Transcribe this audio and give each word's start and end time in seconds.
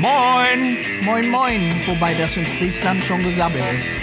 Moin! 0.00 0.78
Moin, 1.02 1.28
moin, 1.28 1.60
wobei 1.84 2.14
das 2.14 2.38
in 2.38 2.46
Friesland 2.46 3.04
schon 3.04 3.22
gesabbelt 3.22 3.62
ist. 3.76 4.00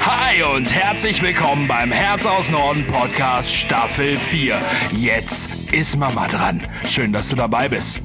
Hi 0.00 0.40
und 0.44 0.72
herzlich 0.72 1.20
willkommen 1.20 1.66
beim 1.66 1.90
Herz 1.90 2.24
aus 2.26 2.48
Norden 2.48 2.86
Podcast 2.86 3.52
Staffel 3.52 4.18
4. 4.18 4.56
Jetzt 4.92 5.50
ist 5.72 5.96
Mama 5.96 6.28
dran. 6.28 6.64
Schön, 6.86 7.12
dass 7.12 7.28
du 7.28 7.34
dabei 7.34 7.68
bist. 7.68 8.02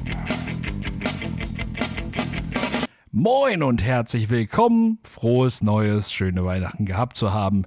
Moin 3.12 3.62
und 3.62 3.84
herzlich 3.84 4.30
willkommen. 4.30 4.98
Frohes 5.04 5.62
Neues, 5.62 6.12
schöne 6.12 6.44
Weihnachten 6.44 6.86
gehabt 6.86 7.16
zu 7.16 7.32
haben. 7.32 7.66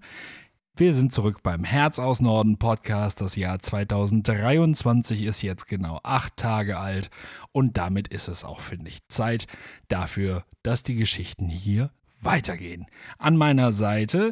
Wir 0.81 0.95
sind 0.95 1.13
zurück 1.13 1.43
beim 1.43 1.63
Herz 1.63 1.99
aus 1.99 2.21
Norden 2.21 2.57
Podcast. 2.57 3.21
Das 3.21 3.35
Jahr 3.35 3.59
2023 3.59 5.25
ist 5.25 5.43
jetzt 5.43 5.67
genau 5.67 5.99
acht 6.01 6.35
Tage 6.37 6.79
alt 6.79 7.11
und 7.51 7.77
damit 7.77 8.07
ist 8.07 8.27
es 8.27 8.43
auch, 8.43 8.59
finde 8.61 8.89
ich, 8.89 9.07
Zeit 9.07 9.45
dafür, 9.89 10.43
dass 10.63 10.81
die 10.81 10.95
Geschichten 10.95 11.49
hier 11.49 11.91
weitergehen. 12.19 12.87
An 13.19 13.37
meiner 13.37 13.71
Seite 13.71 14.31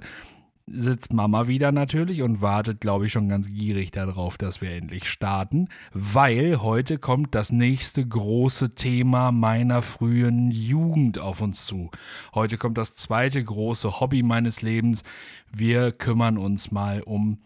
sitzt 0.71 1.13
Mama 1.13 1.47
wieder 1.47 1.71
natürlich 1.71 2.21
und 2.21 2.41
wartet, 2.41 2.81
glaube 2.81 3.05
ich, 3.05 3.11
schon 3.11 3.29
ganz 3.29 3.47
gierig 3.47 3.91
darauf, 3.91 4.37
dass 4.37 4.61
wir 4.61 4.71
endlich 4.71 5.09
starten, 5.09 5.67
weil 5.93 6.61
heute 6.61 6.97
kommt 6.97 7.35
das 7.35 7.51
nächste 7.51 8.05
große 8.05 8.71
Thema 8.71 9.31
meiner 9.31 9.81
frühen 9.81 10.51
Jugend 10.51 11.19
auf 11.19 11.41
uns 11.41 11.65
zu. 11.65 11.89
Heute 12.33 12.57
kommt 12.57 12.77
das 12.77 12.95
zweite 12.95 13.43
große 13.43 13.99
Hobby 13.99 14.23
meines 14.23 14.61
Lebens. 14.61 15.03
Wir 15.51 15.91
kümmern 15.91 16.37
uns 16.37 16.71
mal 16.71 17.01
um, 17.01 17.39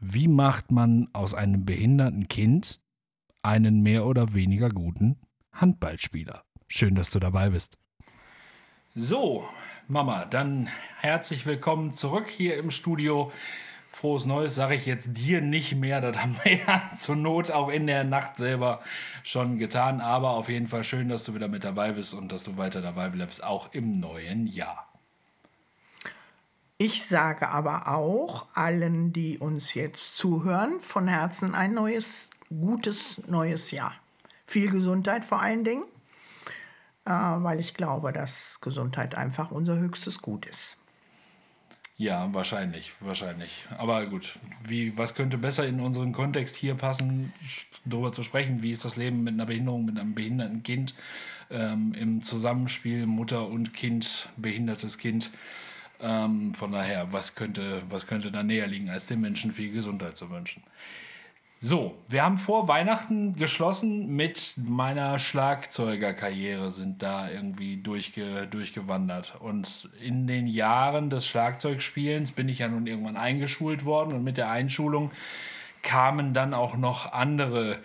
wie 0.00 0.28
macht 0.28 0.70
man 0.70 1.08
aus 1.12 1.34
einem 1.34 1.64
behinderten 1.64 2.28
Kind 2.28 2.80
einen 3.42 3.82
mehr 3.82 4.06
oder 4.06 4.34
weniger 4.34 4.68
guten 4.68 5.16
Handballspieler. 5.52 6.42
Schön, 6.68 6.94
dass 6.94 7.10
du 7.10 7.20
dabei 7.20 7.50
bist. 7.50 7.78
So, 8.94 9.44
Mama, 9.88 10.24
dann 10.24 10.68
herzlich 10.98 11.46
willkommen 11.46 11.92
zurück 11.92 12.28
hier 12.28 12.56
im 12.56 12.72
Studio. 12.72 13.30
Frohes 13.88 14.26
Neues 14.26 14.56
sage 14.56 14.74
ich 14.74 14.84
jetzt 14.84 15.16
dir 15.16 15.40
nicht 15.40 15.76
mehr. 15.76 16.00
Das 16.00 16.16
haben 16.16 16.36
wir 16.42 16.56
ja 16.66 16.90
zur 16.98 17.14
Not 17.14 17.52
auch 17.52 17.68
in 17.68 17.86
der 17.86 18.02
Nacht 18.02 18.36
selber 18.36 18.80
schon 19.22 19.58
getan. 19.58 20.00
Aber 20.00 20.30
auf 20.30 20.48
jeden 20.48 20.66
Fall 20.66 20.82
schön, 20.82 21.08
dass 21.08 21.22
du 21.22 21.36
wieder 21.36 21.46
mit 21.46 21.62
dabei 21.62 21.92
bist 21.92 22.14
und 22.14 22.32
dass 22.32 22.42
du 22.42 22.56
weiter 22.56 22.82
dabei 22.82 23.10
bleibst, 23.10 23.44
auch 23.44 23.72
im 23.74 23.92
neuen 23.92 24.48
Jahr. 24.48 24.88
Ich 26.78 27.06
sage 27.06 27.48
aber 27.48 27.86
auch 27.86 28.48
allen, 28.54 29.12
die 29.12 29.38
uns 29.38 29.74
jetzt 29.74 30.16
zuhören, 30.16 30.80
von 30.80 31.06
Herzen 31.06 31.54
ein 31.54 31.74
neues, 31.74 32.28
gutes 32.48 33.22
neues 33.28 33.70
Jahr. 33.70 33.94
Viel 34.48 34.68
Gesundheit 34.68 35.24
vor 35.24 35.40
allen 35.40 35.62
Dingen 35.62 35.84
weil 37.06 37.60
ich 37.60 37.74
glaube, 37.74 38.12
dass 38.12 38.60
Gesundheit 38.60 39.14
einfach 39.14 39.50
unser 39.50 39.76
höchstes 39.76 40.20
Gut 40.20 40.46
ist. 40.46 40.76
Ja, 41.98 42.28
wahrscheinlich, 42.34 42.92
wahrscheinlich. 43.00 43.64
Aber 43.78 44.04
gut, 44.06 44.38
wie, 44.62 44.98
was 44.98 45.14
könnte 45.14 45.38
besser 45.38 45.66
in 45.66 45.80
unseren 45.80 46.12
Kontext 46.12 46.54
hier 46.54 46.74
passen, 46.74 47.32
darüber 47.86 48.12
zu 48.12 48.22
sprechen, 48.22 48.62
wie 48.62 48.70
ist 48.70 48.84
das 48.84 48.96
Leben 48.96 49.24
mit 49.24 49.32
einer 49.32 49.46
Behinderung, 49.46 49.86
mit 49.86 49.98
einem 49.98 50.14
behinderten 50.14 50.62
Kind 50.62 50.94
ähm, 51.50 51.94
im 51.98 52.22
Zusammenspiel 52.22 53.06
Mutter 53.06 53.48
und 53.48 53.72
Kind, 53.72 54.28
behindertes 54.36 54.98
Kind. 54.98 55.30
Ähm, 55.98 56.52
von 56.52 56.72
daher, 56.72 57.12
was 57.14 57.34
könnte, 57.34 57.82
was 57.88 58.06
könnte 58.06 58.30
da 58.30 58.42
näher 58.42 58.66
liegen, 58.66 58.90
als 58.90 59.06
den 59.06 59.22
Menschen 59.22 59.52
viel 59.52 59.72
Gesundheit 59.72 60.18
zu 60.18 60.30
wünschen? 60.30 60.62
So, 61.58 61.96
wir 62.06 62.22
haben 62.22 62.36
vor 62.36 62.68
Weihnachten 62.68 63.34
geschlossen 63.34 64.14
mit 64.14 64.54
meiner 64.58 65.18
Schlagzeugerkarriere, 65.18 66.70
sind 66.70 67.02
da 67.02 67.30
irgendwie 67.30 67.78
durchge, 67.78 68.46
durchgewandert. 68.46 69.36
Und 69.40 69.88
in 70.02 70.26
den 70.26 70.46
Jahren 70.46 71.08
des 71.08 71.26
Schlagzeugspielens 71.26 72.32
bin 72.32 72.50
ich 72.50 72.58
ja 72.58 72.68
nun 72.68 72.86
irgendwann 72.86 73.16
eingeschult 73.16 73.86
worden 73.86 74.12
und 74.12 74.22
mit 74.22 74.36
der 74.36 74.50
Einschulung 74.50 75.10
kamen 75.82 76.34
dann 76.34 76.52
auch 76.52 76.76
noch 76.76 77.12
andere 77.12 77.78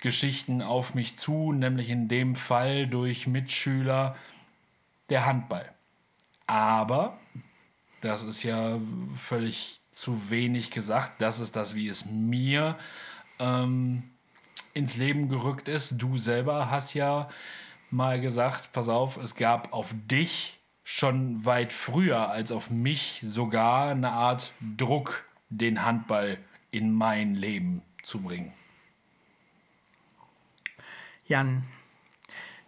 Geschichten 0.00 0.62
auf 0.62 0.94
mich 0.94 1.18
zu, 1.18 1.52
nämlich 1.52 1.90
in 1.90 2.08
dem 2.08 2.36
Fall 2.36 2.86
durch 2.86 3.26
Mitschüler 3.26 4.16
der 5.10 5.26
Handball. 5.26 5.70
Aber, 6.46 7.18
das 8.00 8.22
ist 8.22 8.42
ja 8.44 8.78
völlig 9.14 9.80
zu 9.90 10.30
wenig 10.30 10.70
gesagt, 10.70 11.20
das 11.20 11.38
ist 11.38 11.54
das, 11.54 11.74
wie 11.74 11.88
es 11.88 12.06
mir 12.06 12.78
ähm, 13.40 14.02
ins 14.74 14.96
Leben 14.96 15.28
gerückt 15.28 15.68
ist. 15.68 15.96
Du 15.98 16.18
selber 16.18 16.70
hast 16.70 16.94
ja 16.94 17.28
mal 17.90 18.20
gesagt, 18.20 18.72
pass 18.72 18.88
auf, 18.88 19.16
es 19.16 19.34
gab 19.34 19.72
auf 19.72 19.92
dich 19.92 20.58
schon 20.84 21.44
weit 21.44 21.72
früher 21.72 22.30
als 22.30 22.52
auf 22.52 22.70
mich 22.70 23.20
sogar 23.22 23.90
eine 23.90 24.10
Art 24.10 24.52
Druck, 24.76 25.24
den 25.48 25.84
Handball 25.84 26.38
in 26.70 26.92
mein 26.92 27.34
Leben 27.34 27.82
zu 28.02 28.20
bringen. 28.22 28.52
Jan, 31.26 31.64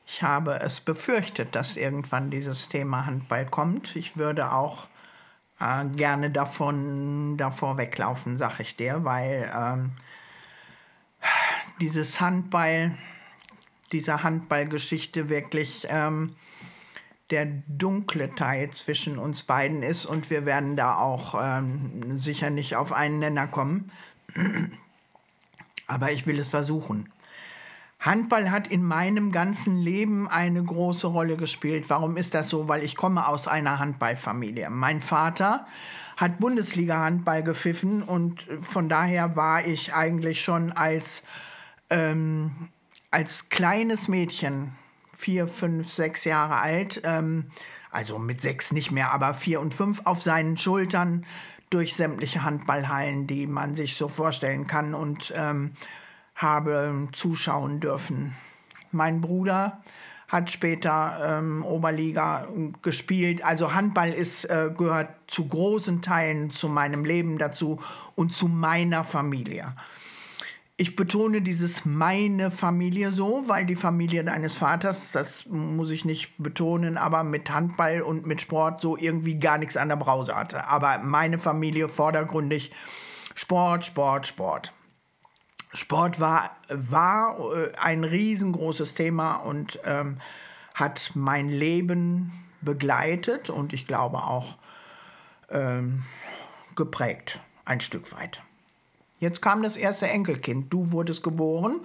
ich 0.07 0.23
habe 0.23 0.61
es 0.61 0.81
befürchtet, 0.81 1.55
dass 1.55 1.77
irgendwann 1.77 2.31
dieses 2.31 2.69
Thema 2.69 3.07
Handball 3.07 3.47
kommt. 3.47 3.97
Ich 3.97 4.17
würde 4.17 4.53
auch 4.53 4.87
äh, 5.59 5.85
gerne 5.87 6.31
davon 6.31 7.37
davor 7.37 7.77
weglaufen, 7.79 8.39
sag 8.39 8.61
ich 8.61 8.77
dir, 8.77 9.05
weil 9.05 9.51
ähm, 9.57 9.93
dieses 11.83 12.21
Handball, 12.21 12.97
dieser 13.91 14.23
Handballgeschichte 14.23 15.29
wirklich 15.29 15.85
ähm, 15.91 16.37
der 17.33 17.47
dunkle 17.67 18.33
Teil 18.37 18.71
zwischen 18.71 19.19
uns 19.19 19.43
beiden 19.43 19.83
ist 19.83 20.07
und 20.07 20.31
wir 20.31 20.47
werden 20.47 20.77
da 20.77 20.97
auch 20.97 21.35
ähm, 21.43 22.19
sicher 22.19 22.51
nicht 22.51 22.77
auf 22.77 22.93
einen 22.93 23.19
Nenner 23.19 23.49
kommen. 23.49 23.91
Aber 25.89 26.13
ich 26.13 26.25
will 26.25 26.39
es 26.39 26.49
versuchen. 26.49 27.09
Handball 27.99 28.53
hat 28.53 28.69
in 28.69 28.85
meinem 28.85 29.33
ganzen 29.33 29.81
Leben 29.81 30.29
eine 30.29 30.63
große 30.63 31.09
Rolle 31.09 31.37
gespielt. 31.37 31.87
Warum 31.89 32.17
ist 32.17 32.35
das 32.35 32.49
so? 32.49 32.69
Weil 32.69 32.85
ich 32.85 32.95
komme 32.95 33.27
aus 33.27 33.49
einer 33.49 33.81
Handballfamilie. 33.81 34.71
Mein 34.71 35.03
Vater 35.03 35.67
hat 36.17 36.39
Bundesliga-Handball 36.39 37.43
gepfiffen 37.43 38.05
und 38.05 38.47
von 38.63 38.89
daher 38.89 39.35
war 39.35 39.67
ich 39.67 39.95
eigentlich 39.95 40.45
schon 40.45 40.71
als 40.71 41.25
ähm, 41.93 42.51
als 43.11 43.51
kleines 43.51 44.09
Mädchen, 44.09 44.73
vier, 45.17 45.47
fünf, 45.47 45.91
sechs 45.91 46.25
Jahre 46.25 46.57
alt, 46.57 47.03
ähm, 47.05 47.51
also 47.91 48.19
mit 48.19 48.41
sechs 48.41 48.73
nicht 48.73 48.91
mehr, 48.91 49.13
aber 49.13 49.35
vier 49.35 49.61
und 49.61 49.75
fünf, 49.75 50.01
auf 50.05 50.23
seinen 50.23 50.57
Schultern 50.57 51.27
durch 51.69 51.95
sämtliche 51.95 52.43
Handballhallen, 52.43 53.27
die 53.27 53.47
man 53.47 53.77
sich 53.77 53.97
so 53.97 54.09
vorstellen 54.09 54.67
kann 54.67 54.95
und 54.95 55.33
ähm, 55.37 55.73
habe 56.35 57.09
zuschauen 57.13 57.81
dürfen. 57.81 58.35
Mein 58.91 59.21
Bruder 59.21 59.83
hat 60.29 60.51
später 60.51 61.39
ähm, 61.39 61.63
Oberliga 61.63 62.49
gespielt. 62.81 63.45
Also 63.45 63.75
Handball 63.75 64.13
ist, 64.13 64.47
äh, 64.47 64.71
gehört 64.75 65.11
zu 65.27 65.47
großen 65.47 66.01
Teilen 66.01 66.51
zu 66.51 66.71
meinem 66.71 67.05
Leben 67.05 67.37
dazu 67.37 67.81
und 68.15 68.33
zu 68.33 68.49
meiner 68.49 69.05
Familie. 69.05 69.75
Ich 70.79 70.97
betone 70.97 71.43
dieses 71.43 71.85
meine 71.85 72.51
Familie 72.51 73.11
so, 73.11 73.45
weil 73.47 73.67
die 73.67 73.77
Familie 73.77 74.25
deines 74.25 74.57
Vaters, 74.57 75.13
das 75.13 75.47
muss 75.47 75.91
ich 75.91 76.05
nicht 76.05 76.33
betonen, 76.39 76.97
aber 76.97 77.25
mit 77.25 77.51
Handball 77.51 78.01
und 78.01 78.27
mit 78.27 78.41
Sport 78.41 78.81
so 78.81 78.97
irgendwie 78.97 79.39
gar 79.39 79.59
nichts 79.59 79.77
an 79.77 79.91
der 79.91 79.97
Brause 79.97 80.35
hatte. 80.35 80.67
Aber 80.67 80.99
meine 80.99 81.39
Familie 81.39 81.89
vordergründig 81.89 82.73
Sport, 83.35 83.85
Sport, 83.85 84.27
Sport. 84.27 84.73
Sport 85.75 86.21
war, 86.21 86.57
war 86.69 87.39
äh, 87.55 87.73
ein 87.77 88.05
riesengroßes 88.05 88.95
Thema 88.95 89.37
und 89.37 89.79
ähm, 89.85 90.19
hat 90.75 91.13
mein 91.15 91.49
Leben 91.49 92.33
begleitet 92.61 93.51
und 93.51 93.73
ich 93.73 93.87
glaube 93.87 94.19
auch 94.19 94.57
ähm, 95.51 96.05
geprägt, 96.77 97.41
ein 97.65 97.81
Stück 97.81 98.13
weit. 98.13 98.43
Jetzt 99.23 99.41
kam 99.41 99.63
das 99.63 99.77
erste 99.77 100.09
Enkelkind. 100.09 100.73
Du 100.73 100.91
wurdest 100.91 101.23
geboren 101.23 101.83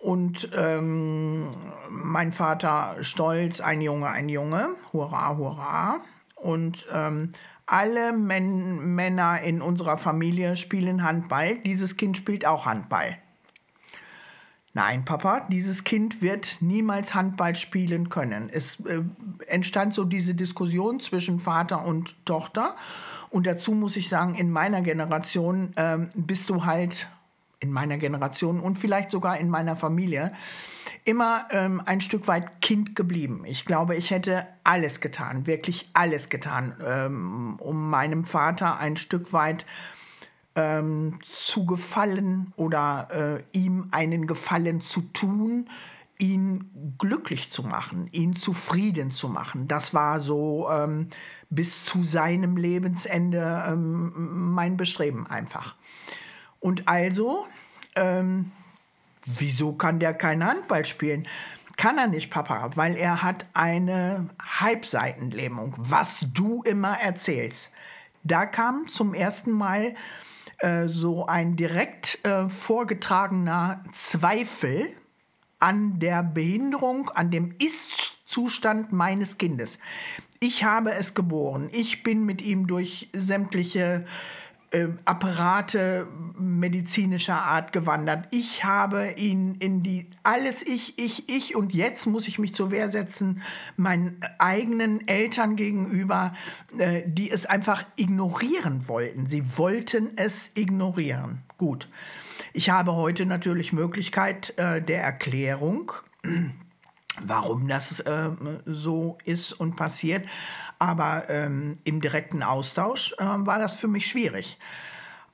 und 0.00 0.50
ähm, 0.58 1.46
mein 1.88 2.32
Vater 2.32 2.96
stolz, 3.02 3.60
ein 3.60 3.80
Junge, 3.80 4.08
ein 4.08 4.28
Junge, 4.28 4.70
hurra, 4.92 5.36
hurra. 5.36 6.00
Und 6.34 6.84
ähm, 6.92 7.30
alle 7.66 8.12
Men 8.12 8.96
Männer 8.96 9.40
in 9.42 9.62
unserer 9.62 9.96
Familie 9.96 10.56
spielen 10.56 11.04
Handball. 11.04 11.58
Dieses 11.58 11.96
Kind 11.96 12.16
spielt 12.16 12.44
auch 12.44 12.66
Handball. 12.66 13.16
Nein, 14.74 15.04
Papa, 15.04 15.46
dieses 15.48 15.84
Kind 15.84 16.20
wird 16.20 16.56
niemals 16.58 17.14
Handball 17.14 17.54
spielen 17.54 18.08
können. 18.08 18.50
Es 18.52 18.80
äh, 18.86 19.02
entstand 19.46 19.94
so 19.94 20.02
diese 20.02 20.34
Diskussion 20.34 20.98
zwischen 20.98 21.38
Vater 21.38 21.84
und 21.84 22.16
Tochter. 22.26 22.74
Und 23.32 23.46
dazu 23.46 23.72
muss 23.72 23.96
ich 23.96 24.10
sagen, 24.10 24.34
in 24.34 24.50
meiner 24.50 24.82
Generation 24.82 25.72
ähm, 25.76 26.10
bist 26.14 26.50
du 26.50 26.66
halt, 26.66 27.08
in 27.60 27.72
meiner 27.72 27.96
Generation 27.96 28.60
und 28.60 28.78
vielleicht 28.78 29.10
sogar 29.10 29.38
in 29.38 29.48
meiner 29.48 29.74
Familie, 29.74 30.32
immer 31.04 31.46
ähm, 31.50 31.80
ein 31.86 32.02
Stück 32.02 32.28
weit 32.28 32.60
Kind 32.60 32.94
geblieben. 32.94 33.44
Ich 33.46 33.64
glaube, 33.64 33.96
ich 33.96 34.10
hätte 34.10 34.46
alles 34.64 35.00
getan, 35.00 35.46
wirklich 35.46 35.88
alles 35.94 36.28
getan, 36.28 36.76
ähm, 36.86 37.56
um 37.58 37.88
meinem 37.88 38.26
Vater 38.26 38.78
ein 38.78 38.96
Stück 38.96 39.32
weit 39.32 39.64
ähm, 40.54 41.18
zu 41.24 41.64
gefallen 41.64 42.52
oder 42.56 43.08
äh, 43.54 43.58
ihm 43.58 43.88
einen 43.92 44.26
Gefallen 44.26 44.82
zu 44.82 45.00
tun, 45.00 45.68
ihn 46.18 46.94
glücklich 46.98 47.50
zu 47.50 47.62
machen, 47.62 48.08
ihn 48.12 48.36
zufrieden 48.36 49.10
zu 49.10 49.28
machen. 49.28 49.66
Das 49.68 49.94
war 49.94 50.20
so 50.20 50.68
ähm, 50.70 51.08
bis 51.54 51.84
zu 51.84 52.02
seinem 52.02 52.56
Lebensende 52.56 53.64
ähm, 53.68 54.12
mein 54.54 54.76
Bestreben 54.76 55.26
einfach. 55.26 55.74
Und 56.60 56.88
also, 56.88 57.46
ähm, 57.94 58.52
wieso 59.26 59.74
kann 59.74 59.98
der 59.98 60.14
kein 60.14 60.44
Handball 60.44 60.86
spielen? 60.86 61.28
Kann 61.76 61.98
er 61.98 62.06
nicht, 62.06 62.30
Papa, 62.30 62.70
weil 62.74 62.96
er 62.96 63.22
hat 63.22 63.46
eine 63.52 64.30
Halbseitenlähmung, 64.42 65.74
was 65.76 66.26
du 66.32 66.62
immer 66.62 66.98
erzählst. 66.98 67.70
Da 68.24 68.46
kam 68.46 68.88
zum 68.88 69.12
ersten 69.12 69.52
Mal 69.52 69.94
äh, 70.58 70.86
so 70.86 71.26
ein 71.26 71.56
direkt 71.56 72.24
äh, 72.24 72.48
vorgetragener 72.48 73.84
Zweifel 73.92 74.92
an 75.58 75.98
der 75.98 76.22
Behinderung, 76.22 77.10
an 77.10 77.30
dem 77.30 77.54
Ist-Zustand 77.58 78.21
meines 78.92 79.38
Kindes. 79.38 79.78
Ich 80.40 80.64
habe 80.64 80.92
es 80.92 81.14
geboren. 81.14 81.68
Ich 81.72 82.02
bin 82.02 82.24
mit 82.24 82.42
ihm 82.42 82.66
durch 82.66 83.08
sämtliche 83.12 84.04
äh, 84.72 84.88
Apparate 85.04 86.08
medizinischer 86.38 87.42
Art 87.42 87.72
gewandert. 87.72 88.26
Ich 88.30 88.64
habe 88.64 89.12
ihn 89.12 89.56
in 89.56 89.82
die 89.82 90.06
alles 90.22 90.66
ich, 90.66 90.98
ich, 90.98 91.28
ich 91.28 91.54
und 91.54 91.74
jetzt 91.74 92.06
muss 92.06 92.26
ich 92.26 92.38
mich 92.38 92.54
zur 92.54 92.70
Wehr 92.70 92.90
setzen 92.90 93.42
meinen 93.76 94.20
eigenen 94.38 95.06
Eltern 95.06 95.56
gegenüber, 95.56 96.32
äh, 96.78 97.02
die 97.06 97.30
es 97.30 97.46
einfach 97.46 97.84
ignorieren 97.96 98.88
wollten. 98.88 99.26
Sie 99.28 99.44
wollten 99.58 100.12
es 100.16 100.50
ignorieren. 100.54 101.42
Gut. 101.58 101.88
Ich 102.54 102.70
habe 102.70 102.94
heute 102.94 103.26
natürlich 103.26 103.72
Möglichkeit 103.72 104.54
äh, 104.56 104.80
der 104.80 105.02
Erklärung, 105.02 105.92
warum 107.20 107.68
das 107.68 108.00
äh, 108.00 108.30
so 108.66 109.18
ist 109.24 109.52
und 109.52 109.76
passiert. 109.76 110.26
Aber 110.78 111.28
ähm, 111.28 111.78
im 111.84 112.00
direkten 112.00 112.42
Austausch 112.42 113.14
äh, 113.18 113.24
war 113.24 113.58
das 113.58 113.74
für 113.74 113.88
mich 113.88 114.06
schwierig. 114.06 114.58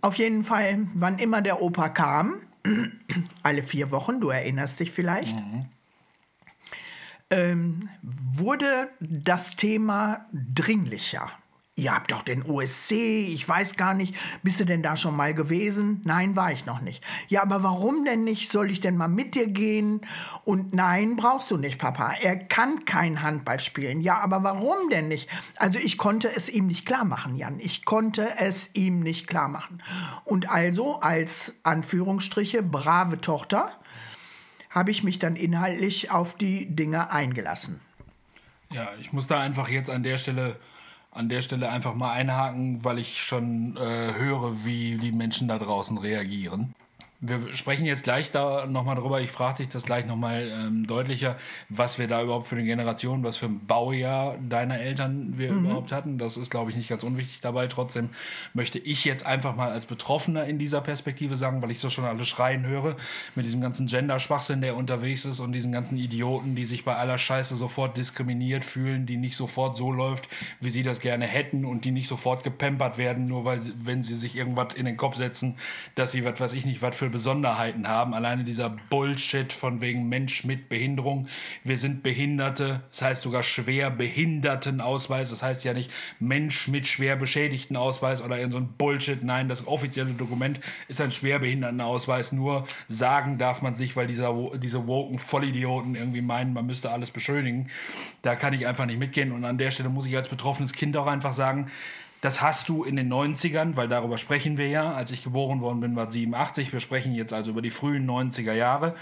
Auf 0.01 0.17
jeden 0.17 0.45
Fall, 0.45 0.87
wann 0.95 1.19
immer 1.19 1.43
der 1.43 1.63
Opa 1.63 1.89
kam, 1.89 2.43
alle 3.43 3.63
vier 3.63 3.91
Wochen, 3.91 4.21
du 4.21 4.29
erinnerst 4.29 4.81
dich 4.81 4.91
vielleicht, 4.91 5.37
mhm. 5.37 5.67
ähm, 7.31 7.89
wurde 8.03 8.91
das 9.01 9.57
Thema 9.57 10.27
dringlicher. 10.33 11.31
Ihr 11.79 11.95
habt 11.95 12.11
doch 12.11 12.23
den 12.23 12.43
OSC, 12.43 12.93
ich 12.93 13.49
weiß 13.49 13.77
gar 13.77 13.95
nicht, 13.95 14.17
bist 14.43 14.59
du 14.59 14.65
denn 14.65 14.83
da 14.83 14.97
schon 14.97 15.15
mal 15.15 15.33
gewesen? 15.33 16.01
Nein, 16.05 16.35
war 16.35 16.51
ich 16.51 16.67
noch 16.67 16.81
nicht. 16.81 17.05
Ja, 17.29 17.41
aber 17.43 17.63
warum 17.63 18.05
denn 18.05 18.25
nicht? 18.25 18.51
Soll 18.51 18.73
ich 18.73 18.81
denn 18.81 18.97
mal 18.97 19.07
mit 19.07 19.37
dir 19.37 19.47
gehen? 19.47 20.01
Und 20.45 20.75
nein, 20.75 21.15
brauchst 21.15 21.53
du 21.53 21.57
nicht, 21.57 21.79
Papa. 21.79 22.15
Er 22.21 22.37
kann 22.37 22.85
kein 22.85 23.23
Handball 23.23 23.61
spielen. 23.61 24.01
Ja, 24.01 24.19
aber 24.19 24.43
warum 24.43 24.91
denn 24.91 25.07
nicht? 25.07 25.29
Also 25.57 25.79
ich 25.79 25.99
konnte 25.99 26.35
es 26.35 26.49
ihm 26.49 26.67
nicht 26.67 26.85
klar 26.85 27.05
machen, 27.05 27.37
Jan. 27.37 27.61
Ich 27.61 27.85
konnte 27.85 28.29
es 28.39 28.75
ihm 28.75 28.99
nicht 28.99 29.29
klar 29.29 29.47
machen. 29.47 29.81
Und 30.25 30.51
also 30.51 30.99
als 30.99 31.55
Anführungsstriche 31.63 32.65
brave 32.65 33.21
Tochter 33.21 33.71
habe 34.71 34.91
ich 34.91 35.05
mich 35.05 35.21
dann 35.21 35.37
inhaltlich 35.37 36.11
auf 36.11 36.37
die 36.37 36.75
Dinge 36.75 37.13
eingelassen. 37.13 37.81
Ja, 38.73 38.89
ich 39.01 39.13
muss 39.13 39.29
da 39.29 39.41
einfach 39.41 39.69
jetzt 39.69 39.91
an 39.91 40.03
der 40.03 40.19
Stelle 40.19 40.57
an 41.19 41.29
der 41.29 41.43
Stelle 41.43 41.69
einfach 41.71 41.95
mal 41.95 42.13
einhaken, 42.13 42.85
weil 42.85 42.99
ich 42.99 43.21
schon 43.21 43.77
äh, 43.77 44.15
höre, 44.15 44.65
wie 44.65 44.97
die 44.99 45.13
Menschen 45.13 45.49
da 45.49 45.59
draußen 45.59 45.99
reagieren. 45.99 46.75
Wir 47.21 47.53
sprechen 47.53 47.85
jetzt 47.85 48.05
gleich 48.05 48.31
da 48.31 48.67
nochmal 48.67 48.95
drüber. 48.95 49.21
Ich 49.21 49.33
frage 49.33 49.57
dich 49.57 49.69
das 49.69 49.83
gleich 49.83 50.07
nochmal 50.07 50.53
ähm, 50.55 50.87
deutlicher, 50.87 51.37
was 51.69 51.99
wir 51.99 52.07
da 52.07 52.23
überhaupt 52.23 52.47
für 52.47 52.55
eine 52.55 52.65
Generation, 52.65 53.25
was 53.25 53.37
für 53.37 53.47
ein 53.47 53.67
Baujahr 53.67 54.39
deiner 54.39 54.79
Eltern 54.79 55.37
wir 55.37 55.51
mhm. 55.51 55.65
überhaupt 55.65 55.91
hatten. 55.91 56.19
Das 56.19 56.37
ist, 56.37 56.49
glaube 56.49 56.71
ich, 56.71 56.77
nicht 56.77 56.89
ganz 56.89 57.03
unwichtig 57.03 57.41
dabei. 57.41 57.67
Trotzdem 57.67 58.11
möchte 58.55 58.79
ich 58.79 59.05
jetzt 59.05 59.27
einfach 59.27 59.57
mal 59.57 59.69
als 59.73 59.87
Betroffener 59.87 60.45
in 60.45 60.61
dieser 60.61 60.81
Perspektive 60.81 61.35
sagen, 61.35 61.61
weil 61.61 61.73
ich 61.73 61.81
so 61.81 61.91
schon 61.91 62.05
alle 62.05 62.25
schreien 62.25 62.65
höre, 62.65 62.97
mit 63.35 63.45
diesem 63.45 63.61
ganzen 63.61 63.89
Gender-Schwachsinn, 63.89 64.61
der 64.61 64.77
unterwegs 64.77 65.25
ist 65.25 65.41
und 65.41 65.51
diesen 65.51 65.73
ganzen 65.73 65.99
Idioten, 65.99 66.55
die 66.55 66.67
sich 66.67 66.85
bei 66.85 66.95
aller 66.95 67.19
Scheiße 67.19 67.57
sofort 67.57 67.97
diskriminiert 67.97 68.65
fühlen, 68.65 69.07
die 69.07 69.17
nicht 69.17 69.37
sofort 69.37 69.77
so 69.77 69.91
läuft, 69.91 70.29
wie 70.61 70.71
sie 70.71 70.85
das 70.85 71.01
gerne 71.01 71.27
hätten 71.27 71.65
und 71.65 71.85
die 71.85 71.91
nicht 71.91 72.07
sofort 72.07 72.45
gepampert 72.45 72.97
werden, 72.97 73.27
nur 73.27 73.45
weil, 73.45 73.61
wenn 73.83 74.05
sie 74.05 74.15
sich 74.15 74.37
irgendwas 74.37 74.75
in 74.75 74.85
den 74.85 74.97
Kopf 74.97 75.17
setzen, 75.17 75.57
dass 75.97 76.13
sie, 76.13 76.25
was 76.25 76.39
weiß 76.39 76.53
ich 76.53 76.65
nicht, 76.65 76.81
was 76.81 76.95
für 76.95 77.08
für 77.09 77.11
Besonderheiten 77.11 77.89
haben. 77.89 78.13
Alleine 78.13 78.45
dieser 78.45 78.69
Bullshit 78.91 79.53
von 79.53 79.81
wegen 79.81 80.09
Mensch 80.09 80.45
mit 80.45 80.69
Behinderung. 80.69 81.27
Wir 81.65 81.79
sind 81.79 82.03
Behinderte, 82.03 82.83
das 82.91 83.03
heißt 83.03 83.23
sogar 83.23 83.43
schwer 83.43 83.91
Behindertenausweis. 83.91 85.31
Das 85.31 85.43
heißt 85.43 85.65
ja 85.65 85.73
nicht 85.73 85.91
Mensch 86.21 86.69
mit 86.69 86.87
schwer 86.87 87.17
beschädigten 87.17 87.77
Ausweis 87.77 88.23
oder 88.23 88.37
irgend 88.37 88.53
so 88.53 88.59
ein 88.59 88.69
Bullshit. 88.77 89.23
Nein, 89.25 89.49
das 89.49 89.67
offizielle 89.67 90.13
Dokument 90.13 90.61
ist 90.89 91.01
ein 91.01 91.11
Schwerbehindertenausweis. 91.11 92.33
Nur 92.33 92.67
sagen 92.89 93.39
darf 93.39 93.63
man 93.63 93.75
sich, 93.75 93.97
weil 93.97 94.07
dieser, 94.07 94.35
diese 94.59 94.87
woken 94.87 95.19
Vollidioten 95.19 95.95
irgendwie 95.95 96.23
meinen, 96.23 96.53
man 96.53 96.67
müsste 96.67 96.91
alles 96.91 97.11
beschönigen. 97.11 97.71
Da 98.21 98.37
kann 98.37 98.53
ich 98.53 98.67
einfach 98.67 98.85
nicht 98.85 98.99
mitgehen. 98.99 99.33
Und 99.33 99.45
an 99.45 99.57
der 99.57 99.71
Stelle 99.71 99.89
muss 99.89 100.07
ich 100.07 100.17
als 100.17 100.29
betroffenes 100.29 100.75
Kind 100.75 100.97
auch 100.97 101.07
einfach 101.07 101.33
sagen, 101.33 101.71
das 102.21 102.43
hast 102.43 102.69
du 102.69 102.85
in 102.85 102.97
den 102.97 103.13
90ern, 103.13 103.77
weil 103.77 103.89
darüber 103.89 104.19
sprechen 104.19 104.57
wir 104.57 104.69
ja. 104.69 104.93
Als 104.93 105.11
ich 105.13 105.23
geboren 105.23 105.61
worden 105.61 105.81
bin, 105.81 105.97
war 105.97 106.11
87. 106.11 106.73
Wir 106.73 106.81
sprechen 106.81 107.15
jetzt 107.15 107.33
also 107.33 107.53
über 107.53 107.63
die 107.63 107.71
frühen 107.71 108.09
90er 108.09 108.55
Jahre. 108.55 108.95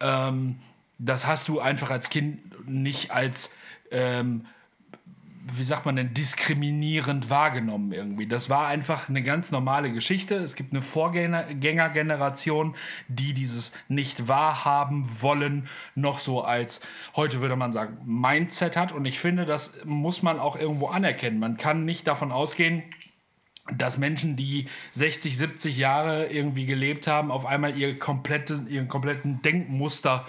Ähm, 0.00 0.56
das 0.98 1.26
hast 1.26 1.48
du 1.48 1.60
einfach 1.60 1.90
als 1.90 2.10
Kind 2.10 2.68
nicht 2.68 3.12
als 3.12 3.52
ähm, 3.90 4.46
wie 5.42 5.64
sagt 5.64 5.86
man 5.86 5.96
denn, 5.96 6.12
diskriminierend 6.12 7.30
wahrgenommen 7.30 7.92
irgendwie. 7.92 8.26
Das 8.26 8.50
war 8.50 8.66
einfach 8.66 9.08
eine 9.08 9.22
ganz 9.22 9.50
normale 9.50 9.92
Geschichte. 9.92 10.36
Es 10.36 10.54
gibt 10.54 10.72
eine 10.72 10.82
Vorgängergeneration, 10.82 12.74
die 13.08 13.32
dieses 13.32 13.72
nicht 13.88 14.28
wahrhaben 14.28 15.08
wollen, 15.20 15.68
noch 15.94 16.18
so 16.18 16.42
als, 16.42 16.80
heute 17.16 17.40
würde 17.40 17.56
man 17.56 17.72
sagen, 17.72 17.98
Mindset 18.04 18.76
hat. 18.76 18.92
Und 18.92 19.04
ich 19.06 19.18
finde, 19.18 19.46
das 19.46 19.84
muss 19.84 20.22
man 20.22 20.38
auch 20.38 20.56
irgendwo 20.56 20.88
anerkennen. 20.88 21.38
Man 21.38 21.56
kann 21.56 21.84
nicht 21.84 22.06
davon 22.06 22.32
ausgehen, 22.32 22.82
dass 23.76 23.98
Menschen, 23.98 24.36
die 24.36 24.66
60, 24.92 25.36
70 25.38 25.76
Jahre 25.76 26.26
irgendwie 26.26 26.66
gelebt 26.66 27.06
haben, 27.06 27.30
auf 27.30 27.46
einmal 27.46 27.76
ihr 27.76 27.98
komplette, 27.98 28.64
ihren 28.68 28.88
kompletten 28.88 29.42
Denkmuster 29.42 30.26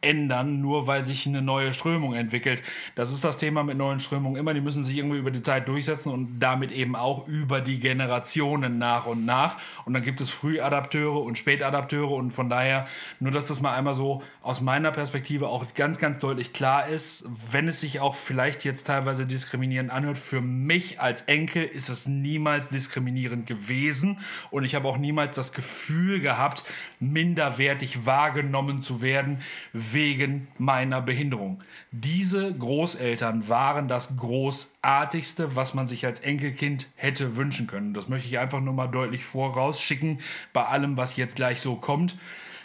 ändern, 0.00 0.60
nur 0.60 0.86
weil 0.86 1.02
sich 1.02 1.26
eine 1.26 1.42
neue 1.42 1.74
Strömung 1.74 2.14
entwickelt. 2.14 2.62
Das 2.94 3.12
ist 3.12 3.24
das 3.24 3.38
Thema 3.38 3.62
mit 3.62 3.76
neuen 3.76 4.00
Strömungen 4.00 4.36
immer. 4.36 4.54
Die 4.54 4.60
müssen 4.60 4.82
sich 4.82 4.96
irgendwie 4.96 5.18
über 5.18 5.30
die 5.30 5.42
Zeit 5.42 5.68
durchsetzen 5.68 6.10
und 6.10 6.38
damit 6.40 6.72
eben 6.72 6.96
auch 6.96 7.26
über 7.26 7.60
die 7.60 7.80
Generationen 7.80 8.78
nach 8.78 9.06
und 9.06 9.24
nach. 9.24 9.56
Und 9.84 9.94
dann 9.94 10.02
gibt 10.02 10.20
es 10.20 10.30
Frühadapteure 10.30 11.22
und 11.22 11.36
Spätadapteure 11.36 12.12
und 12.12 12.30
von 12.30 12.48
daher 12.48 12.86
nur, 13.18 13.32
dass 13.32 13.46
das 13.46 13.60
mal 13.60 13.74
einmal 13.74 13.94
so 13.94 14.22
aus 14.42 14.60
meiner 14.60 14.90
Perspektive 14.90 15.48
auch 15.48 15.66
ganz, 15.74 15.98
ganz 15.98 16.18
deutlich 16.18 16.52
klar 16.52 16.88
ist, 16.88 17.28
wenn 17.50 17.68
es 17.68 17.80
sich 17.80 18.00
auch 18.00 18.14
vielleicht 18.14 18.64
jetzt 18.64 18.86
teilweise 18.86 19.26
diskriminierend 19.26 19.90
anhört, 19.90 20.18
für 20.18 20.40
mich 20.40 21.00
als 21.00 21.22
Enkel 21.22 21.64
ist 21.64 21.88
es 21.88 22.06
niemals 22.06 22.68
diskriminierend 22.70 23.46
gewesen 23.46 24.18
und 24.50 24.64
ich 24.64 24.74
habe 24.74 24.88
auch 24.88 24.96
niemals 24.96 25.34
das 25.36 25.52
Gefühl 25.52 26.20
gehabt, 26.20 26.64
minderwertig 27.00 28.04
wahrgenommen 28.04 28.82
zu 28.82 29.00
werden 29.00 29.42
wegen 29.72 30.48
meiner 30.58 31.00
Behinderung. 31.00 31.62
Diese 31.90 32.54
Großeltern 32.54 33.48
waren 33.48 33.88
das 33.88 34.16
Großartigste, 34.16 35.56
was 35.56 35.74
man 35.74 35.86
sich 35.86 36.06
als 36.06 36.20
Enkelkind 36.20 36.88
hätte 36.96 37.36
wünschen 37.36 37.66
können. 37.66 37.94
Das 37.94 38.08
möchte 38.08 38.28
ich 38.28 38.38
einfach 38.38 38.60
nur 38.60 38.74
mal 38.74 38.86
deutlich 38.86 39.24
vorausschicken 39.24 40.20
bei 40.52 40.64
allem, 40.64 40.96
was 40.96 41.16
jetzt 41.16 41.36
gleich 41.36 41.60
so 41.60 41.74
kommt 41.76 42.16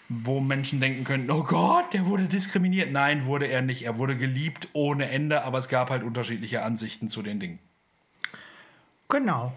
wo 0.07 0.39
Menschen 0.39 0.79
denken 0.79 1.03
könnten, 1.03 1.31
oh 1.31 1.41
Gott, 1.41 1.91
der 1.91 2.05
wurde 2.05 2.25
diskriminiert. 2.25 2.91
Nein, 2.91 3.25
wurde 3.25 3.47
er 3.47 3.63
nicht. 3.63 3.85
Er 3.85 3.97
wurde 3.97 4.15
geliebt 4.15 4.67
ohne 4.73 5.09
Ende, 5.09 5.43
aber 5.43 5.57
es 5.57 5.67
gab 5.67 5.89
halt 5.89 6.03
unterschiedliche 6.03 6.61
Ansichten 6.61 7.09
zu 7.09 7.23
den 7.23 7.39
Dingen. 7.39 7.57
Genau 9.09 9.51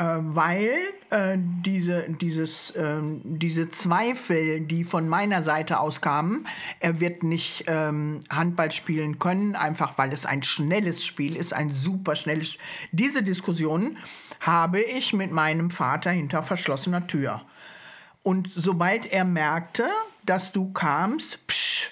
weil 0.00 0.70
äh, 1.10 1.36
diese, 1.36 2.06
dieses, 2.08 2.70
äh, 2.70 3.00
diese 3.24 3.68
Zweifel, 3.68 4.60
die 4.60 4.84
von 4.84 5.06
meiner 5.08 5.42
Seite 5.42 5.80
aus 5.80 6.00
kamen, 6.00 6.46
er 6.80 7.00
wird 7.00 7.22
nicht 7.22 7.64
ähm, 7.66 8.20
Handball 8.30 8.72
spielen 8.72 9.18
können, 9.18 9.54
einfach 9.54 9.98
weil 9.98 10.12
es 10.12 10.24
ein 10.24 10.42
schnelles 10.42 11.04
Spiel 11.04 11.36
ist, 11.36 11.52
ein 11.52 11.70
super 11.70 12.16
schnelles 12.16 12.52
Spiel. 12.52 12.64
Diese 12.92 13.22
Diskussion 13.22 13.98
habe 14.40 14.80
ich 14.80 15.12
mit 15.12 15.30
meinem 15.30 15.70
Vater 15.70 16.10
hinter 16.10 16.42
verschlossener 16.42 17.06
Tür. 17.06 17.42
Und 18.22 18.50
sobald 18.54 19.12
er 19.12 19.24
merkte, 19.24 19.86
dass 20.24 20.52
du 20.52 20.72
kamst, 20.72 21.46
psch, 21.46 21.90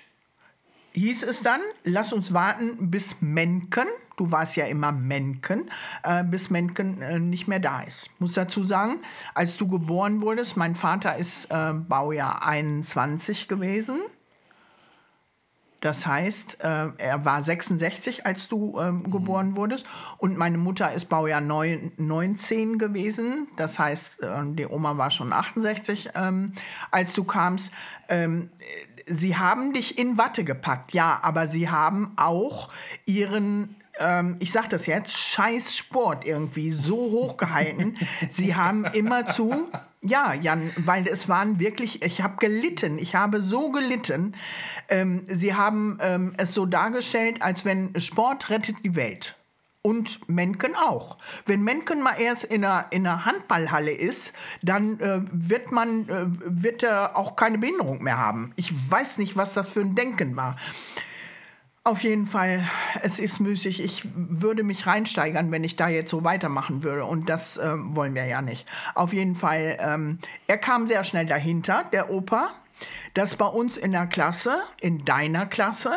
hieß 0.93 1.23
es 1.25 1.43
dann, 1.43 1.61
lass 1.85 2.13
uns 2.13 2.33
warten 2.33 2.91
bis 2.91 3.17
Menken, 3.21 3.87
du 4.21 4.31
warst 4.31 4.55
ja 4.57 4.67
immer 4.67 4.93
Menken, 4.93 5.71
äh, 6.03 6.23
bis 6.23 6.51
Menken 6.51 7.01
äh, 7.01 7.19
nicht 7.19 7.49
mehr 7.49 7.59
da 7.59 7.81
ist. 7.81 8.11
Muss 8.19 8.35
dazu 8.35 8.63
sagen, 8.63 9.01
als 9.35 9.57
du 9.57 9.67
geboren 9.67 10.21
wurdest, 10.21 10.59
mein 10.59 10.75
Vater 10.75 11.17
ist 11.17 11.47
äh, 11.47 11.73
Baujahr 11.73 12.47
21 12.47 13.49
gewesen. 13.49 14.01
Das 15.81 16.07
heißt, 16.07 16.63
äh, 16.63 16.89
er 16.99 17.25
war 17.25 17.43
66, 17.43 18.27
als 18.27 18.49
du 18.49 18.79
ähm, 18.79 19.11
geboren 19.11 19.57
wurdest. 19.57 19.87
Und 20.19 20.37
meine 20.37 20.59
Mutter 20.59 20.93
ist 20.93 21.09
Baujahr 21.09 21.41
9, 21.41 21.93
19 21.97 22.79
gewesen. 22.79 23.49
Das 23.57 23.79
heißt, 23.79 24.23
äh, 24.23 24.43
die 24.51 24.67
Oma 24.67 24.99
war 24.99 25.11
schon 25.11 25.33
68, 25.33 26.11
ähm, 26.15 26.53
als 26.91 27.15
du 27.15 27.25
kamst. 27.25 27.73
Ähm, 28.11 28.51
sie 29.07 29.39
haben 29.39 29.73
dich 29.73 29.99
in 29.99 30.19
Watte 30.19 30.45
gepackt, 30.45 30.93
ja, 30.93 31.19
aber 31.23 31.49
sie 31.49 31.71
haben 31.71 32.13
auch 32.17 32.69
ihren 33.07 33.80
ähm, 34.01 34.37
ich 34.41 34.51
sag 34.51 34.69
das 34.71 34.87
jetzt, 34.87 35.17
scheiß 35.17 35.77
Sport 35.77 36.27
irgendwie 36.27 36.73
so 36.73 36.97
hochgehalten. 36.97 37.97
Sie 38.29 38.55
haben 38.55 38.85
immer 38.87 39.27
zu, 39.27 39.69
ja, 40.03 40.33
Jan, 40.35 40.73
weil 40.77 41.07
es 41.07 41.29
waren 41.29 41.59
wirklich, 41.59 42.03
ich 42.03 42.23
habe 42.23 42.37
gelitten, 42.39 42.99
ich 42.99 43.15
habe 43.15 43.41
so 43.41 43.71
gelitten. 43.71 44.35
Ähm, 44.89 45.25
sie 45.29 45.55
haben 45.55 45.99
ähm, 46.01 46.33
es 46.39 46.55
so 46.55 46.67
dargestellt, 46.67 47.43
als 47.43 47.65
wenn 47.65 47.99
Sport 48.01 48.51
rettet 48.51 48.77
die 48.85 48.97
Welt. 48.97 49.37
Und 49.83 50.29
Menken 50.29 50.75
auch. 50.77 51.17
Wenn 51.47 51.63
Menken 51.63 52.03
mal 52.03 52.21
erst 52.21 52.45
in 52.45 52.67
einer, 52.67 52.87
in 52.91 53.07
einer 53.07 53.25
Handballhalle 53.25 53.93
ist, 53.93 54.35
dann 54.61 55.01
äh, 55.01 55.23
wird 55.33 55.73
man 55.73 56.07
äh, 56.07 56.27
wird 56.45 56.83
er 56.83 57.17
auch 57.17 57.35
keine 57.35 57.57
Behinderung 57.57 58.03
mehr 58.03 58.19
haben. 58.19 58.53
Ich 58.57 58.75
weiß 58.91 59.17
nicht, 59.17 59.37
was 59.37 59.55
das 59.55 59.69
für 59.69 59.81
ein 59.81 59.95
Denken 59.95 60.37
war. 60.37 60.57
Auf 61.83 62.03
jeden 62.03 62.27
Fall, 62.27 62.63
es 63.01 63.19
ist 63.19 63.41
müßig. 63.41 63.83
Ich 63.83 64.03
würde 64.15 64.65
mich 64.65 64.87
reinsteigern, 64.87 65.51
wenn 65.51 65.65
ich 65.65 65.77
da 65.77 65.89
jetzt 65.89 66.11
so 66.11 66.25
weitermachen 66.25 66.83
würde. 66.83 67.07
Und 67.07 67.31
das 67.31 67.57
äh, 67.57 67.73
wollen 67.75 68.15
wir 68.15 68.27
ja 68.27 68.43
nicht. 68.43 68.67
Auf 68.95 69.15
jeden 69.15 69.35
Fall, 69.35 69.79
ähm, 69.81 70.19
er 70.47 70.59
kam 70.59 70.87
sehr 70.87 71.05
schnell 71.05 71.25
dahinter, 71.25 71.85
der 71.91 72.11
Opa, 72.11 72.51
dass 73.15 73.35
bei 73.37 73.47
uns 73.47 73.79
in 73.79 73.93
der 73.93 74.07
Klasse, 74.07 74.59
in 74.79 75.07
deiner 75.07 75.47
Klasse, 75.47 75.93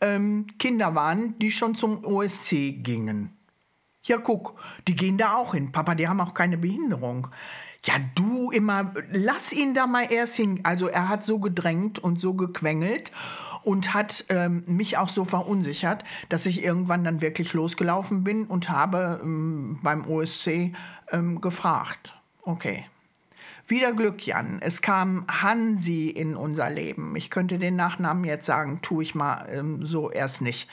ähm, 0.00 0.48
Kinder 0.58 0.96
waren, 0.96 1.38
die 1.38 1.52
schon 1.52 1.76
zum 1.76 2.04
OSC 2.04 2.82
gingen. 2.82 3.36
Ja, 4.02 4.16
guck, 4.16 4.60
die 4.88 4.96
gehen 4.96 5.16
da 5.16 5.34
auch 5.34 5.54
hin. 5.54 5.70
Papa, 5.70 5.94
die 5.94 6.08
haben 6.08 6.20
auch 6.20 6.34
keine 6.34 6.58
Behinderung. 6.58 7.28
Ja, 7.84 7.94
du 8.14 8.50
immer, 8.50 8.92
lass 9.12 9.52
ihn 9.52 9.74
da 9.74 9.86
mal 9.86 10.10
erst 10.10 10.34
hin. 10.34 10.60
Also 10.64 10.88
er 10.88 11.08
hat 11.08 11.24
so 11.24 11.38
gedrängt 11.38 11.98
und 12.00 12.20
so 12.20 12.34
gequengelt 12.34 13.12
und 13.62 13.94
hat 13.94 14.24
ähm, 14.28 14.64
mich 14.66 14.96
auch 14.96 15.08
so 15.08 15.24
verunsichert, 15.24 16.04
dass 16.28 16.46
ich 16.46 16.62
irgendwann 16.62 17.04
dann 17.04 17.20
wirklich 17.20 17.52
losgelaufen 17.52 18.24
bin 18.24 18.46
und 18.46 18.68
habe 18.70 19.20
ähm, 19.22 19.78
beim 19.82 20.06
OSC 20.06 20.72
ähm, 21.12 21.40
gefragt. 21.40 22.14
Okay, 22.42 22.84
wieder 23.70 23.92
Glück, 23.92 24.26
Jan. 24.26 24.58
Es 24.60 24.82
kam 24.82 25.24
Hansi 25.28 26.08
in 26.08 26.34
unser 26.34 26.68
Leben. 26.68 27.14
Ich 27.14 27.30
könnte 27.30 27.56
den 27.56 27.76
Nachnamen 27.76 28.24
jetzt 28.24 28.46
sagen, 28.46 28.80
tue 28.82 29.04
ich 29.04 29.14
mal 29.14 29.46
ähm, 29.48 29.84
so 29.84 30.10
erst 30.10 30.40
nicht. 30.40 30.68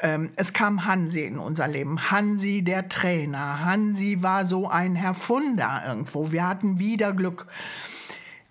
Ähm, 0.00 0.30
es 0.36 0.54
kam 0.54 0.86
Hansi 0.86 1.24
in 1.24 1.38
unser 1.38 1.68
Leben. 1.68 2.10
Hansi 2.10 2.62
der 2.62 2.88
Trainer. 2.88 3.66
Hansi 3.66 4.22
war 4.22 4.46
so 4.46 4.66
ein 4.66 4.94
Herfunder 4.94 5.82
irgendwo. 5.86 6.32
Wir 6.32 6.48
hatten 6.48 6.78
wieder 6.78 7.12
Glück. 7.12 7.46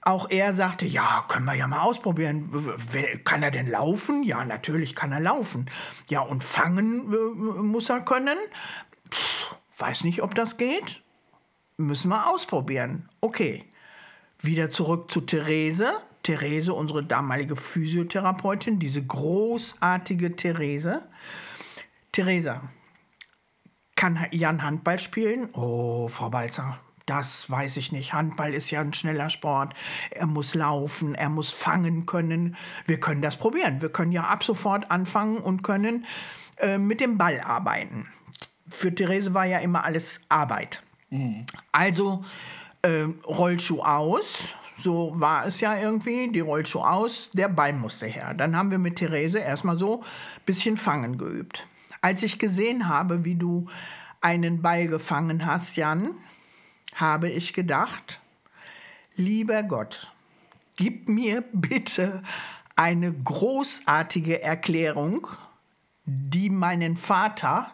Auch 0.08 0.30
er 0.30 0.54
sagte, 0.54 0.86
ja, 0.86 1.26
können 1.28 1.44
wir 1.44 1.56
ja 1.56 1.68
mal 1.68 1.82
ausprobieren. 1.82 2.50
Kann 3.26 3.44
er 3.44 3.52
denn 3.52 3.68
laufen? 3.68 4.24
Ja, 4.24 4.46
natürlich 4.46 4.96
kann 4.96 5.12
er 5.12 5.20
laufen. 5.20 5.70
Ja, 6.08 6.22
und 6.22 6.46
fangen 6.46 7.10
muss 7.68 7.90
er 7.90 8.00
können. 8.00 8.38
Pff, 9.12 9.58
weiß 9.78 10.06
nicht, 10.06 10.24
ob 10.24 10.34
das 10.34 10.56
geht. 10.56 11.02
Müssen 11.76 12.08
wir 12.08 12.30
ausprobieren. 12.30 13.10
Okay. 13.20 13.66
Wieder 14.40 14.70
zurück 14.70 15.12
zu 15.12 15.20
Therese. 15.20 16.02
Therese, 16.24 16.74
unsere 16.74 17.04
damalige 17.04 17.58
Physiotherapeutin, 17.58 18.80
diese 18.80 19.06
großartige 19.06 20.38
Therese. 20.38 21.04
Theresa, 22.14 22.62
kann 23.98 24.26
Jan 24.32 24.64
Handball 24.64 25.00
spielen? 25.00 25.50
Oh, 25.52 26.08
Frau 26.08 26.30
Balzer, 26.30 26.78
das 27.08 27.50
weiß 27.50 27.78
ich 27.78 27.92
nicht. 27.92 28.14
Handball 28.14 28.54
ist 28.54 28.70
ja 28.70 28.82
ein 28.82 28.94
schneller 28.94 29.30
Sport. 29.30 29.74
Er 30.12 30.28
muss 30.28 30.54
laufen, 30.54 31.16
er 31.16 31.30
muss 31.30 31.52
fangen 31.52 32.06
können. 32.06 32.56
Wir 32.86 33.00
können 33.00 33.22
das 33.22 33.38
probieren. 33.38 33.82
Wir 33.82 33.90
können 33.90 34.12
ja 34.12 34.26
ab 34.26 34.44
sofort 34.44 34.92
anfangen 34.92 35.38
und 35.38 35.64
können 35.64 36.06
äh, 36.58 36.78
mit 36.78 37.00
dem 37.00 37.18
Ball 37.18 37.40
arbeiten. 37.40 38.08
Für 38.70 38.94
Therese 38.94 39.34
war 39.34 39.46
ja 39.46 39.60
immer 39.60 39.86
alles 39.86 40.22
Arbeit. 40.30 40.82
Mhm. 41.10 41.46
Also 41.72 42.26
äh, 42.82 43.04
Rollschuh 43.26 43.82
aus. 43.82 44.54
So 44.78 45.14
war 45.16 45.48
es 45.48 45.60
ja 45.60 45.76
irgendwie, 45.76 46.30
die 46.32 46.42
Rollschuh 46.42 46.82
aus, 46.82 47.32
der 47.34 47.48
Ball 47.48 47.74
musste 47.74 48.06
her. 48.06 48.36
Dann 48.36 48.56
haben 48.56 48.70
wir 48.70 48.78
mit 48.78 48.98
Therese 48.98 49.40
erstmal 49.40 49.80
so 49.80 50.02
ein 50.02 50.46
bisschen 50.46 50.78
Fangen 50.78 51.18
geübt. 51.18 51.66
Als 52.02 52.22
ich 52.22 52.38
gesehen 52.38 52.88
habe, 52.88 53.26
wie 53.26 53.36
du 53.36 53.68
einen 54.22 54.62
Ball 54.62 54.88
gefangen 54.88 55.46
hast, 55.46 55.78
Jan, 55.78 56.12
habe 56.98 57.30
ich 57.30 57.54
gedacht, 57.54 58.20
lieber 59.16 59.64
Gott, 59.64 60.12
gib 60.76 61.08
mir 61.10 61.44
bitte 61.54 62.22
eine 62.76 63.12
großartige 63.12 64.44
Erklärung, 64.44 65.28
die 66.06 66.50
meinen 66.50 66.98
Vater 66.98 67.72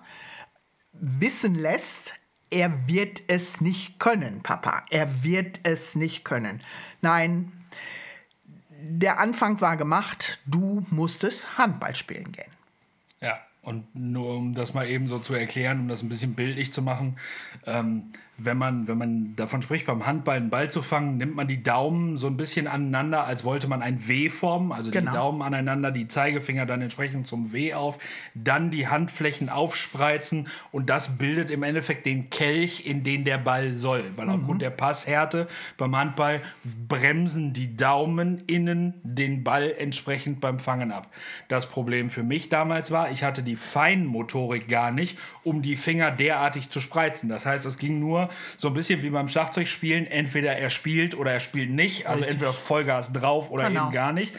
wissen 0.93 1.55
lässt, 1.55 2.13
er 2.49 2.87
wird 2.87 3.23
es 3.27 3.61
nicht 3.61 3.99
können, 3.99 4.43
Papa. 4.43 4.83
Er 4.91 5.23
wird 5.23 5.59
es 5.63 5.95
nicht 5.95 6.23
können. 6.23 6.61
Nein, 7.01 7.51
der 8.69 9.19
Anfang 9.19 9.59
war 9.59 9.75
gemacht. 9.75 10.39
Du 10.45 10.85
musstest 10.91 11.57
Handball 11.57 11.95
spielen 11.95 12.31
gehen. 12.31 12.51
Ja, 13.21 13.39
und 13.63 13.95
nur 13.95 14.35
um 14.35 14.53
das 14.53 14.73
mal 14.73 14.87
eben 14.87 15.07
so 15.07 15.17
zu 15.17 15.33
erklären, 15.33 15.79
um 15.79 15.87
das 15.87 16.03
ein 16.03 16.09
bisschen 16.09 16.35
bildlich 16.35 16.71
zu 16.71 16.83
machen. 16.83 17.17
Ähm, 17.65 18.11
wenn 18.37 18.57
man, 18.57 18.87
wenn 18.87 18.97
man 18.97 19.35
davon 19.35 19.61
spricht, 19.61 19.85
beim 19.85 20.07
Handball 20.07 20.37
einen 20.37 20.49
Ball 20.49 20.71
zu 20.71 20.81
fangen, 20.81 21.17
nimmt 21.17 21.35
man 21.35 21.47
die 21.47 21.61
Daumen 21.61 22.17
so 22.17 22.25
ein 22.25 22.35
bisschen 22.35 22.67
aneinander, 22.67 23.27
als 23.27 23.43
wollte 23.43 23.67
man 23.67 23.83
ein 23.83 24.07
W 24.07 24.29
formen. 24.29 24.71
Also 24.71 24.89
genau. 24.89 25.11
die 25.11 25.17
Daumen 25.17 25.41
aneinander, 25.43 25.91
die 25.91 26.07
Zeigefinger 26.07 26.65
dann 26.65 26.81
entsprechend 26.81 27.27
zum 27.27 27.53
W 27.53 27.75
auf, 27.75 27.99
dann 28.33 28.71
die 28.71 28.87
Handflächen 28.87 29.49
aufspreizen 29.49 30.47
und 30.71 30.89
das 30.89 31.17
bildet 31.17 31.51
im 31.51 31.61
Endeffekt 31.61 32.07
den 32.07 32.31
Kelch, 32.31 32.87
in 32.87 33.03
den 33.03 33.23
der 33.23 33.37
Ball 33.37 33.75
soll. 33.75 34.03
Weil 34.15 34.25
mhm. 34.25 34.33
aufgrund 34.33 34.61
der 34.63 34.71
Passhärte 34.71 35.47
beim 35.77 35.95
Handball 35.95 36.41
bremsen 36.63 37.53
die 37.53 37.77
Daumen 37.77 38.43
innen 38.47 38.95
den 39.03 39.43
Ball 39.43 39.75
entsprechend 39.77 40.41
beim 40.41 40.57
Fangen 40.57 40.91
ab. 40.91 41.13
Das 41.49 41.69
Problem 41.69 42.09
für 42.09 42.23
mich 42.23 42.49
damals 42.49 42.89
war, 42.89 43.11
ich 43.11 43.23
hatte 43.23 43.43
die 43.43 43.55
Feinmotorik 43.55 44.67
gar 44.67 44.89
nicht, 44.89 45.19
um 45.43 45.61
die 45.61 45.75
Finger 45.75 46.09
derartig 46.09 46.71
zu 46.71 46.79
spreizen. 46.79 47.29
Das 47.29 47.45
heißt, 47.45 47.65
es 47.67 47.77
ging 47.77 47.99
nur 47.99 48.29
so 48.57 48.69
ein 48.69 48.73
bisschen 48.73 49.01
wie 49.01 49.09
beim 49.09 49.27
Schlagzeugspielen, 49.27 50.07
entweder 50.07 50.55
er 50.55 50.69
spielt 50.69 51.15
oder 51.15 51.31
er 51.31 51.39
spielt 51.39 51.69
nicht, 51.69 52.07
also 52.07 52.19
Richtig. 52.19 52.33
entweder 52.33 52.53
Vollgas 52.53 53.13
drauf 53.13 53.51
oder 53.51 53.67
genau. 53.67 53.85
eben 53.85 53.93
gar 53.93 54.13
nicht. 54.13 54.33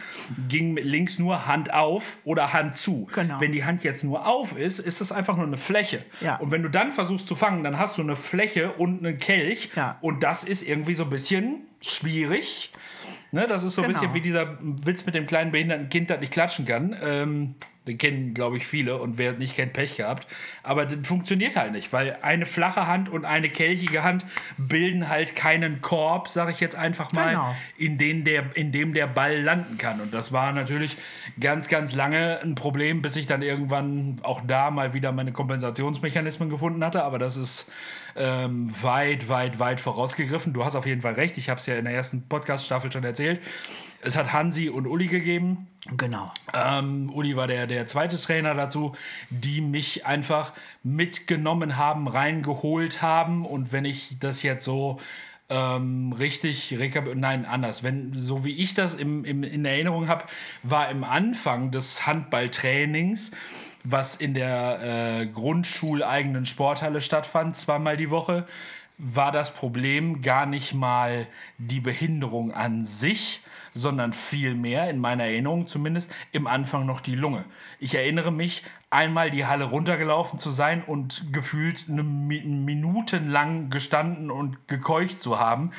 Ging 0.48 0.72
mit 0.72 0.84
links 0.84 1.18
nur 1.18 1.46
Hand 1.46 1.72
auf 1.72 2.18
oder 2.24 2.52
Hand 2.52 2.76
zu. 2.76 3.08
Genau. 3.14 3.40
Wenn 3.40 3.52
die 3.52 3.64
Hand 3.64 3.84
jetzt 3.84 4.04
nur 4.04 4.26
auf 4.26 4.56
ist, 4.56 4.78
ist 4.78 5.00
das 5.00 5.12
einfach 5.12 5.36
nur 5.36 5.46
eine 5.46 5.58
Fläche. 5.58 6.04
Ja. 6.20 6.36
Und 6.36 6.50
wenn 6.50 6.62
du 6.62 6.68
dann 6.68 6.92
versuchst 6.92 7.26
zu 7.26 7.36
fangen, 7.36 7.64
dann 7.64 7.78
hast 7.78 7.98
du 7.98 8.02
eine 8.02 8.16
Fläche 8.16 8.72
und 8.72 9.04
einen 9.04 9.18
Kelch 9.18 9.70
ja. 9.76 9.98
und 10.00 10.22
das 10.22 10.44
ist 10.44 10.66
irgendwie 10.66 10.94
so 10.94 11.04
ein 11.04 11.10
bisschen 11.10 11.62
schwierig. 11.80 12.70
Ne, 13.32 13.46
das 13.48 13.64
ist 13.64 13.74
so 13.74 13.82
ein 13.82 13.88
genau. 13.88 13.98
bisschen 13.98 14.14
wie 14.14 14.20
dieser 14.20 14.58
Witz 14.60 15.04
mit 15.06 15.16
dem 15.16 15.26
kleinen 15.26 15.50
behinderten 15.50 15.88
Kind, 15.88 16.08
das 16.08 16.20
nicht 16.20 16.32
klatschen 16.32 16.66
kann. 16.66 16.96
Ähm, 17.02 17.54
den 17.86 17.98
kennen, 17.98 18.34
glaube 18.34 18.56
ich, 18.56 18.66
viele 18.66 18.96
und 18.96 19.18
wer 19.18 19.32
nicht 19.34 19.54
kennt, 19.54 19.74
Pech 19.74 19.96
gehabt. 19.96 20.26
Aber 20.62 20.86
das 20.86 21.06
funktioniert 21.06 21.56
halt 21.56 21.72
nicht, 21.72 21.92
weil 21.92 22.16
eine 22.22 22.46
flache 22.46 22.86
Hand 22.86 23.08
und 23.10 23.24
eine 23.24 23.50
kelchige 23.50 24.02
Hand 24.02 24.24
bilden 24.56 25.08
halt 25.08 25.36
keinen 25.36 25.82
Korb, 25.82 26.28
sage 26.28 26.52
ich 26.52 26.60
jetzt 26.60 26.76
einfach 26.76 27.12
mal, 27.12 27.30
genau. 27.30 27.54
in, 27.76 27.98
den 27.98 28.24
der, 28.24 28.44
in 28.54 28.72
dem 28.72 28.94
der 28.94 29.06
Ball 29.06 29.40
landen 29.40 29.76
kann. 29.76 30.00
Und 30.00 30.14
das 30.14 30.32
war 30.32 30.52
natürlich 30.52 30.96
ganz, 31.38 31.68
ganz 31.68 31.94
lange 31.94 32.40
ein 32.42 32.54
Problem, 32.54 33.02
bis 33.02 33.16
ich 33.16 33.26
dann 33.26 33.42
irgendwann 33.42 34.16
auch 34.22 34.40
da 34.46 34.70
mal 34.70 34.94
wieder 34.94 35.12
meine 35.12 35.32
Kompensationsmechanismen 35.32 36.48
gefunden 36.48 36.82
hatte. 36.82 37.04
Aber 37.04 37.18
das 37.18 37.36
ist 37.36 37.70
ähm, 38.16 38.72
weit, 38.82 39.28
weit, 39.28 39.58
weit 39.58 39.80
vorausgegriffen. 39.80 40.52
Du 40.52 40.64
hast 40.64 40.74
auf 40.74 40.86
jeden 40.86 41.02
Fall 41.02 41.14
recht. 41.14 41.36
Ich 41.36 41.50
habe 41.50 41.60
es 41.60 41.66
ja 41.66 41.76
in 41.76 41.84
der 41.84 41.94
ersten 41.94 42.22
Podcast-Staffel 42.28 42.90
schon 42.92 43.04
erzählt. 43.04 43.40
Es 44.04 44.16
hat 44.16 44.32
Hansi 44.32 44.68
und 44.68 44.87
Uli 44.87 45.06
gegeben. 45.06 45.66
Genau. 45.96 46.32
Ähm, 46.52 47.11
Uli 47.12 47.37
war 47.37 47.46
der, 47.46 47.66
der 47.66 47.87
zweite 47.87 48.16
Trainer 48.16 48.54
dazu, 48.54 48.94
die 49.30 49.61
mich 49.61 50.06
einfach 50.06 50.52
mitgenommen 50.82 51.76
haben, 51.76 52.08
reingeholt 52.08 53.02
haben. 53.02 53.44
Und 53.44 53.73
wenn 53.73 53.84
ich 53.84 54.18
das 54.18 54.42
jetzt 54.42 54.64
so 54.64 55.00
ähm, 55.50 56.12
richtig 56.18 56.75
nein 57.14 57.44
anders 57.44 57.82
wenn 57.82 58.16
so 58.16 58.44
wie 58.44 58.52
ich 58.52 58.73
das 58.73 58.94
im, 58.94 59.25
im, 59.26 59.42
in 59.42 59.64
Erinnerung 59.64 60.08
habe 60.08 60.25
war 60.62 60.88
im 60.88 61.04
Anfang 61.04 61.70
des 61.70 62.06
Handballtrainings 62.06 63.30
was 63.84 64.16
in 64.16 64.32
der 64.32 65.20
äh, 65.20 65.26
grundschuleigenen 65.26 66.46
Sporthalle 66.46 67.02
stattfand 67.02 67.58
zweimal 67.58 67.99
die 67.99 68.08
Woche 68.08 68.46
war 68.96 69.32
das 69.32 69.52
Problem 69.52 70.23
gar 70.23 70.46
nicht 70.46 70.73
mal 70.73 71.26
die 71.58 71.80
Behinderung 71.80 72.52
an 72.52 72.84
sich 72.84 73.42
sondern 73.74 74.12
vielmehr, 74.12 74.88
in 74.88 74.98
meiner 74.98 75.24
Erinnerung 75.24 75.66
zumindest, 75.66 76.10
im 76.32 76.46
Anfang 76.46 76.86
noch 76.86 77.00
die 77.00 77.16
Lunge. 77.16 77.44
Ich 77.80 77.96
erinnere 77.96 78.32
mich, 78.32 78.62
einmal 78.88 79.30
die 79.30 79.44
Halle 79.44 79.64
runtergelaufen 79.64 80.38
zu 80.38 80.50
sein 80.50 80.84
und 80.84 81.32
gefühlt 81.32 81.86
eine 81.88 82.04
Minuten 82.04 83.26
lang 83.26 83.68
gestanden 83.68 84.30
und 84.30 84.68
gekeucht 84.68 85.20
zu 85.20 85.40
haben 85.40 85.72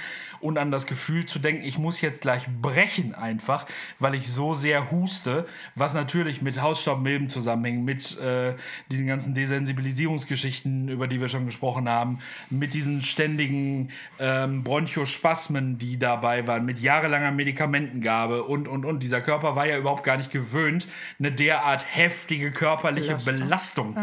und 0.45 0.57
an 0.59 0.71
das 0.71 0.85
Gefühl 0.85 1.25
zu 1.25 1.39
denken, 1.39 1.63
ich 1.63 1.77
muss 1.77 2.01
jetzt 2.01 2.21
gleich 2.21 2.47
brechen 2.61 3.15
einfach, 3.15 3.65
weil 3.99 4.13
ich 4.13 4.31
so 4.31 4.53
sehr 4.53 4.91
huste, 4.91 5.47
was 5.73 5.93
natürlich 5.93 6.41
mit 6.41 6.61
Hausstaubmilben 6.61 7.29
zusammenhängt, 7.29 7.83
mit 7.83 8.19
äh, 8.19 8.53
diesen 8.91 9.07
ganzen 9.07 9.33
Desensibilisierungsgeschichten, 9.33 10.87
über 10.87 11.07
die 11.07 11.19
wir 11.19 11.29
schon 11.29 11.45
gesprochen 11.45 11.89
haben, 11.89 12.19
mit 12.49 12.73
diesen 12.73 13.01
ständigen 13.01 13.89
ähm, 14.19 14.63
Bronchospasmen, 14.63 15.79
die 15.79 15.97
dabei 15.97 16.47
waren, 16.47 16.63
mit 16.63 16.79
jahrelanger 16.79 17.31
Medikamentengabe 17.31 18.43
und, 18.43 18.67
und, 18.67 18.85
und. 18.85 19.01
Dieser 19.01 19.21
Körper 19.21 19.55
war 19.55 19.65
ja 19.65 19.77
überhaupt 19.77 20.03
gar 20.03 20.17
nicht 20.17 20.31
gewöhnt, 20.31 20.87
eine 21.19 21.31
derart 21.31 21.85
heftige 21.95 22.51
körperliche 22.51 23.15
Belastung, 23.15 23.95
Belastung 23.95 23.97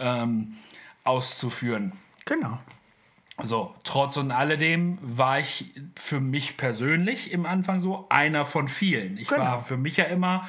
ja. 0.00 0.22
ähm, 0.22 0.56
auszuführen. 1.04 1.92
Genau. 2.24 2.58
So, 3.42 3.74
trotz 3.82 4.16
und 4.16 4.30
alledem 4.30 4.98
war 5.02 5.40
ich 5.40 5.72
für 5.96 6.20
mich 6.20 6.56
persönlich 6.56 7.32
im 7.32 7.46
Anfang 7.46 7.80
so 7.80 8.06
einer 8.08 8.44
von 8.44 8.68
vielen. 8.68 9.18
Ich 9.18 9.28
genau. 9.28 9.42
war 9.42 9.58
für 9.58 9.76
mich 9.76 9.96
ja 9.96 10.04
immer, 10.04 10.48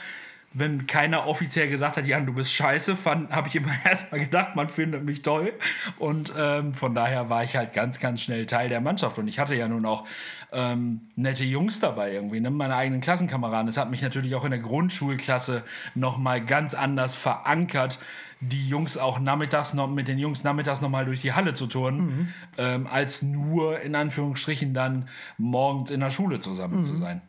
wenn 0.53 0.85
keiner 0.85 1.25
offiziell 1.25 1.67
gesagt 1.67 1.97
hat, 1.97 2.05
Jan, 2.05 2.27
du 2.27 2.33
bist 2.33 2.53
scheiße, 2.53 2.95
habe 3.03 3.47
ich 3.47 3.55
immer 3.55 3.73
erstmal 3.83 4.21
gedacht, 4.21 4.55
man 4.55 4.69
findet 4.69 5.03
mich 5.03 5.23
toll. 5.23 5.53
Und 5.97 6.31
ähm, 6.37 6.75
von 6.75 6.93
daher 6.93 7.27
war 7.29 7.43
ich 7.43 7.55
halt 7.55 7.73
ganz, 7.73 7.99
ganz 7.99 8.21
schnell 8.21 8.45
Teil 8.45 8.69
der 8.69 8.81
Mannschaft. 8.81 9.17
Und 9.17 9.27
ich 9.27 9.39
hatte 9.39 9.55
ja 9.55 9.67
nun 9.67 9.85
auch 9.87 10.05
ähm, 10.53 11.01
nette 11.15 11.43
Jungs 11.43 11.79
dabei 11.79 12.13
irgendwie, 12.13 12.39
ne? 12.39 12.51
meine 12.51 12.75
eigenen 12.75 13.01
Klassenkameraden. 13.01 13.65
Das 13.65 13.77
hat 13.77 13.89
mich 13.89 14.03
natürlich 14.03 14.35
auch 14.35 14.45
in 14.45 14.51
der 14.51 14.59
Grundschulklasse 14.59 15.63
nochmal 15.95 16.39
ganz 16.45 16.75
anders 16.75 17.15
verankert 17.15 17.97
die 18.39 18.67
Jungs 18.67 18.97
auch 18.97 19.19
nachmittags 19.19 19.73
noch 19.73 19.87
mit 19.87 20.07
den 20.07 20.19
Jungs 20.19 20.43
nachmittags 20.43 20.81
noch 20.81 20.89
mal 20.89 21.05
durch 21.05 21.21
die 21.21 21.33
Halle 21.33 21.53
zu 21.53 21.67
turnen, 21.67 21.99
mhm. 21.99 22.33
ähm, 22.57 22.87
als 22.87 23.21
nur 23.21 23.79
in 23.81 23.95
Anführungsstrichen 23.95 24.73
dann 24.73 25.09
morgens 25.37 25.91
in 25.91 25.99
der 25.99 26.09
Schule 26.09 26.39
zusammen 26.39 26.79
mhm. 26.79 26.83
zu 26.83 26.95
sein. 26.95 27.21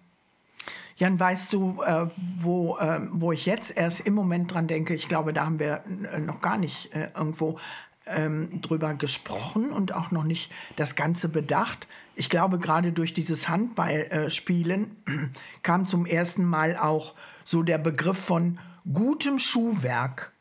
Jan, 0.97 1.21
weißt 1.21 1.53
du, 1.53 1.83
äh, 1.83 2.07
wo, 2.39 2.79
äh, 2.79 3.01
wo 3.13 3.31
ich 3.31 3.45
jetzt 3.45 3.77
erst 3.77 4.01
im 4.01 4.15
Moment 4.15 4.53
dran 4.53 4.67
denke? 4.67 4.95
Ich 4.95 5.09
glaube, 5.09 5.35
da 5.35 5.45
haben 5.45 5.59
wir 5.59 5.83
äh, 5.87 6.19
noch 6.19 6.41
gar 6.41 6.57
nicht 6.57 6.95
äh, 6.95 7.11
irgendwo 7.15 7.59
ähm, 8.07 8.61
drüber 8.63 8.95
gesprochen 8.95 9.73
und 9.73 9.95
auch 9.95 10.11
noch 10.11 10.25
nicht 10.25 10.51
das 10.77 10.95
Ganze 10.95 11.29
bedacht. 11.29 11.87
Ich 12.15 12.31
glaube, 12.31 12.59
gerade 12.59 12.93
durch 12.93 13.13
dieses 13.13 13.49
Handballspielen 13.49 14.97
kam 15.63 15.87
zum 15.87 16.07
ersten 16.07 16.45
Mal 16.45 16.77
auch 16.77 17.15
so 17.45 17.63
der 17.63 17.79
Begriff 17.79 18.19
von 18.19 18.59
gutem 18.91 19.39
Schuhwerk 19.39 20.33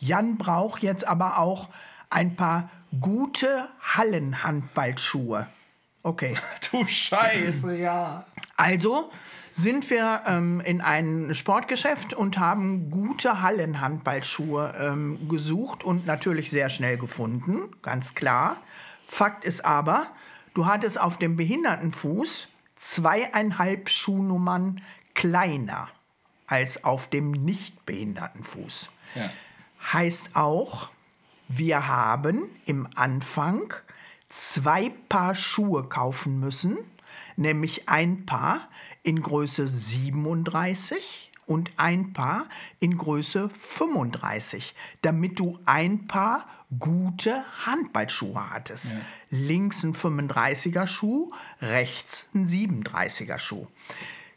Jan 0.00 0.38
braucht 0.38 0.82
jetzt 0.82 1.06
aber 1.06 1.38
auch 1.38 1.68
ein 2.08 2.34
paar 2.34 2.70
gute 3.00 3.68
Hallenhandballschuhe. 3.80 5.46
Okay. 6.02 6.36
Du 6.70 6.86
Scheiße, 6.86 7.76
ja. 7.76 8.24
Also 8.56 9.10
sind 9.52 9.90
wir 9.90 10.22
ähm, 10.26 10.60
in 10.60 10.80
ein 10.80 11.34
Sportgeschäft 11.34 12.14
und 12.14 12.38
haben 12.38 12.90
gute 12.90 13.42
Hallenhandballschuhe 13.42 14.74
ähm, 14.80 15.28
gesucht 15.28 15.84
und 15.84 16.06
natürlich 16.06 16.50
sehr 16.50 16.70
schnell 16.70 16.96
gefunden, 16.96 17.74
ganz 17.82 18.14
klar. 18.14 18.56
Fakt 19.06 19.44
ist 19.44 19.64
aber, 19.64 20.06
du 20.54 20.66
hattest 20.66 21.00
auf 21.00 21.18
dem 21.18 21.36
Behindertenfuß 21.36 22.48
zweieinhalb 22.76 23.90
Schuhnummern 23.90 24.80
kleiner 25.14 25.88
als 26.46 26.84
auf 26.84 27.08
dem 27.08 27.32
Nichtbehindertenfuß. 27.32 28.88
Ja 29.16 29.30
heißt 29.92 30.36
auch, 30.36 30.90
wir 31.48 31.88
haben 31.88 32.48
im 32.66 32.88
Anfang 32.94 33.74
zwei 34.28 34.90
Paar 35.08 35.34
Schuhe 35.34 35.84
kaufen 35.84 36.38
müssen, 36.38 36.78
nämlich 37.36 37.88
ein 37.88 38.24
Paar 38.26 38.68
in 39.02 39.20
Größe 39.20 39.66
37 39.66 41.30
und 41.46 41.72
ein 41.76 42.12
Paar 42.12 42.46
in 42.78 42.96
Größe 42.96 43.50
35, 43.50 44.74
damit 45.02 45.40
du 45.40 45.58
ein 45.66 46.06
Paar 46.06 46.46
gute 46.78 47.44
Handballschuhe 47.66 48.50
hattest. 48.50 48.92
Ja. 48.92 48.98
Links 49.30 49.82
ein 49.82 49.94
35er 49.94 50.86
Schuh, 50.86 51.32
rechts 51.60 52.28
ein 52.34 52.46
37er 52.46 53.38
Schuh. 53.40 53.66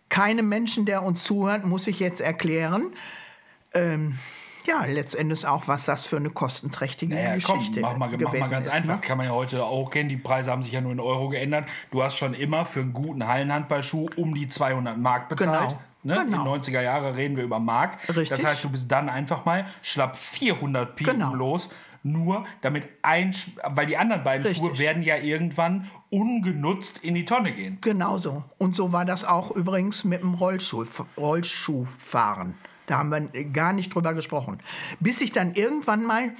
Keinem 0.10 0.50
Menschen, 0.50 0.88
der 0.88 1.04
uns 1.04 1.24
zuhört, 1.24 1.66
muss 1.66 1.86
ich 1.86 2.00
jetzt 2.00 2.22
erklären, 2.22 2.94
ähm, 3.76 4.18
ja, 4.66 4.86
letztendlich 4.86 5.46
auch, 5.46 5.68
was 5.68 5.86
das 5.86 6.06
für 6.06 6.18
eine 6.18 6.30
kostenträchtige 6.30 7.16
naja, 7.16 7.36
Geschichte 7.36 7.82
komm, 7.82 7.98
mach 8.00 8.10
mal, 8.10 8.18
mach 8.18 8.34
mal 8.34 8.50
ganz 8.50 8.68
ist, 8.68 8.74
einfach. 8.74 8.96
Ne? 8.96 9.02
Kann 9.02 9.18
man 9.18 9.28
ja 9.28 9.34
heute 9.34 9.66
auch 9.66 9.90
kennen. 9.90 10.10
Die 10.10 10.18
Preise 10.18 10.52
haben 10.52 10.64
sich 10.64 10.72
ja 10.72 10.82
nur 10.82 10.92
in 10.92 11.00
Euro 11.00 11.30
geändert. 11.30 11.66
Du 11.92 12.04
hast 12.04 12.18
schon 12.18 12.34
immer 12.34 12.66
für 12.66 12.82
einen 12.82 12.94
guten 12.94 13.28
Hallenhandballschuh 13.28 14.10
um 14.16 14.34
die 14.34 14.48
200 14.48 14.98
Mark 14.98 15.30
bezahlt. 15.30 15.70
Genau. 15.70 15.82
Ne? 16.04 16.16
Genau. 16.26 16.54
In 16.56 16.62
den 16.62 16.62
90er 16.62 16.82
Jahren 16.82 17.16
reden 17.16 17.38
wir 17.38 17.44
über 17.44 17.60
Mark. 17.60 17.98
Richtig. 18.10 18.30
Das 18.30 18.44
heißt, 18.44 18.64
du 18.64 18.70
bist 18.70 18.92
dann 18.92 19.10
einfach 19.10 19.46
mal 19.46 19.66
schlapp 19.82 20.18
400 20.18 20.96
Piken 20.96 21.14
genau. 21.14 21.34
los 21.34 21.70
nur 22.04 22.46
damit 22.62 22.86
ein, 23.02 23.34
weil 23.66 23.86
die 23.86 23.98
anderen 23.98 24.24
beiden 24.24 24.46
Richtig. 24.46 24.62
Schuhe 24.62 24.78
werden 24.78 25.04
ja 25.04 25.16
irgendwann 25.16 25.90
ungenutzt 26.10 27.00
in 27.00 27.16
die 27.16 27.26
Tonne 27.26 27.54
gehen. 27.54 27.78
Genauso. 27.82 28.44
Und 28.58 28.76
so 28.76 28.92
war 28.92 29.06
das 29.06 29.24
auch 29.24 29.52
übrigens 29.52 30.04
mit 30.04 30.22
dem 30.22 30.34
Rollschuh, 30.34 30.86
Rollschuhfahren. 31.18 32.56
Da 32.88 32.98
haben 32.98 33.12
wir 33.12 33.44
gar 33.46 33.72
nicht 33.74 33.94
drüber 33.94 34.14
gesprochen. 34.14 34.60
Bis 35.00 35.22
ich 35.22 35.32
dann 35.32 35.56
irgendwann 35.56 36.04
mal 36.06 36.34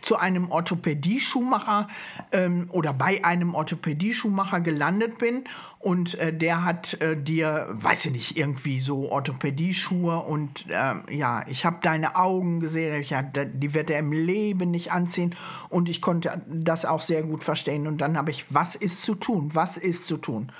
zu 0.00 0.16
einem 0.16 0.50
Orthopädie-Schuhmacher 0.50 1.88
ähm, 2.32 2.68
oder 2.72 2.92
bei 2.94 3.22
einem 3.24 3.54
Orthopädie-Schuhmacher 3.54 4.60
gelandet 4.60 5.18
bin 5.18 5.44
und 5.78 6.14
äh, 6.14 6.32
der 6.32 6.64
hat 6.64 7.00
äh, 7.02 7.16
dir, 7.16 7.68
weiß 7.70 8.06
ich 8.06 8.12
nicht, 8.12 8.36
irgendwie 8.36 8.80
so 8.80 9.10
Orthopädie-Schuhe 9.10 10.20
und 10.20 10.66
äh, 10.70 11.14
ja, 11.14 11.44
ich 11.48 11.64
habe 11.64 11.78
deine 11.82 12.16
Augen 12.16 12.60
gesehen, 12.60 13.00
ich, 13.00 13.10
ja, 13.10 13.22
die 13.22 13.74
wird 13.74 13.90
er 13.90 13.98
im 13.98 14.12
Leben 14.12 14.70
nicht 14.70 14.92
anziehen 14.92 15.34
und 15.68 15.88
ich 15.88 16.00
konnte 16.00 16.40
das 16.46 16.84
auch 16.84 17.02
sehr 17.02 17.22
gut 17.22 17.44
verstehen 17.44 17.86
und 17.86 17.98
dann 17.98 18.16
habe 18.16 18.30
ich, 18.30 18.46
was 18.48 18.74
ist 18.74 19.04
zu 19.04 19.14
tun, 19.14 19.50
was 19.52 19.76
ist 19.76 20.06
zu 20.06 20.16
tun? 20.16 20.50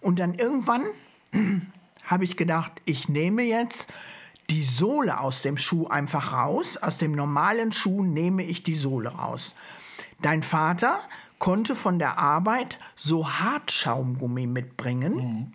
Und 0.00 0.18
dann 0.18 0.34
irgendwann 0.34 0.82
habe 2.04 2.24
ich 2.24 2.36
gedacht, 2.36 2.72
ich 2.84 3.08
nehme 3.08 3.42
jetzt 3.42 3.88
die 4.50 4.62
Sohle 4.62 5.20
aus 5.20 5.42
dem 5.42 5.56
Schuh 5.56 5.86
einfach 5.86 6.32
raus. 6.32 6.76
Aus 6.76 6.96
dem 6.96 7.12
normalen 7.12 7.72
Schuh 7.72 8.02
nehme 8.02 8.42
ich 8.42 8.62
die 8.62 8.74
Sohle 8.74 9.10
raus. 9.10 9.54
Dein 10.20 10.42
Vater 10.42 11.00
konnte 11.38 11.74
von 11.74 11.98
der 11.98 12.18
Arbeit 12.18 12.78
so 12.94 13.28
Hartschaumgummi 13.28 14.46
mitbringen. 14.46 15.14
Mhm. 15.14 15.52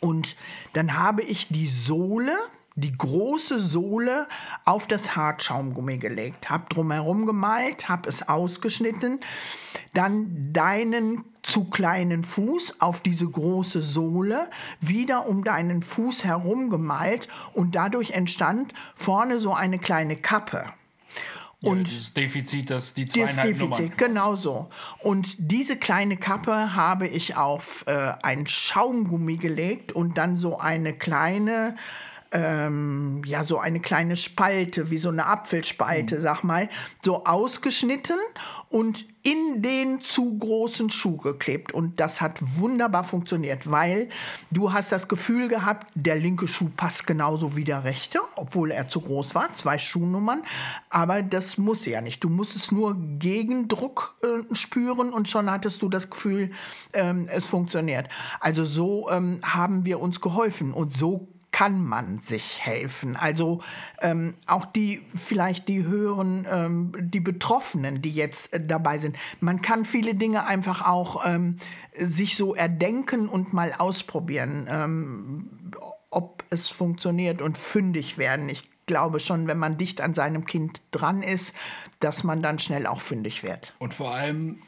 Und 0.00 0.36
dann 0.74 0.98
habe 0.98 1.22
ich 1.22 1.48
die 1.48 1.66
Sohle, 1.66 2.36
die 2.80 2.96
große 2.96 3.58
Sohle 3.58 4.28
auf 4.64 4.86
das 4.86 5.16
Hartschaumgummi 5.16 5.98
gelegt, 5.98 6.48
habe 6.48 6.66
drumherum 6.68 7.26
gemalt, 7.26 7.88
habe 7.88 8.08
es 8.08 8.28
ausgeschnitten, 8.28 9.20
dann 9.94 10.52
deinen 10.52 11.24
zu 11.42 11.64
kleinen 11.64 12.24
Fuß 12.24 12.80
auf 12.80 13.00
diese 13.00 13.28
große 13.28 13.80
Sohle, 13.80 14.48
wieder 14.80 15.26
um 15.26 15.44
deinen 15.44 15.82
Fuß 15.82 16.24
herum 16.24 16.70
gemalt 16.70 17.28
und 17.54 17.74
dadurch 17.74 18.10
entstand 18.10 18.72
vorne 18.94 19.40
so 19.40 19.54
eine 19.54 19.78
kleine 19.78 20.16
Kappe. 20.16 20.66
Und 21.62 21.88
ja, 21.88 21.94
das 21.94 22.14
Defizit, 22.14 22.70
das 22.70 22.94
die 22.94 23.08
zweieinhalb 23.08 23.58
Defizit, 23.58 23.98
genau 23.98 24.36
so. 24.36 24.70
Und 25.00 25.34
diese 25.38 25.76
kleine 25.76 26.16
Kappe 26.16 26.76
habe 26.76 27.08
ich 27.08 27.34
auf 27.34 27.84
äh, 27.88 28.12
ein 28.22 28.46
Schaumgummi 28.46 29.38
gelegt 29.38 29.90
und 29.90 30.18
dann 30.18 30.36
so 30.36 30.58
eine 30.58 30.92
kleine 30.92 31.74
ähm, 32.32 33.22
ja 33.24 33.44
so 33.44 33.58
eine 33.58 33.80
kleine 33.80 34.16
Spalte, 34.16 34.90
wie 34.90 34.98
so 34.98 35.08
eine 35.08 35.26
Apfelspalte, 35.26 36.16
Mhm. 36.16 36.20
sag 36.20 36.44
mal, 36.44 36.68
so 37.02 37.24
ausgeschnitten 37.24 38.18
und 38.68 39.06
in 39.22 39.62
den 39.62 40.00
zu 40.00 40.38
großen 40.38 40.90
Schuh 40.90 41.16
geklebt. 41.18 41.72
Und 41.72 42.00
das 42.00 42.20
hat 42.20 42.38
wunderbar 42.40 43.04
funktioniert, 43.04 43.70
weil 43.70 44.08
du 44.50 44.72
hast 44.72 44.92
das 44.92 45.08
Gefühl 45.08 45.48
gehabt, 45.48 45.86
der 45.94 46.16
linke 46.16 46.48
Schuh 46.48 46.70
passt 46.76 47.06
genauso 47.06 47.56
wie 47.56 47.64
der 47.64 47.84
rechte, 47.84 48.20
obwohl 48.36 48.70
er 48.70 48.88
zu 48.88 49.00
groß 49.00 49.34
war, 49.34 49.52
zwei 49.54 49.78
Schuhnummern. 49.78 50.42
Aber 50.88 51.22
das 51.22 51.58
musste 51.58 51.90
ja 51.90 52.00
nicht. 52.00 52.24
Du 52.24 52.28
musstest 52.30 52.72
nur 52.72 52.96
Gegendruck 53.18 54.16
äh, 54.22 54.54
spüren 54.54 55.10
und 55.10 55.28
schon 55.28 55.50
hattest 55.50 55.82
du 55.82 55.88
das 55.88 56.08
Gefühl, 56.08 56.50
ähm, 56.92 57.26
es 57.30 57.46
funktioniert. 57.46 58.08
Also 58.40 58.64
so 58.64 59.10
ähm, 59.10 59.40
haben 59.42 59.84
wir 59.84 60.00
uns 60.00 60.20
geholfen 60.20 60.72
und 60.72 60.96
so 60.96 61.28
kann 61.58 61.84
man 61.84 62.20
sich 62.20 62.64
helfen. 62.64 63.16
Also 63.16 63.62
ähm, 64.00 64.36
auch 64.46 64.64
die, 64.64 65.02
vielleicht 65.16 65.66
die 65.66 65.84
höheren, 65.84 66.46
ähm, 66.48 66.92
die 67.00 67.18
Betroffenen, 67.18 68.00
die 68.00 68.12
jetzt 68.12 68.52
äh, 68.52 68.64
dabei 68.64 68.98
sind. 68.98 69.16
Man 69.40 69.60
kann 69.60 69.84
viele 69.84 70.14
Dinge 70.14 70.46
einfach 70.46 70.86
auch 70.86 71.26
ähm, 71.26 71.56
sich 71.96 72.36
so 72.36 72.54
erdenken 72.54 73.28
und 73.28 73.54
mal 73.54 73.74
ausprobieren, 73.76 74.68
ähm, 74.70 75.50
ob 76.10 76.44
es 76.50 76.68
funktioniert 76.68 77.42
und 77.42 77.58
fündig 77.58 78.18
werden. 78.18 78.48
Ich 78.48 78.70
glaube 78.86 79.18
schon, 79.18 79.48
wenn 79.48 79.58
man 79.58 79.78
dicht 79.78 80.00
an 80.00 80.14
seinem 80.14 80.44
Kind 80.46 80.80
dran 80.92 81.24
ist, 81.24 81.56
dass 81.98 82.22
man 82.22 82.40
dann 82.40 82.60
schnell 82.60 82.86
auch 82.86 83.00
fündig 83.00 83.42
wird. 83.42 83.74
Und 83.80 83.94
vor 83.94 84.14
allem 84.14 84.62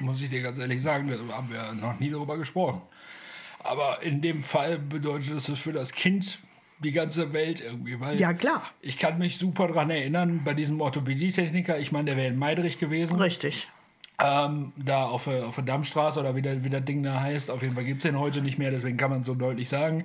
muss 0.00 0.20
ich 0.20 0.28
dir 0.28 0.42
ganz 0.42 0.58
ehrlich 0.58 0.82
sagen, 0.82 1.08
wir 1.08 1.18
haben 1.36 1.50
ja 1.54 1.72
noch 1.72 2.00
nie 2.00 2.10
darüber 2.10 2.36
gesprochen. 2.36 2.82
Aber 3.68 4.02
in 4.02 4.22
dem 4.22 4.42
Fall 4.44 4.78
bedeutet 4.78 5.32
es 5.32 5.46
für 5.58 5.72
das 5.72 5.92
Kind 5.92 6.38
die 6.80 6.92
ganze 6.92 7.32
Welt 7.32 7.60
irgendwie. 7.60 7.98
Weil 8.00 8.20
Ja, 8.20 8.32
klar. 8.34 8.62
Ich 8.82 8.98
kann 8.98 9.18
mich 9.18 9.38
super 9.38 9.68
daran 9.68 9.90
erinnern, 9.90 10.42
bei 10.44 10.54
diesem 10.54 10.80
Orthopädietechniker, 10.80 11.78
ich 11.78 11.90
meine, 11.92 12.06
der 12.06 12.16
wäre 12.16 12.28
in 12.28 12.38
Meidrich 12.38 12.78
gewesen. 12.78 13.16
Richtig. 13.20 13.68
Ähm, 14.22 14.72
da 14.76 15.04
auf 15.04 15.24
der, 15.24 15.46
auf 15.46 15.54
der 15.56 15.64
Dammstraße 15.64 16.20
oder 16.20 16.34
wie, 16.36 16.42
der, 16.42 16.64
wie 16.64 16.70
das 16.70 16.84
Ding 16.84 17.02
da 17.02 17.20
heißt. 17.20 17.50
Auf 17.50 17.62
jeden 17.62 17.74
Fall 17.74 17.84
gibt 17.84 17.98
es 17.98 18.10
den 18.10 18.18
heute 18.18 18.40
nicht 18.40 18.58
mehr, 18.58 18.70
deswegen 18.70 18.96
kann 18.96 19.10
man 19.10 19.22
so 19.22 19.34
deutlich 19.34 19.68
sagen. 19.68 20.04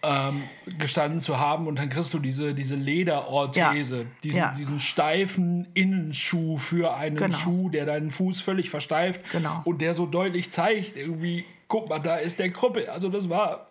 Ähm, 0.00 0.44
gestanden 0.78 1.18
zu 1.20 1.40
haben 1.40 1.66
und 1.66 1.76
dann 1.78 1.88
kriegst 1.88 2.14
du 2.14 2.20
diese, 2.20 2.54
diese 2.54 2.76
Lederorthese, 2.76 3.98
Ja. 4.02 4.04
diesen, 4.22 4.38
Ja. 4.38 4.54
diesen 4.56 4.78
steifen 4.78 5.66
Innenschuh 5.74 6.56
für 6.56 6.94
einen 6.94 7.16
Genau. 7.16 7.36
Schuh, 7.36 7.68
der 7.68 7.84
deinen 7.84 8.10
Fuß 8.12 8.40
völlig 8.40 8.70
versteift 8.70 9.20
Genau. 9.32 9.60
und 9.64 9.80
der 9.80 9.94
so 9.94 10.06
deutlich 10.06 10.52
zeigt, 10.52 10.96
irgendwie, 10.96 11.44
guck 11.68 11.88
mal, 11.88 11.98
da 11.98 12.16
ist 12.16 12.38
der 12.38 12.50
Krüppel. 12.50 12.88
Also 12.88 13.08
das 13.08 13.28
war 13.28 13.68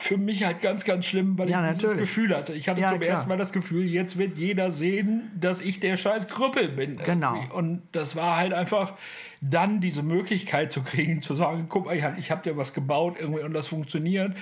für 0.00 0.16
mich 0.16 0.44
halt 0.44 0.62
ganz, 0.62 0.84
ganz 0.84 1.06
schlimm, 1.06 1.36
weil 1.38 1.50
Ja, 1.50 1.60
ich 1.64 1.70
dieses 1.70 1.82
natürlich. 1.82 2.00
Gefühl 2.08 2.36
hatte. 2.36 2.52
Ich 2.54 2.68
hatte 2.68 2.80
Ja, 2.80 2.90
zum 2.90 2.98
klar. 3.00 3.10
ersten 3.10 3.28
Mal 3.28 3.36
das 3.36 3.52
Gefühl, 3.52 3.84
jetzt 3.84 4.16
wird 4.16 4.38
jeder 4.38 4.70
sehen, 4.70 5.32
dass 5.38 5.60
ich 5.60 5.80
der 5.80 5.96
scheiß 5.96 6.28
Krüppel 6.28 6.68
bin. 6.68 6.98
Genau. 7.04 7.34
irgendwie. 7.34 7.52
Und 7.52 7.82
das 7.90 8.14
war 8.14 8.36
halt 8.36 8.52
einfach 8.52 8.94
dann 9.40 9.80
diese 9.80 10.04
Möglichkeit 10.04 10.70
zu 10.70 10.82
kriegen, 10.82 11.20
zu 11.20 11.34
sagen, 11.34 11.66
guck 11.68 11.86
mal, 11.86 11.96
ich, 11.96 12.04
ich 12.16 12.30
habe 12.30 12.42
dir 12.42 12.56
was 12.56 12.74
gebaut 12.74 13.16
irgendwie 13.18 13.42
und 13.42 13.52
das 13.52 13.66
funktioniert. 13.66 14.36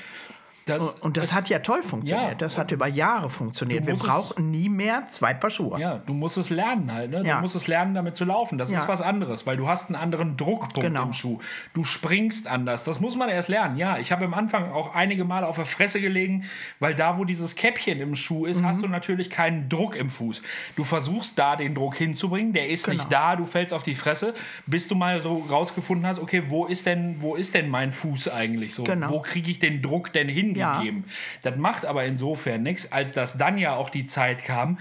Das, 0.66 0.83
Und 1.00 1.16
das 1.16 1.33
hat 1.33 1.48
ja 1.48 1.61
toll 1.61 1.81
funktioniert. 1.85 2.29
Ja. 2.33 2.35
das 2.35 2.59
hat 2.59 2.72
über 2.72 2.88
Jahre 2.88 3.31
funktioniert. 3.31 3.87
Wir 3.87 3.94
brauchten 3.94 4.50
nie 4.50 4.68
mehr 4.68 5.05
zwei 5.11 5.33
Paar 5.33 5.48
Schuhe. 5.48 5.79
Ja, 5.81 5.98
du 6.05 6.12
musst 6.12 6.37
es 6.38 6.50
lernen 6.50 6.92
halt. 6.92 7.12
Ne? 7.12 7.22
Ja. 7.24 7.37
Du 7.37 7.42
musst 7.42 7.55
es 7.55 7.68
lernen, 7.68 7.94
damit 7.94 8.16
zu 8.16 8.24
laufen. 8.24 8.59
Das 8.59 8.72
Ja. 8.72 8.79
ist 8.79 8.88
was 8.88 9.00
anderes, 9.00 9.46
weil 9.46 9.57
du 9.57 9.68
hast 9.68 9.87
einen 9.90 9.94
anderen 9.94 10.37
Druckpunkt 10.37 10.81
Genau. 10.88 11.05
im 11.05 11.12
Schuh. 11.12 11.38
Du 11.72 11.85
springst 11.85 12.48
anders. 12.48 12.83
Das 12.83 12.98
muss 12.98 13.14
man 13.14 13.29
erst 13.29 13.48
lernen. 13.48 13.76
Ja, 13.76 13.98
ich 13.98 14.11
habe 14.11 14.24
am 14.24 14.35
Anfang 14.35 14.72
auch 14.72 14.92
einige 14.92 15.24
Male 15.24 15.46
auf 15.46 15.55
der 15.55 15.66
Fresse 15.66 16.00
gelegen, 16.00 16.42
weil 16.81 16.96
da, 16.96 17.16
wo 17.16 17.24
dieses 17.24 17.55
Käppchen 17.55 18.00
im 18.00 18.16
Schuh 18.16 18.44
ist, 18.46 18.61
Mhm. 18.62 18.66
hast 18.66 18.83
du 18.83 18.88
natürlich 18.88 19.31
keinen 19.31 19.68
Druck 19.68 19.94
im 19.94 20.11
Fuß. 20.11 20.42
Du 20.74 20.83
versuchst 20.83 21.38
da 21.38 21.55
den 21.55 21.76
Druck 21.76 21.94
hinzubringen, 21.94 22.52
der 22.52 22.68
ist 22.68 22.87
Genau. 22.87 22.96
nicht 22.96 23.12
da, 23.12 23.37
du 23.37 23.46
fällst 23.46 23.72
auf 23.72 23.85
die 23.85 23.94
Fresse, 23.94 24.35
bis 24.66 24.88
du 24.88 24.96
mal 24.96 25.20
so 25.20 25.46
rausgefunden 25.48 26.05
hast, 26.09 26.18
okay, 26.18 26.42
wo 26.48 26.66
ist 26.66 26.87
denn, 26.87 27.22
wo 27.22 27.37
ist 27.37 27.55
denn 27.55 27.68
mein 27.68 27.92
Fuß 27.92 28.29
eigentlich 28.31 28.74
so? 28.74 28.83
Genau. 28.83 29.11
Wo 29.11 29.20
kriege 29.20 29.48
ich 29.48 29.61
den 29.61 29.81
Druck 29.81 30.12
denn 30.12 30.29
hingegeben? 30.57 31.05
Das 31.42 31.57
macht 31.57 31.87
aber 31.87 32.05
insofern 32.05 32.62
nichts, 32.62 32.92
als 32.92 33.12
dass 33.12 33.38
dann 33.38 33.59
ja 33.59 33.75
auch 33.75 33.90
die 33.90 34.07
Zeit 34.07 34.45
kam, 34.45 34.79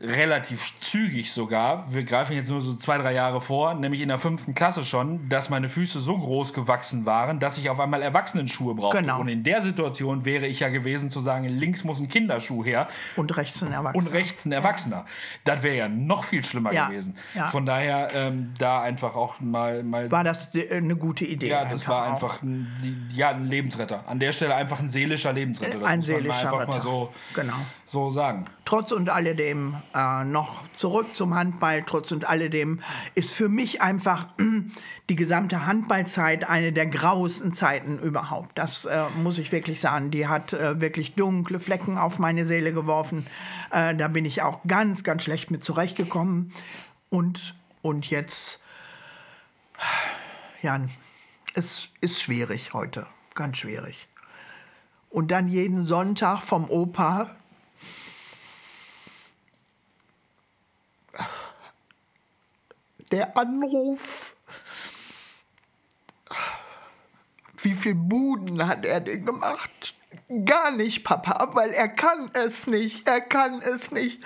relativ 0.00 0.78
zügig 0.80 1.32
sogar, 1.32 1.92
wir 1.92 2.04
greifen 2.04 2.34
jetzt 2.36 2.48
nur 2.48 2.60
so 2.60 2.74
zwei, 2.74 2.98
drei 2.98 3.14
Jahre 3.14 3.40
vor, 3.40 3.74
nämlich 3.74 4.00
in 4.00 4.08
der 4.08 4.18
fünften 4.18 4.54
Klasse 4.54 4.84
schon, 4.84 5.28
dass 5.28 5.50
meine 5.50 5.68
Füße 5.68 5.98
so 5.98 6.16
groß 6.16 6.52
gewachsen 6.54 7.04
waren, 7.04 7.40
dass 7.40 7.58
ich 7.58 7.68
auf 7.68 7.80
einmal 7.80 8.00
Erwachsenenschuhe 8.02 8.74
brauchte. 8.76 8.98
Genau. 9.00 9.20
Und 9.20 9.26
in 9.26 9.42
der 9.42 9.60
Situation 9.60 10.24
wäre 10.24 10.46
ich 10.46 10.60
ja 10.60 10.68
gewesen 10.68 11.10
zu 11.10 11.18
sagen, 11.18 11.44
links 11.48 11.82
muss 11.82 11.98
ein 11.98 12.08
Kinderschuh 12.08 12.64
her 12.64 12.86
Und 13.16 13.36
rechts 13.36 13.60
ein 13.62 13.72
Erwachsener. 13.72 14.04
und 14.06 14.12
rechts 14.12 14.44
ein 14.44 14.52
Erwachsener. 14.52 15.04
Das 15.44 15.64
wäre 15.64 15.76
ja 15.76 15.88
noch 15.88 16.22
viel 16.22 16.44
schlimmer 16.44 16.72
Ja. 16.72 16.86
gewesen. 16.88 17.16
Ja. 17.34 17.48
Von 17.48 17.66
daher 17.66 18.08
ähm, 18.14 18.54
da 18.58 18.80
einfach 18.82 19.16
auch 19.16 19.40
mal, 19.40 19.82
mal 19.82 20.10
War 20.12 20.22
das 20.22 20.54
äh, 20.54 20.76
eine 20.76 20.94
gute 20.94 21.24
Idee? 21.24 21.48
ja, 21.48 21.64
das 21.64 21.88
war 21.88 22.06
einfach 22.12 22.40
ein, 22.42 23.08
ja, 23.12 23.30
ein 23.30 23.46
Lebensretter. 23.46 24.04
An 24.06 24.20
der 24.20 24.30
Stelle 24.32 24.54
einfach 24.54 24.78
ein 24.78 24.86
seelischer 24.88 25.32
Lebensretter. 25.32 25.80
Das 25.80 25.88
Ein 25.88 25.98
muss 25.98 26.06
man 26.08 26.16
mal 26.16 26.20
seelischer 26.22 26.40
einfach 26.52 26.66
mal 26.68 26.72
Retter. 26.74 26.80
so, 26.80 27.12
Genau. 27.34 27.54
so 27.84 28.10
sagen. 28.10 28.44
Trotz 28.68 28.92
und 28.92 29.08
alledem 29.08 29.76
äh, 29.94 30.24
noch 30.24 30.62
zurück 30.76 31.16
zum 31.16 31.34
Handball, 31.34 31.84
trotz 31.86 32.12
und 32.12 32.28
alledem 32.28 32.82
ist 33.14 33.32
für 33.32 33.48
mich 33.48 33.80
einfach 33.80 34.26
die 35.08 35.16
gesamte 35.16 35.64
Handballzeit 35.64 36.46
eine 36.46 36.74
der 36.74 36.84
grauesten 36.84 37.54
Zeiten 37.54 37.98
überhaupt. 37.98 38.58
Das 38.58 38.84
äh, 38.84 39.04
muss 39.22 39.38
ich 39.38 39.52
wirklich 39.52 39.80
sagen. 39.80 40.10
Die 40.10 40.28
hat 40.28 40.52
äh, 40.52 40.82
wirklich 40.82 41.14
dunkle 41.14 41.60
Flecken 41.60 41.96
auf 41.96 42.18
meine 42.18 42.44
Seele 42.44 42.74
geworfen. 42.74 43.26
Äh, 43.70 43.94
da 43.94 44.06
bin 44.08 44.26
ich 44.26 44.42
auch 44.42 44.60
ganz, 44.68 45.02
ganz 45.02 45.22
schlecht 45.22 45.50
mit 45.50 45.64
zurechtgekommen. 45.64 46.52
Und, 47.08 47.54
und 47.80 48.10
jetzt, 48.10 48.60
ja, 50.60 50.78
es 51.54 51.88
ist 52.02 52.20
schwierig 52.20 52.74
heute. 52.74 53.06
Ganz 53.34 53.56
schwierig. 53.56 54.08
Und 55.08 55.30
dann 55.30 55.48
jeden 55.48 55.86
Sonntag 55.86 56.42
vom 56.42 56.68
Opa 56.68 57.34
der 63.12 63.36
Anruf. 63.36 64.34
Wie 67.60 67.74
viel 67.74 67.94
Buden 67.94 68.66
hat 68.66 68.86
er 68.86 69.00
denn 69.00 69.26
gemacht? 69.26 69.94
Gar 70.44 70.70
nicht, 70.70 71.04
Papa, 71.04 71.50
weil 71.54 71.70
er 71.70 71.88
kann 71.88 72.30
es 72.34 72.66
nicht. 72.66 73.08
Er 73.08 73.20
kann 73.20 73.60
es 73.60 73.90
nicht. 73.90 74.22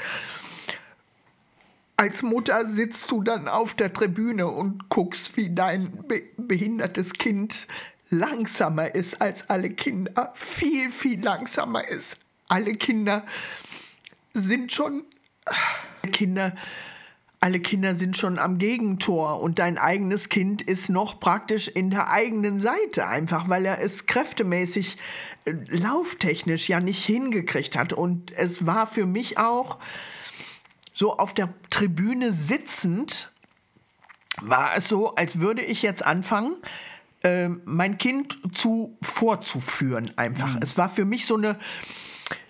Als 1.97 2.23
Mutter 2.23 2.67
sitzt 2.67 3.11
du 3.11 3.23
dann 3.23 3.49
auf 3.49 3.75
der 3.75 3.93
Tribüne 3.93 4.49
und 4.49 4.89
guckst, 4.89 5.37
wie 5.37 5.55
dein 5.55 6.05
be 6.09 6.23
behindertes 6.37 7.13
Kind 7.13 7.69
langsamer 8.11 8.95
ist 8.95 9.23
als 9.23 9.49
alle 9.49 9.71
Kinder. 9.71 10.33
Viel, 10.35 10.91
viel 10.91 11.23
langsamer 11.23 11.87
ist. 11.87 12.19
Alle 12.49 12.75
Kinder 12.75 13.25
sind 14.35 14.73
schon. 14.73 15.05
Kinder 16.13 16.55
alle 17.43 17.59
Kinder 17.59 17.97
sind 17.97 18.17
schon 18.17 18.39
am 18.39 18.59
Gegentor 18.59 19.41
und 19.41 19.59
dein 19.59 19.77
eigenes 19.77 20.29
Kind 20.29 20.63
ist 20.63 20.89
noch 20.89 21.19
praktisch 21.19 21.67
in 21.67 21.91
der 21.91 22.09
eigenen 22.09 22.61
Seite, 22.61 23.09
einfach 23.09 23.49
weil 23.49 23.67
er 23.67 23.81
es 23.81 24.07
kräftemäßig, 24.07 24.97
äh, 25.45 25.55
lauftechnisch 25.67 26.69
ja 26.69 26.79
nicht 26.79 27.05
hingekriegt 27.05 27.77
hat. 27.77 27.93
Und 27.93 28.33
es 28.33 28.65
war 28.65 28.87
für 28.87 29.07
mich 29.07 29.39
auch 29.39 29.79
so 30.95 31.19
auf 31.19 31.35
der 31.35 31.53
Tribüne 31.69 32.31
sitzend, 32.31 33.33
war 34.41 34.77
es 34.77 34.89
so, 34.89 35.17
als 35.17 35.41
würde 35.41 35.63
ich 35.63 35.83
jetzt 35.83 36.07
anfangen, 36.07 36.55
äh, 37.25 37.49
mein 37.65 37.99
Kind 37.99 38.39
zu 38.53 38.97
vorzuführen 39.03 40.13
einfach. 40.17 40.59
Es 40.61 40.79
war 40.79 40.89
für 40.89 41.05
mich 41.05 41.27
so 41.27 41.35
eine 41.35 41.59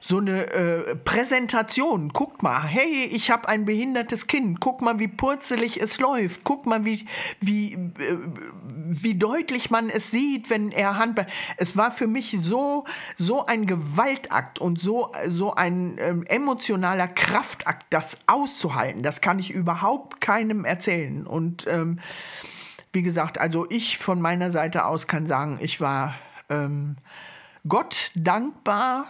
so 0.04 0.18
eine 0.18 0.50
äh, 0.50 0.96
Präsentation. 0.96 2.08
Guckt 2.08 2.42
mal, 2.42 2.60
hey, 2.60 3.04
ich 3.04 3.30
habe 3.30 3.48
ein 3.48 3.64
behindertes 3.64 4.26
Kind. 4.26 4.58
Guck 4.58 4.82
mal, 4.82 4.98
wie 4.98 5.06
purzelig 5.06 5.80
es 5.80 6.00
läuft. 6.00 6.42
Guck 6.42 6.66
mal, 6.66 6.84
wie, 6.84 7.06
wie, 7.40 7.74
äh, 7.74 8.18
wie 8.64 9.14
deutlich 9.14 9.70
man 9.70 9.88
es 9.88 10.10
sieht, 10.10 10.50
wenn 10.50 10.72
er 10.72 10.98
Handball. 10.98 11.28
Es 11.56 11.76
war 11.76 11.92
für 11.92 12.08
mich 12.08 12.36
so, 12.40 12.84
so 13.16 13.46
ein 13.46 13.66
Gewaltakt 13.66 14.58
und 14.58 14.80
so, 14.80 15.12
so 15.28 15.54
ein 15.54 15.98
ähm, 16.00 16.24
emotionaler 16.26 17.06
Kraftakt, 17.06 17.86
das 17.90 18.18
auszuhalten. 18.26 19.04
Das 19.04 19.20
kann 19.20 19.38
ich 19.38 19.52
überhaupt 19.52 20.20
keinem 20.20 20.64
erzählen. 20.64 21.28
Und 21.28 21.68
ähm, 21.68 22.00
wie 22.92 23.02
gesagt, 23.02 23.38
also 23.38 23.66
ich 23.70 23.98
von 23.98 24.20
meiner 24.20 24.50
Seite 24.50 24.84
aus 24.84 25.06
kann 25.06 25.26
sagen, 25.26 25.58
ich 25.62 25.80
war 25.80 26.16
ähm, 26.50 26.96
Gott 27.68 28.10
dankbar 28.16 29.06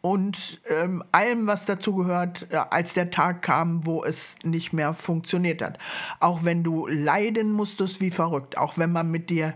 und 0.00 0.60
ähm, 0.68 1.02
allem, 1.12 1.46
was 1.46 1.64
dazu 1.64 1.94
gehört, 1.94 2.46
äh, 2.50 2.56
als 2.56 2.94
der 2.94 3.10
Tag 3.10 3.42
kam, 3.42 3.84
wo 3.84 4.04
es 4.04 4.36
nicht 4.44 4.72
mehr 4.72 4.94
funktioniert 4.94 5.60
hat. 5.60 5.78
Auch 6.20 6.44
wenn 6.44 6.62
du 6.62 6.86
leiden 6.86 7.50
musstest 7.50 8.00
wie 8.00 8.10
verrückt, 8.10 8.56
auch 8.58 8.78
wenn 8.78 8.92
man 8.92 9.10
mit 9.10 9.28
dir 9.28 9.54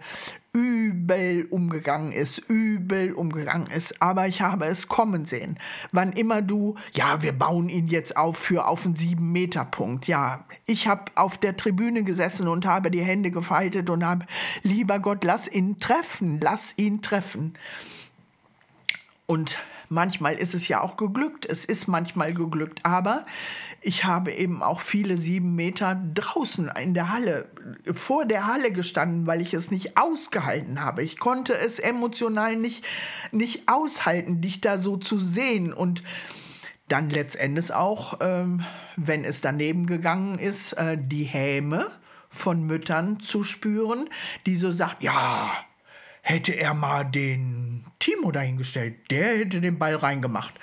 übel 0.55 1.47
umgegangen 1.49 2.13
ist, 2.13 2.39
übel 2.39 3.13
umgegangen 3.15 3.69
ist. 3.69 4.03
Aber 4.03 4.27
ich 4.27 4.43
habe 4.43 4.67
es 4.67 4.89
kommen 4.89 5.25
sehen. 5.25 5.59
Wann 5.93 6.13
immer 6.13 6.43
du, 6.43 6.75
ja, 6.93 7.23
wir 7.23 7.33
bauen 7.33 7.69
ihn 7.69 7.89
jetzt 7.89 8.17
auf 8.17 8.37
für 8.37 8.67
auf 8.67 8.85
einen 8.85 8.97
sieben 8.97 9.33
Meter 9.33 9.65
Punkt. 9.65 10.09
Ja, 10.09 10.45
ich 10.67 10.89
habe 10.89 11.05
auf 11.15 11.39
der 11.39 11.57
Tribüne 11.57 12.03
gesessen 12.03 12.49
und 12.49 12.67
habe 12.67 12.91
die 12.91 13.03
Hände 13.03 13.31
gefaltet 13.31 13.89
und 13.89 14.05
habe, 14.05 14.27
lieber 14.63 14.99
Gott, 14.99 15.25
lass 15.25 15.49
ihn 15.49 15.79
treffen, 15.79 16.39
lass 16.41 16.75
ihn 16.77 17.01
treffen. 17.01 17.55
Und 19.25 19.57
manchmal 19.93 20.35
ist 20.35 20.55
es 20.55 20.67
ja 20.67 20.81
auch 20.81 20.97
geglückt. 20.97 21.47
Es 21.47 21.65
ist 21.65 21.87
manchmal 21.87 22.35
geglückt. 22.35 22.81
Aber 22.85 23.25
ich 23.81 24.05
habe 24.05 24.33
eben 24.33 24.63
auch 24.63 24.81
viele 24.81 25.17
sieben 25.17 25.55
Meter 25.55 26.01
draußen 26.15 26.71
in 26.81 26.95
der 26.95 27.13
Halle, 27.13 27.49
vor 27.93 28.25
der 28.25 28.47
Halle 28.47 28.73
gestanden, 28.73 29.27
weil 29.27 29.41
ich 29.41 29.55
es 29.55 29.71
nicht 29.71 29.97
ausgehalten 29.97 30.81
habe. 30.81 31.03
Ich 31.03 31.19
konnte 31.19 31.55
es 31.55 31.79
emotional 31.79 32.57
nicht, 32.57 32.85
nicht 33.31 33.69
aushalten, 33.69 34.41
dich 34.41 34.61
da 34.61 34.79
so 34.79 34.97
zu 34.97 35.19
sehen 35.19 35.73
und 35.73 36.03
dann 36.89 37.09
letztendlich 37.09 37.73
auch, 37.73 38.19
ähm, 38.21 38.65
wenn 38.97 39.25
es 39.25 39.41
daneben 39.41 39.87
gegangen 39.87 40.39
ist, 40.39 40.73
äh, 40.75 40.99
die 41.01 41.25
Häme 41.25 41.91
von 42.29 42.65
Müttern 42.65 43.21
zu 43.21 43.43
spüren, 43.43 44.09
die 44.47 44.57
so 44.57 44.73
sagt, 44.73 45.03
ja, 45.03 45.51
hätte 46.23 46.53
er 46.53 46.73
mal 46.75 47.05
den 47.05 47.85
Timo 47.99 48.31
dahingestellt, 48.33 49.11
der 49.11 49.39
hätte 49.39 49.61
den 49.61 49.79
Ball 49.79 49.95
reingemacht. 49.97 50.55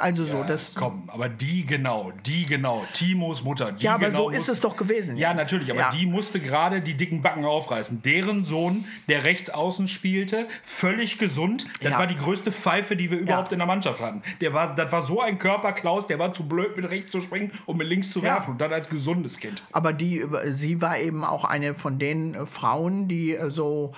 Also 0.00 0.24
so, 0.24 0.44
das. 0.44 0.74
Komm, 0.74 1.10
aber 1.10 1.28
die 1.28 1.66
genau, 1.66 2.12
die 2.24 2.46
genau, 2.46 2.84
Timos 2.92 3.42
Mutter. 3.42 3.72
Die 3.72 3.84
ja, 3.84 3.94
aber 3.94 4.06
genau 4.10 4.30
so 4.30 4.30
ist 4.30 4.48
es 4.48 4.60
doch 4.60 4.76
gewesen. 4.76 5.16
Ja, 5.16 5.34
natürlich, 5.34 5.70
aber 5.72 5.80
Ja. 5.80 5.90
die 5.90 6.06
musste 6.06 6.38
gerade 6.40 6.80
die 6.82 6.94
dicken 6.94 7.20
Backen 7.20 7.44
aufreißen. 7.44 8.00
Deren 8.02 8.44
Sohn, 8.44 8.84
der 9.08 9.24
rechts 9.24 9.50
außen 9.50 9.88
spielte, 9.88 10.46
völlig 10.62 11.18
gesund. 11.18 11.66
Das 11.82 11.92
Ja. 11.92 11.98
war 11.98 12.06
die 12.06 12.14
größte 12.16 12.52
Pfeife, 12.52 12.94
die 12.94 13.10
wir 13.10 13.18
überhaupt 13.18 13.50
in 13.50 13.58
der 13.58 13.66
Mannschaft 13.66 14.00
hatten. 14.00 14.22
Der 14.40 14.52
war, 14.52 14.74
das 14.74 14.92
war 14.92 15.02
so 15.02 15.20
ein 15.20 15.38
Körper, 15.38 15.72
Klaus, 15.72 16.06
der 16.06 16.18
war 16.20 16.32
zu 16.32 16.46
blöd, 16.48 16.76
mit 16.76 16.88
rechts 16.88 17.10
zu 17.10 17.20
springen 17.20 17.50
und 17.66 17.76
mit 17.76 17.88
links 17.88 18.10
zu 18.12 18.20
Ja. 18.20 18.34
werfen. 18.34 18.52
Und 18.52 18.60
dann 18.60 18.72
als 18.72 18.88
gesundes 18.88 19.38
Kind. 19.40 19.64
Aber 19.72 19.92
die, 19.92 20.24
sie 20.52 20.80
war 20.80 20.98
eben 20.98 21.24
auch 21.24 21.44
eine 21.44 21.74
von 21.74 21.98
den 21.98 22.34
äh, 22.34 22.46
Frauen, 22.46 23.08
die 23.08 23.34
äh, 23.34 23.50
so 23.50 23.92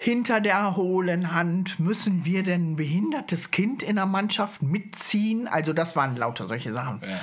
hinter 0.00 0.40
der 0.40 0.76
hohlen 0.76 1.32
Hand, 1.32 1.80
müssen 1.80 2.24
wir 2.24 2.44
denn 2.44 2.72
ein 2.72 2.76
behindertes 2.76 3.50
Kind 3.50 3.82
in 3.82 3.96
der 3.96 4.06
Mannschaft 4.06 4.62
mitziehen? 4.62 5.48
Also 5.48 5.72
das 5.72 5.96
waren 5.96 6.16
lauter 6.16 6.46
solche 6.46 6.72
Sachen. 6.72 7.02
Ja. 7.02 7.18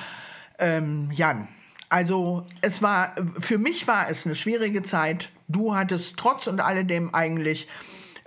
Ähm, 0.59 1.09
Jan, 1.13 1.47
also 1.87 2.45
es 2.61 2.81
war, 2.81 3.15
für 3.39 3.57
mich 3.57 3.87
war 3.87 4.09
es 4.09 4.25
eine 4.25 4.35
schwierige 4.35 4.83
Zeit. 4.83 5.29
Du 5.47 5.73
hattest 5.73 6.17
trotz 6.17 6.47
und 6.47 6.59
alledem 6.59 7.15
eigentlich 7.15 7.69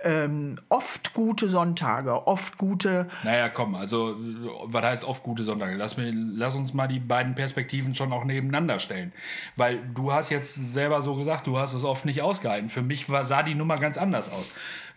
ähm, 0.01 0.59
oft 0.69 1.13
gute 1.13 1.49
Sonntage, 1.49 2.27
oft 2.27 2.57
gute 2.57 3.07
Naja, 3.23 3.49
komm, 3.49 3.75
also, 3.75 4.15
was 4.63 4.83
heißt 4.83 5.03
oft 5.03 5.23
gute 5.23 5.43
Sonntage? 5.43 5.75
Lass, 5.75 5.97
mir, 5.97 6.11
lass 6.13 6.55
uns 6.55 6.73
mal 6.73 6.87
die 6.87 6.99
beiden 6.99 7.35
Perspektiven 7.35 7.93
schon 7.95 8.13
auch 8.13 8.23
nebeneinander 8.23 8.79
stellen. 8.79 9.11
Weil 9.55 9.79
du 9.93 10.13
hast 10.13 10.29
jetzt 10.29 10.55
selber 10.55 11.01
so 11.01 11.15
gesagt, 11.15 11.47
du 11.47 11.57
hast 11.57 11.73
es 11.73 11.83
oft 11.83 12.05
nicht 12.05 12.21
ausgehalten. 12.21 12.69
Für 12.69 12.81
mich 12.81 13.09
war, 13.09 13.25
sah 13.25 13.43
die 13.43 13.55
Nummer 13.55 13.77
ganz 13.77 13.97
anders 13.97 14.31
aus. 14.31 14.51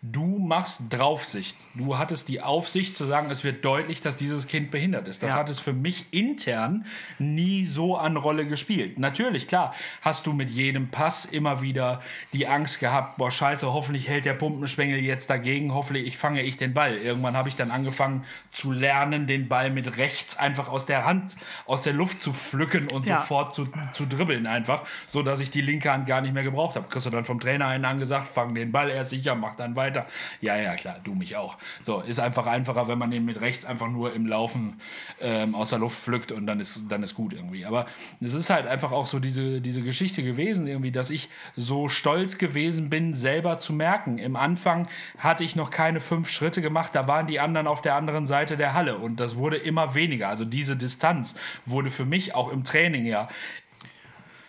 Du 0.05 0.37
machst 0.41 0.83
Draufsicht. 0.91 1.57
Du 1.75 1.97
hattest 1.97 2.27
die 2.27 2.41
Aufsicht 2.41 2.97
zu 2.97 3.05
sagen, 3.05 3.31
es 3.31 3.45
wird 3.45 3.65
deutlich, 3.65 4.01
dass 4.01 4.17
dieses 4.17 4.49
Kind 4.49 4.73
behindert 4.73 5.07
ist. 5.07 5.23
Das 5.23 5.31
Ja. 5.31 5.37
hat 5.37 5.49
es 5.49 5.61
für 5.61 5.73
mich 5.73 6.07
intern 6.12 6.87
nie 7.21 7.67
so 7.67 7.97
an 7.97 8.17
Rolle 8.17 8.45
gespielt. 8.49 8.99
Natürlich, 8.99 9.47
klar, 9.47 9.73
hast 10.01 10.27
du 10.27 10.33
mit 10.33 10.51
jedem 10.51 10.88
Pass 10.91 11.25
immer 11.25 11.62
wieder 11.62 12.03
die 12.33 12.49
Angst 12.49 12.81
gehabt, 12.81 13.17
boah, 13.17 13.31
scheiße, 13.31 13.73
hoffentlich 13.73 14.09
hält 14.09 14.25
der 14.25 14.35
Pumpenschwengel 14.35 14.99
jetzt 14.99 15.31
dagegen, 15.31 15.73
hoffentlich 15.73 16.05
ich 16.09 16.19
fange 16.19 16.43
ich 16.43 16.57
den 16.57 16.75
Ball. 16.75 16.97
Irgendwann 16.97 17.37
habe 17.37 17.49
ich 17.49 17.55
dann 17.55 17.71
angefangen 17.71 18.25
zu 18.51 18.73
lernen, 18.73 19.29
den 19.29 19.47
Ball 19.47 19.71
mit 19.71 19.99
rechts 19.99 20.37
einfach 20.37 20.69
aus 20.69 20.85
der 20.85 21.05
Hand, 21.05 21.37
aus 21.65 21.83
der 21.83 21.93
Luft 21.93 22.25
zu 22.25 22.33
pflücken 22.33 22.88
und 22.88 23.07
Ja. 23.07 23.21
sofort 23.21 23.55
zu, 23.55 23.69
zu 23.93 24.07
dribbeln 24.07 24.49
einfach, 24.49 24.83
so 25.07 25.23
dass 25.23 25.38
ich 25.38 25.53
die 25.53 25.61
linke 25.61 25.93
Hand 25.93 26.09
gar 26.09 26.23
nicht 26.23 26.35
mehr 26.35 26.43
gebraucht 26.43 26.75
habe. 26.75 26.88
Kriegst 26.88 27.07
du 27.07 27.11
dann 27.11 27.25
vom 27.25 27.38
Trainer 27.38 27.69
einen 27.69 27.85
angesagt, 27.85 28.27
fang 28.27 28.53
den 28.53 28.73
Ball 28.73 28.91
erst 28.91 29.11
sicher, 29.11 29.37
mach 29.37 29.55
dann 29.55 29.77
weiter. 29.77 29.91
Ja, 30.40 30.57
ja, 30.57 30.74
klar, 30.74 31.00
du 31.02 31.14
mich 31.14 31.37
auch. 31.37 31.59
So, 31.81 32.00
ist 32.00 32.20
einfach 32.20 32.46
einfacher, 32.46 32.88
wenn 32.88 32.98
man 32.98 33.11
den 33.11 33.24
mit 33.24 33.40
rechts 33.40 33.64
einfach 33.64 33.88
nur 33.88 34.12
im 34.14 34.26
Laufen 34.26 34.81
ähm, 35.20 35.55
aus 35.55 35.70
der 35.70 35.78
Luft 35.78 35.98
pflückt 35.98 36.33
und 36.33 36.46
dann 36.46 36.61
ist, 36.61 36.85
dann 36.88 37.02
ist 37.02 37.14
gut 37.14 37.33
irgendwie. 37.33 37.64
Aber 37.64 37.87
es 38.20 38.35
ist 38.35 38.50
halt 38.50 38.66
einfach 38.66 38.92
auch 38.92 39.07
so 39.07 39.18
diese, 39.18 39.61
diese 39.61 39.83
Geschichte 39.83 40.22
gewesen, 40.22 40.66
irgendwie, 40.66 40.92
dass 40.92 41.11
ich 41.11 41.28
so 41.57 41.88
stolz 41.88 42.38
gewesen 42.38 42.90
bin, 42.90 43.14
selber 43.14 43.59
zu 43.59 43.72
merken. 43.72 44.18
Im 44.18 44.37
Anfang 44.37 44.88
hatte 45.18 45.44
ich 45.44 45.57
noch 45.57 45.70
keine 45.70 46.00
fünf 46.00 46.31
Schritte 46.31 46.62
gemacht, 46.62 46.94
da 46.94 47.07
waren 47.07 47.26
die 47.26 47.40
anderen 47.40 47.66
auf 47.66 47.83
der 47.83 47.94
anderen 47.94 48.26
Seite 48.26 48.57
der 48.57 48.74
Halle 48.74 48.96
und 48.96 49.20
das 49.20 49.37
wurde 49.37 49.57
immer 49.57 49.94
weniger. 49.94 50.28
Also 50.28 50.44
diese 50.44 50.76
Distanz 50.76 51.35
wurde 51.66 51.90
für 51.90 52.05
mich 52.05 52.35
auch 52.35 52.52
im 52.52 52.64
Training 52.64 53.07
ja 53.07 53.28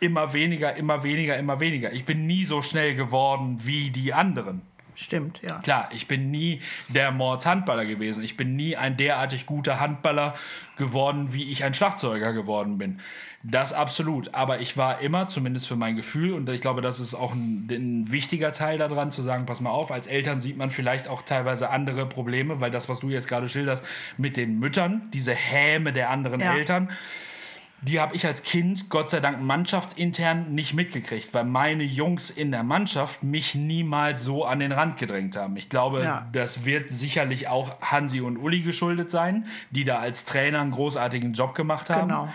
immer 0.04 0.34
weniger, 0.34 0.76
immer 0.76 1.04
weniger, 1.04 1.38
immer 1.38 1.60
weniger. 1.60 1.94
Ich 1.94 2.06
bin 2.06 2.28
nie 2.28 2.44
so 2.44 2.62
schnell 2.62 2.96
geworden 2.96 3.60
wie 3.64 3.90
die 3.90 4.14
anderen. 4.14 4.62
Stimmt, 4.96 5.42
ja. 5.42 5.60
Klar, 5.60 5.90
ich 5.94 6.08
bin 6.08 6.32
nie 6.32 6.62
der 6.88 7.12
Mordshandballer 7.12 7.86
gewesen. 7.86 8.24
Ich 8.24 8.38
bin 8.38 8.56
nie 8.56 8.76
ein 8.76 8.98
derartig 8.98 9.46
guter 9.46 9.80
Handballer 9.80 10.36
geworden, 10.78 11.34
wie 11.34 11.52
ich 11.52 11.64
ein 11.64 11.74
Schlagzeuger 11.74 12.34
geworden 12.34 12.78
bin. 12.78 13.00
Das 13.44 13.74
absolut. 13.74 14.34
Aber 14.34 14.62
ich 14.62 14.78
war 14.78 15.02
immer, 15.02 15.28
zumindest 15.28 15.68
für 15.68 15.76
mein 15.76 15.96
Gefühl, 15.96 16.34
und 16.34 16.48
ich 16.50 16.62
glaube, 16.62 16.82
das 16.82 17.00
ist 17.00 17.14
auch 17.14 17.34
ein, 17.34 17.68
ein 17.70 18.12
wichtiger 18.12 18.54
Teil 18.54 18.78
daran, 18.78 19.12
zu 19.12 19.22
sagen, 19.22 19.46
pass 19.46 19.60
mal 19.60 19.70
auf, 19.72 19.92
als 19.92 20.08
Eltern 20.08 20.40
sieht 20.40 20.58
man 20.58 20.72
vielleicht 20.72 21.08
auch 21.08 21.24
teilweise 21.24 21.70
andere 21.70 22.06
Probleme, 22.06 22.62
weil 22.62 22.72
das, 22.72 22.88
was 22.88 23.00
du 23.00 23.10
jetzt 23.10 23.28
gerade 23.28 23.50
schilderst, 23.50 23.84
mit 24.18 24.38
den 24.38 24.60
Müttern, 24.60 25.10
diese 25.14 25.34
Häme 25.34 25.92
der 25.92 26.10
anderen 26.10 26.40
Ja. 26.40 26.56
Eltern, 26.56 26.90
die 27.86 28.00
habe 28.00 28.16
ich 28.16 28.26
als 28.26 28.44
Kind, 28.44 28.90
Gott 28.90 29.10
sei 29.10 29.20
Dank, 29.20 29.42
mannschaftsintern 29.42 30.54
nicht 30.54 30.74
mitgekriegt, 30.74 31.34
weil 31.34 31.44
meine 31.44 31.84
Jungs 31.84 32.30
in 32.30 32.52
der 32.52 32.64
Mannschaft 32.64 33.24
mich 33.24 33.56
niemals 33.56 34.24
so 34.24 34.46
an 34.46 34.60
den 34.60 34.72
Rand 34.72 34.98
gedrängt 34.98 35.36
haben. 35.36 35.58
Ich 35.58 35.70
glaube, 35.70 36.04
Ja. 36.04 36.28
das 36.32 36.66
wird 36.66 36.90
sicherlich 36.92 37.48
auch 37.50 37.80
Hansi 37.82 38.22
und 38.22 38.38
Uli 38.38 38.62
geschuldet 38.62 39.12
sein, 39.12 39.46
die 39.72 39.84
da 39.84 40.00
als 40.00 40.26
Trainer 40.26 40.62
einen 40.62 40.72
großartigen 40.72 41.34
Job 41.34 41.56
gemacht 41.56 41.90
haben. 41.90 42.08
Genau. 42.08 42.30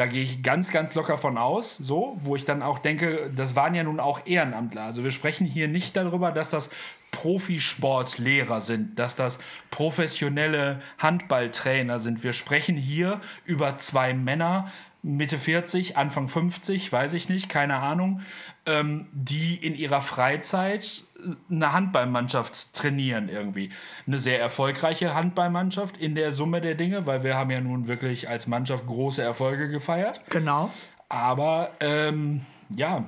Da 0.00 0.06
gehe 0.06 0.22
ich 0.24 0.42
ganz, 0.42 0.70
ganz 0.70 0.94
locker 0.94 1.18
von 1.18 1.36
aus, 1.36 1.76
so, 1.76 2.16
wo 2.22 2.34
ich 2.34 2.46
dann 2.46 2.62
auch 2.62 2.78
denke, 2.78 3.30
das 3.36 3.54
waren 3.54 3.74
ja 3.74 3.82
nun 3.82 4.00
auch 4.00 4.24
Ehrenamtler. 4.24 4.84
Also 4.84 5.04
wir 5.04 5.10
sprechen 5.10 5.46
hier 5.46 5.68
nicht 5.68 5.94
darüber, 5.94 6.32
dass 6.32 6.48
das 6.48 6.70
Profisportlehrer 7.10 8.62
sind, 8.62 8.98
dass 8.98 9.14
das 9.14 9.38
professionelle 9.70 10.80
Handballtrainer 10.96 11.98
sind. 11.98 12.24
Wir 12.24 12.32
sprechen 12.32 12.78
hier 12.78 13.20
über 13.44 13.76
zwei 13.76 14.14
Männer, 14.14 14.72
Mitte 15.02 15.36
40, 15.36 15.98
Anfang 15.98 16.28
50, 16.28 16.90
weiß 16.90 17.12
ich 17.12 17.28
nicht, 17.28 17.50
keine 17.50 17.76
Ahnung, 17.76 18.22
ähm, 18.64 19.06
die 19.12 19.54
in 19.56 19.74
ihrer 19.74 20.00
Freizeit 20.00 21.04
eine 21.50 21.72
Handballmannschaft 21.72 22.74
trainieren 22.74 23.28
irgendwie. 23.28 23.70
Eine 24.06 24.18
sehr 24.18 24.40
erfolgreiche 24.40 25.14
Handballmannschaft 25.14 25.96
in 25.96 26.14
der 26.14 26.32
Summe 26.32 26.60
der 26.60 26.74
Dinge, 26.74 27.06
weil 27.06 27.22
wir 27.22 27.36
haben 27.36 27.50
ja 27.50 27.60
nun 27.60 27.86
wirklich 27.86 28.28
als 28.28 28.46
Mannschaft 28.46 28.86
große 28.86 29.22
Erfolge 29.22 29.68
gefeiert. 29.68 30.20
Genau. 30.30 30.70
Aber 31.08 31.70
ähm, 31.80 32.42
ja, 32.76 33.04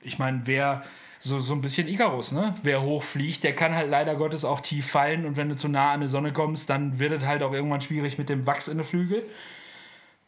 ich 0.00 0.18
meine, 0.18 0.42
wer 0.44 0.82
so, 1.18 1.40
so 1.40 1.54
ein 1.54 1.62
bisschen 1.62 1.88
Icarus, 1.88 2.32
ne? 2.32 2.54
Wer 2.62 2.82
hochfliegt, 2.82 3.44
der 3.44 3.54
kann 3.54 3.74
halt 3.74 3.88
leider 3.88 4.14
Gottes 4.14 4.44
auch 4.44 4.60
tief 4.60 4.90
fallen 4.90 5.24
und 5.24 5.36
wenn 5.36 5.48
du 5.48 5.56
zu 5.56 5.68
nah 5.68 5.92
an 5.92 6.02
die 6.02 6.08
Sonne 6.08 6.32
kommst, 6.32 6.68
dann 6.68 6.98
wird 6.98 7.12
es 7.12 7.26
halt 7.26 7.42
auch 7.42 7.52
irgendwann 7.52 7.80
schwierig 7.80 8.18
mit 8.18 8.28
dem 8.28 8.46
Wachs 8.46 8.68
in 8.68 8.76
den 8.76 8.86
Flügel. 8.86 9.24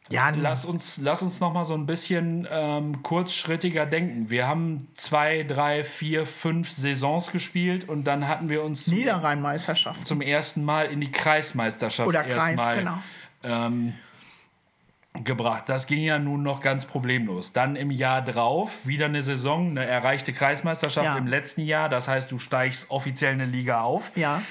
Ja, 0.08 0.30
Lass 0.30 0.64
uns, 0.64 0.98
lass 0.98 1.22
uns 1.22 1.40
noch 1.40 1.52
mal 1.52 1.64
so 1.64 1.74
ein 1.74 1.86
bisschen 1.86 2.46
ähm, 2.50 3.02
kurzschrittiger 3.02 3.86
denken. 3.86 4.30
Wir 4.30 4.46
haben 4.46 4.88
zwei, 4.94 5.42
drei, 5.42 5.82
vier, 5.82 6.26
fünf 6.26 6.70
Saisons 6.70 7.32
gespielt 7.32 7.88
und 7.88 8.04
dann 8.04 8.28
hatten 8.28 8.48
wir 8.48 8.62
uns 8.62 8.84
zum, 8.84 8.94
Niederrhein-Meisterschaft. 8.94 10.06
zum 10.06 10.20
ersten 10.20 10.64
Mal 10.64 10.86
in 10.86 11.00
die 11.00 11.10
Kreismeisterschaft 11.10 12.08
Oder 12.08 12.22
Kreis, 12.22 12.50
erstmal, 12.56 12.78
genau. 12.78 12.98
ähm, 13.42 13.94
gebracht. 15.24 15.64
Das 15.66 15.86
ging 15.86 16.02
ja 16.02 16.18
nun 16.18 16.42
noch 16.42 16.60
ganz 16.60 16.84
problemlos. 16.84 17.52
Dann 17.52 17.74
im 17.74 17.90
Jahr 17.90 18.22
drauf 18.22 18.86
wieder 18.86 19.06
eine 19.06 19.22
Saison, 19.22 19.70
eine 19.70 19.86
erreichte 19.86 20.32
Kreismeisterschaft 20.32 21.06
Ja. 21.06 21.16
im 21.16 21.26
letzten 21.26 21.62
Jahr. 21.62 21.88
Das 21.88 22.06
heißt, 22.06 22.30
du 22.30 22.38
steigst 22.38 22.90
offiziell 22.90 23.32
eine 23.32 23.46
Liga 23.46 23.80
auf. 23.80 24.12
Ja. 24.16 24.42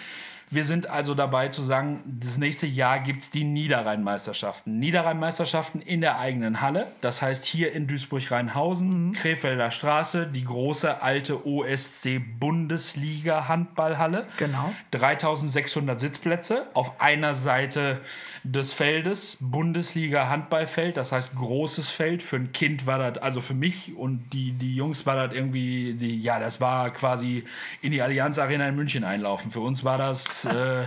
Wir 0.56 0.64
sind 0.64 0.90
also 0.90 1.14
dabei 1.16 1.50
zu 1.50 1.62
sagen, 1.62 2.02
das 2.06 2.38
nächste 2.38 2.66
Jahr 2.66 3.02
gibt 3.02 3.24
es 3.24 3.30
die 3.30 3.44
Niederrhein-Meisterschaften. 3.44 4.80
Niederrhein-Meisterschaften 4.80 5.82
in 5.82 6.00
der 6.00 6.18
eigenen 6.18 6.62
Halle. 6.62 6.88
Das 7.02 7.22
heißt 7.22 7.44
hier 7.44 7.74
in 7.74 7.88
Duisburg-Rheinhausen, 7.88 9.10
mhm. 9.10 9.12
Krefelder 9.12 9.70
Straße, 9.70 10.28
die 10.28 10.46
große 10.46 11.02
alte 11.02 11.46
OSC-Bundesliga-Handballhalle. 11.46 14.28
Genau. 14.38 14.72
3600 14.92 16.00
Sitzplätze. 16.00 16.68
Auf 16.74 17.02
einer 17.02 17.36
Seite 17.36 18.00
des 18.46 18.74
Feldes, 18.74 19.38
Bundesliga 19.40 20.30
Handballfeld, 20.30 20.98
das 20.98 21.12
heißt 21.12 21.36
großes 21.36 21.90
Feld. 21.90 22.22
Für 22.22 22.36
ein 22.36 22.52
Kind 22.52 22.86
war 22.86 23.00
das, 23.00 23.22
also 23.24 23.42
für 23.42 23.56
mich 23.56 23.96
und 23.98 24.30
die, 24.34 24.52
die 24.52 24.76
Jungs 24.76 25.06
war 25.08 25.16
das 25.16 25.36
irgendwie, 25.36 25.96
die, 25.96 26.22
ja, 26.22 26.40
das 26.40 26.62
war 26.62 26.92
quasi 26.92 27.44
in 27.82 27.92
die 27.92 28.04
Allianz 28.04 28.38
Arena 28.38 28.68
in 28.68 28.76
München 28.76 29.04
einlaufen. 29.04 29.50
Für 29.50 29.62
uns 29.62 29.84
war 29.84 29.98
das 29.98 30.46
äh, 30.46 30.86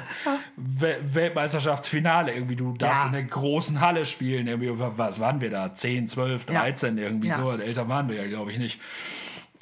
Weltmeisterschaftsfinale 0.57 2.33
irgendwie. 2.33 2.57
Du 2.57 2.77
darfst 2.77 3.03
ja. 3.03 3.07
in 3.07 3.13
der 3.13 3.25
großen 3.25 3.81
Halle 3.81 4.07
spielen. 4.07 4.47
Irgendwie, 4.47 4.71
was 4.79 5.19
waren 5.19 5.41
wir 5.41 5.51
da? 5.51 5.75
10, 5.75 6.07
12, 6.09 6.45
13 6.45 6.97
ja. 6.97 7.05
irgendwie 7.05 7.29
ja. 7.29 7.37
so. 7.37 7.51
Älter 7.51 7.89
waren 7.89 8.09
wir 8.09 8.23
ja, 8.23 8.29
glaube 8.29 8.53
ich, 8.53 8.59
nicht. 8.59 8.81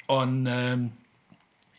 Und 0.05 0.47
ähm, 0.47 0.91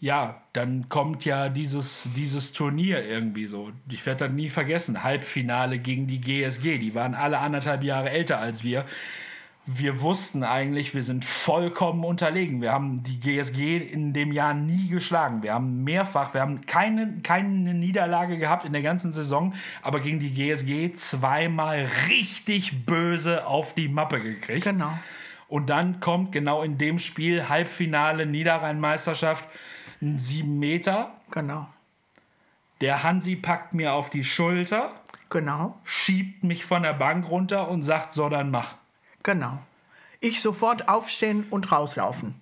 ja, 0.00 0.42
dann 0.52 0.88
kommt 0.88 1.24
ja 1.24 1.48
dieses, 1.48 2.10
dieses 2.14 2.52
Turnier 2.52 3.04
irgendwie 3.04 3.46
so. 3.48 3.72
Ich 3.90 4.06
werde 4.06 4.26
das 4.26 4.34
nie 4.34 4.48
vergessen. 4.48 5.02
Halbfinale 5.02 5.78
gegen 5.78 6.06
die 6.06 6.20
GSG. 6.20 6.78
Die 6.78 6.94
waren 6.94 7.14
alle 7.14 7.38
anderthalb 7.38 7.82
Jahre 7.82 8.10
älter 8.10 8.38
als 8.38 8.62
wir. 8.62 8.84
Wir 9.66 10.00
wussten 10.00 10.44
eigentlich, 10.44 10.94
wir 10.94 11.02
sind 11.02 11.24
vollkommen 11.24 12.04
unterlegen. 12.04 12.62
Wir 12.62 12.72
haben 12.72 13.02
die 13.02 13.20
GSG 13.20 13.76
in 13.76 14.12
dem 14.12 14.32
Jahr 14.32 14.54
nie 14.54 14.88
geschlagen. 14.88 15.42
Wir 15.42 15.52
haben 15.52 15.84
mehrfach, 15.84 16.32
wir 16.32 16.40
haben 16.40 16.62
keine, 16.62 17.18
keine 17.22 17.74
Niederlage 17.74 18.38
gehabt 18.38 18.64
in 18.64 18.72
der 18.72 18.80
ganzen 18.80 19.12
Saison, 19.12 19.52
aber 19.82 20.00
gegen 20.00 20.20
die 20.20 20.32
GSG 20.32 20.94
zweimal 20.94 21.86
richtig 22.08 22.86
böse 22.86 23.46
auf 23.46 23.74
die 23.74 23.88
Mappe 23.88 24.20
gekriegt. 24.20 24.64
Genau. 24.64 24.98
Und 25.48 25.68
dann 25.68 26.00
kommt 26.00 26.32
genau 26.32 26.62
in 26.62 26.78
dem 26.78 26.98
Spiel 26.98 27.50
Halbfinale 27.50 28.24
Niederrhein-Meisterschaft 28.24 29.46
ein 30.00 30.18
7 30.18 30.58
Meter. 30.58 31.12
Genau. 31.30 31.68
Der 32.80 33.02
Hansi 33.02 33.36
packt 33.36 33.74
mir 33.74 33.92
auf 33.92 34.10
die 34.10 34.24
Schulter. 34.24 34.92
Genau. 35.30 35.78
Schiebt 35.84 36.44
mich 36.44 36.64
von 36.64 36.82
der 36.82 36.92
Bank 36.92 37.28
runter 37.28 37.68
und 37.68 37.82
sagt, 37.82 38.12
so 38.12 38.28
dann 38.28 38.50
mach. 38.50 38.76
Genau. 39.22 39.58
Ich 40.20 40.40
sofort 40.40 40.88
aufstehen 40.88 41.46
und 41.50 41.70
rauslaufen. 41.70 42.40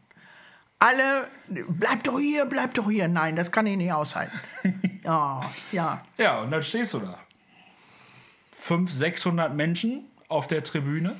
Alle, 0.79 1.29
bleib 1.49 2.05
doch 2.05 2.19
hier, 2.19 2.45
bleib 2.45 2.75
doch 2.75 2.90
hier. 2.90 3.09
Nein, 3.09 3.35
das 3.35 3.51
kann 3.51 3.66
ich 3.66 3.77
nicht 3.77 3.92
aushalten. 3.92 4.38
ja, 5.05 5.40
ja. 5.73 6.05
Ja, 6.19 6.40
und 6.40 6.51
dann 6.51 6.62
stehst 6.62 6.95
du 6.95 7.01
da. 7.01 7.19
500, 8.61 8.95
600 8.95 9.55
Menschen 9.55 10.05
auf 10.29 10.49
der 10.49 10.62
Tribüne. 10.62 11.16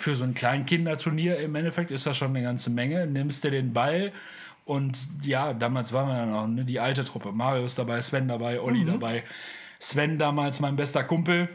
Für 0.00 0.16
so 0.16 0.24
ein 0.24 0.34
Kleinkinderturnier 0.34 1.38
im 1.38 1.54
Endeffekt 1.54 1.90
ist 1.90 2.06
das 2.06 2.16
schon 2.16 2.30
eine 2.30 2.42
ganze 2.42 2.70
Menge. 2.70 3.06
Nimmst 3.06 3.44
dir 3.44 3.50
den 3.50 3.72
Ball, 3.72 4.12
und 4.64 5.06
ja, 5.22 5.52
damals 5.52 5.92
waren 5.92 6.08
wir 6.08 6.16
ja 6.16 6.26
noch 6.26 6.46
ne, 6.46 6.64
die 6.64 6.80
alte 6.80 7.04
Truppe. 7.04 7.32
Mario 7.32 7.64
ist 7.64 7.78
dabei, 7.78 8.00
Sven 8.00 8.28
dabei, 8.28 8.60
Olli 8.60 8.80
mhm. 8.80 8.92
dabei. 8.92 9.24
Sven 9.78 10.18
damals 10.18 10.60
mein 10.60 10.76
bester 10.76 11.04
Kumpel. 11.04 11.48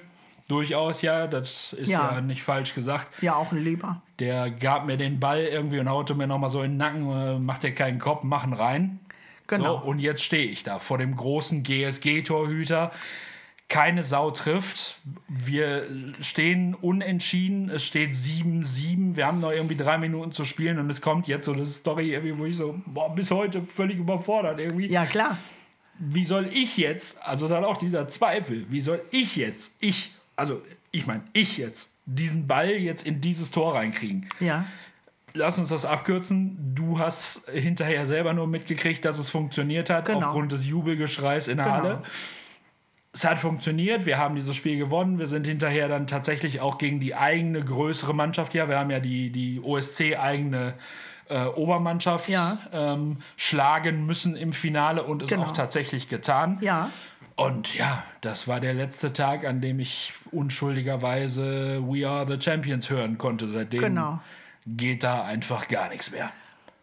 Durchaus 0.48 1.02
ja, 1.04 1.28
das 1.28 1.74
ist 1.74 1.90
ja. 1.90 2.16
ja. 2.16 2.22
nicht 2.22 2.42
falsch 2.42 2.74
gesagt. 2.74 3.08
Ja, 3.22 3.36
auch 3.36 3.52
ein 3.52 3.64
Lieber. 3.64 4.02
Der 4.18 4.50
gab 4.50 4.86
mir 4.86 4.98
den 4.98 5.20
Ball 5.20 5.44
irgendwie 5.44 5.80
und 5.80 5.90
haute 5.90 6.16
mir 6.16 6.28
nochmal 6.28 6.50
so 6.50 6.64
in 6.64 6.72
den 6.72 6.78
Nacken, 6.78 7.12
äh, 7.12 7.40
macht 7.40 7.64
dir 7.64 7.74
keinen 7.74 8.00
Kopf, 8.00 8.24
machen 8.24 8.54
rein. 8.54 9.00
Genau. 9.48 9.80
So, 9.80 9.86
und 9.86 10.00
jetzt 10.00 10.24
stehe 10.24 10.46
ich 10.46 10.64
da 10.64 10.80
vor 10.80 11.00
dem 11.00 11.16
großen 11.16 11.64
GSG-Torhüter, 11.64 12.92
keine 13.70 14.04
Sau 14.04 14.32
trifft. 14.32 15.00
Wir 15.28 15.88
stehen 16.22 16.74
unentschieden. 16.74 17.70
Es 17.70 17.86
steht 17.86 18.16
7-7. 18.16 19.16
Wir 19.16 19.28
haben 19.28 19.40
noch 19.40 19.52
irgendwie 19.52 19.78
drei 19.78 20.00
Minuten 20.00 20.32
zu 20.32 20.44
spielen 20.44 20.80
und 20.80 20.90
es 20.90 21.02
kommt 21.02 21.28
jetzt 21.28 21.46
so 21.46 21.54
eine 21.54 21.66
Story, 21.66 22.12
irgendwie, 22.12 22.38
wo 22.38 22.46
ich 22.46 22.58
so 22.58 22.80
boah, 22.88 23.14
bis 23.14 23.30
heute 23.30 23.62
völlig 23.62 23.98
überfordert 23.98 24.60
irgendwie. 24.60 24.88
Ja, 24.88 25.06
klar. 25.06 25.38
Wie 26.00 26.26
soll 26.26 26.50
ich 26.52 26.78
jetzt, 26.78 27.22
also 27.24 27.48
dann 27.48 27.64
auch 27.64 27.78
dieser 27.78 28.08
Zweifel, 28.08 28.66
wie 28.70 28.82
soll 28.82 29.02
ich 29.12 29.36
jetzt, 29.36 29.76
ich, 29.80 30.14
also 30.36 30.62
ich 30.92 31.06
meine, 31.06 31.22
ich 31.34 31.58
jetzt, 31.58 31.92
diesen 32.06 32.48
Ball 32.48 32.72
jetzt 32.72 33.06
in 33.06 33.22
dieses 33.22 33.52
Tor 33.52 33.76
reinkriegen? 33.76 34.30
Ja. 34.40 34.66
Lass 35.36 35.60
uns 35.60 35.70
das 35.70 35.86
abkürzen. 35.86 36.74
Du 36.74 36.98
hast 36.98 37.48
hinterher 37.52 38.08
selber 38.08 38.34
nur 38.34 38.48
mitgekriegt, 38.48 39.06
dass 39.06 39.20
es 39.20 39.30
funktioniert 39.30 39.92
hat, 39.92 40.06
genau. 40.06 40.26
aufgrund 40.26 40.54
des 40.54 40.66
Jubelgeschreis 40.66 41.48
in 41.48 41.58
der 41.58 41.66
genau. 41.66 41.78
Halle 41.78 42.04
es 43.12 43.26
hat 43.26 43.40
funktioniert, 43.40 44.06
wir 44.06 44.18
haben 44.18 44.36
dieses 44.36 44.56
Spiel 44.56 44.78
gewonnen, 44.78 45.18
wir 45.18 45.28
sind 45.28 45.48
hinterher 45.48 45.88
dann 45.88 46.06
tatsächlich 46.06 46.62
auch 46.62 46.78
gegen 46.78 47.00
die 47.00 47.16
eigene 47.16 47.64
größere 47.64 48.14
Mannschaft, 48.14 48.54
ja, 48.54 48.70
wir 48.70 48.78
haben 48.78 48.92
ja 48.92 49.00
die, 49.00 49.32
die 49.32 49.62
OSC-eigene 49.62 50.76
äh, 51.30 51.46
Obermannschaft 51.46 52.30
ja. 52.30 52.60
ähm, 52.72 53.18
schlagen 53.36 54.06
müssen 54.06 54.36
im 54.36 54.54
Finale 54.54 55.04
und 55.04 55.24
es 55.24 55.30
genau. 55.30 55.44
auch 55.44 55.52
tatsächlich 55.52 56.08
getan. 56.08 56.58
Ja. 56.62 56.92
Und 57.36 57.74
ja, 57.74 58.04
das 58.22 58.48
war 58.48 58.60
der 58.60 58.74
letzte 58.74 59.14
Tag, 59.14 59.46
an 59.46 59.62
dem 59.62 59.80
ich 59.80 60.14
unschuldigerweise 60.32 61.82
We 61.88 62.08
Are 62.08 62.28
the 62.28 62.40
Champions 62.40 62.90
hören 62.90 63.18
konnte. 63.18 63.48
Seitdem 63.48 63.80
genau. 63.80 64.20
geht 64.66 65.04
da 65.04 65.24
einfach 65.24 65.68
gar 65.70 65.88
nichts 65.88 66.12
mehr. 66.12 66.32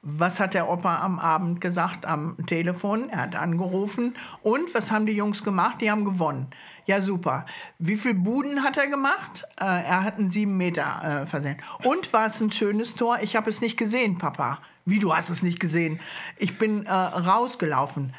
Was 0.09 0.39
hat 0.39 0.55
der 0.55 0.69
Opa 0.69 1.01
am 1.01 1.19
Abend 1.19 1.61
gesagt 1.61 2.07
am 2.07 2.37
Telefon? 2.47 3.09
Er 3.09 3.23
hat 3.23 3.35
angerufen. 3.35 4.15
Und 4.41 4.73
was 4.73 4.93
haben 4.93 5.05
die 5.05 5.13
Jungs 5.13 5.43
gemacht? 5.43 5.81
Die 5.81 5.91
haben 5.91 6.05
gewonnen. 6.05 6.47
Ja, 6.85 7.01
super. 7.01 7.45
Wie 7.81 7.97
viele 7.97 8.15
Buden 8.15 8.63
hat 8.63 8.77
er 8.77 8.87
gemacht? 8.87 9.43
Äh, 9.61 9.65
er 9.65 10.05
hat 10.05 10.19
einen 10.19 10.31
sieben 10.31 10.57
Meter 10.57 11.25
äh, 11.25 11.27
versehen. 11.27 11.57
Und 11.83 12.13
war 12.13 12.29
es 12.29 12.41
ein 12.41 12.53
schönes 12.53 12.95
Tor? 12.95 13.19
Ich 13.21 13.35
habe 13.35 13.51
es 13.51 13.61
nicht 13.61 13.77
gesehen, 13.77 14.17
Papa. 14.17 14.61
Wie, 14.85 15.01
du 15.01 15.13
hast 15.13 15.29
es 15.29 15.43
nicht 15.43 15.59
gesehen? 15.59 15.99
Ich 16.37 16.57
bin 16.57 16.87
äh, 16.87 16.93
rausgelaufen. 16.93 18.15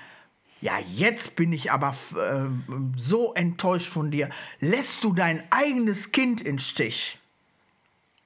Ja, 0.60 0.74
jetzt 0.94 1.38
bin 1.38 1.54
ich 1.54 1.72
aber 1.72 1.96
äh, 2.18 2.50
so 2.98 3.34
enttäuscht 3.34 3.88
von 3.88 4.12
dir. 4.12 4.30
Lässt 4.60 5.06
du 5.06 5.14
dein 5.14 5.42
eigenes 5.52 6.12
Kind 6.12 6.42
in 6.42 6.60
Stich? 6.60 7.18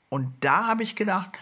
Und 0.09 0.33
da 0.39 0.65
habe 0.65 0.81
ich 0.81 0.95
gedacht, 0.95 1.37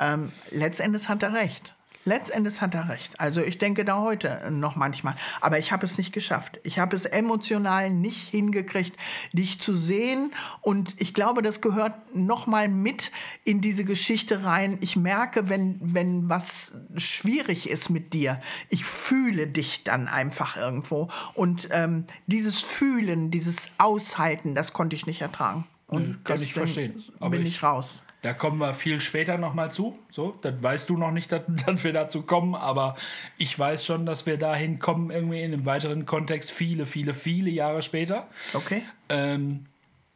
ähm, 0.00 0.32
letztendlich 0.50 1.08
hat 1.08 1.22
er 1.22 1.32
recht. 1.32 1.74
Letztendlich 2.08 2.62
hat 2.62 2.74
er 2.74 2.88
recht. 2.88 3.20
Also 3.20 3.42
ich 3.42 3.58
denke 3.58 3.84
da 3.84 4.00
heute 4.00 4.40
noch 4.50 4.76
manchmal. 4.76 5.14
Aber 5.42 5.58
ich 5.58 5.72
habe 5.72 5.84
es 5.84 5.98
nicht 5.98 6.12
geschafft. 6.12 6.58
Ich 6.62 6.78
habe 6.78 6.96
es 6.96 7.04
emotional 7.04 7.90
nicht 7.90 8.28
hingekriegt, 8.28 8.96
dich 9.34 9.60
zu 9.60 9.74
sehen. 9.74 10.32
Und 10.62 10.94
ich 10.98 11.12
glaube, 11.12 11.42
das 11.42 11.60
gehört 11.60 12.14
noch 12.14 12.46
mal 12.46 12.68
mit 12.68 13.12
in 13.44 13.60
diese 13.60 13.84
Geschichte 13.84 14.44
rein. 14.44 14.78
Ich 14.80 14.96
merke, 14.96 15.50
wenn, 15.50 15.78
wenn 15.82 16.30
was 16.30 16.72
schwierig 16.96 17.68
ist 17.68 17.90
mit 17.90 18.14
dir, 18.14 18.40
ich 18.70 18.86
fühle 18.86 19.46
dich 19.46 19.84
dann 19.84 20.08
einfach 20.08 20.56
irgendwo. 20.56 21.10
Und 21.34 21.68
ähm, 21.72 22.04
dieses 22.26 22.62
Fühlen, 22.62 23.30
dieses 23.30 23.70
Aushalten, 23.76 24.54
das 24.54 24.72
konnte 24.72 24.96
ich 24.96 25.04
nicht 25.04 25.20
ertragen. 25.20 25.66
Und 25.88 26.24
kann 26.24 26.40
ich 26.40 26.54
verstehen. 26.54 27.04
Aber 27.20 27.30
bin 27.30 27.42
ich, 27.42 27.56
ich 27.56 27.62
raus. 27.62 28.02
Da 28.22 28.32
kommen 28.32 28.58
wir 28.58 28.74
viel 28.74 29.00
später 29.00 29.38
nochmal 29.38 29.70
zu. 29.70 29.96
So, 30.10 30.36
das 30.42 30.60
weißt 30.60 30.90
du 30.90 30.96
noch 30.96 31.12
nicht, 31.12 31.30
dass, 31.30 31.42
dass, 31.66 31.84
wir 31.84 31.92
dazu 31.92 32.22
kommen, 32.22 32.54
aber 32.54 32.96
ich 33.36 33.56
weiß 33.56 33.84
schon, 33.84 34.06
dass 34.06 34.26
wir 34.26 34.38
dahin 34.38 34.78
kommen, 34.78 35.10
irgendwie 35.10 35.40
in 35.42 35.52
einem 35.52 35.66
weiteren 35.66 36.04
Kontext, 36.04 36.50
viele, 36.50 36.86
viele, 36.86 37.14
viele 37.14 37.50
Jahre 37.50 37.82
später. 37.82 38.26
Okay. 38.54 38.82
Ähm, 39.08 39.66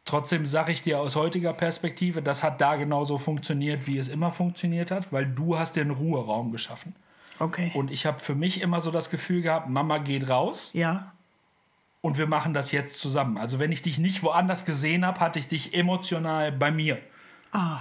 trotzdem 0.05 0.47
sage 0.47 0.73
ich 0.73 0.83
dir 0.83 0.99
aus 0.99 1.15
heutiger 1.15 1.53
Perspektive, 1.53 2.23
das 2.23 2.43
hat 2.43 2.61
da 2.61 2.75
genauso 2.75 3.19
funktioniert, 3.19 3.87
wie 3.87 3.99
es 3.99 4.09
immer 4.09 4.33
funktioniert 4.33 4.91
hat, 4.91 5.13
weil 5.13 5.27
du 5.27 5.59
hast 5.59 5.77
den 5.77 5.91
Ruheraum 5.91 6.51
geschaffen. 6.51 6.97
Okay. 7.39 7.71
Und 7.75 7.91
ich 7.91 8.05
habe 8.05 8.19
für 8.19 8.35
mich 8.35 8.61
immer 8.63 8.81
so 8.81 8.91
das 8.91 9.11
Gefühl 9.11 9.43
gehabt, 9.43 9.69
Mama 9.69 9.99
geht 9.99 10.29
raus. 10.29 10.71
Ja. 10.75 11.13
Und 12.01 12.19
wir 12.19 12.27
machen 12.27 12.53
das 12.53 12.73
jetzt 12.73 13.01
zusammen. 13.01 13.39
Also 13.39 13.61
wenn 13.61 13.71
ich 13.71 13.81
dich 13.81 13.99
nicht 13.99 14.25
woanders 14.25 14.65
gesehen 14.65 15.07
habe, 15.07 15.21
hatte 15.21 15.39
ich 15.39 15.47
dich 15.47 15.73
emotional 15.73 16.51
bei 16.51 16.73
mir. 16.73 16.99
Ah, 17.53 17.81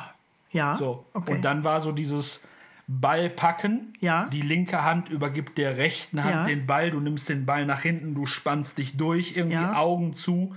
ja. 0.51 0.77
So. 0.77 1.05
Okay. 1.13 1.35
Und 1.35 1.41
dann 1.41 1.63
war 1.63 1.81
so 1.81 1.91
dieses 1.91 2.47
Ball 2.87 3.29
packen. 3.29 3.93
Ja. 3.99 4.25
Die 4.25 4.41
linke 4.41 4.83
Hand 4.83 5.09
übergibt 5.09 5.57
der 5.57 5.77
rechten 5.77 6.23
Hand 6.23 6.35
ja. 6.35 6.45
den 6.45 6.67
Ball. 6.67 6.91
Du 6.91 6.99
nimmst 6.99 7.29
den 7.29 7.45
Ball 7.45 7.65
nach 7.65 7.81
hinten, 7.81 8.13
du 8.13 8.25
spannst 8.25 8.77
dich 8.77 8.97
durch, 8.97 9.35
irgendwie 9.35 9.55
ja. 9.55 9.75
Augen 9.75 10.15
zu. 10.15 10.55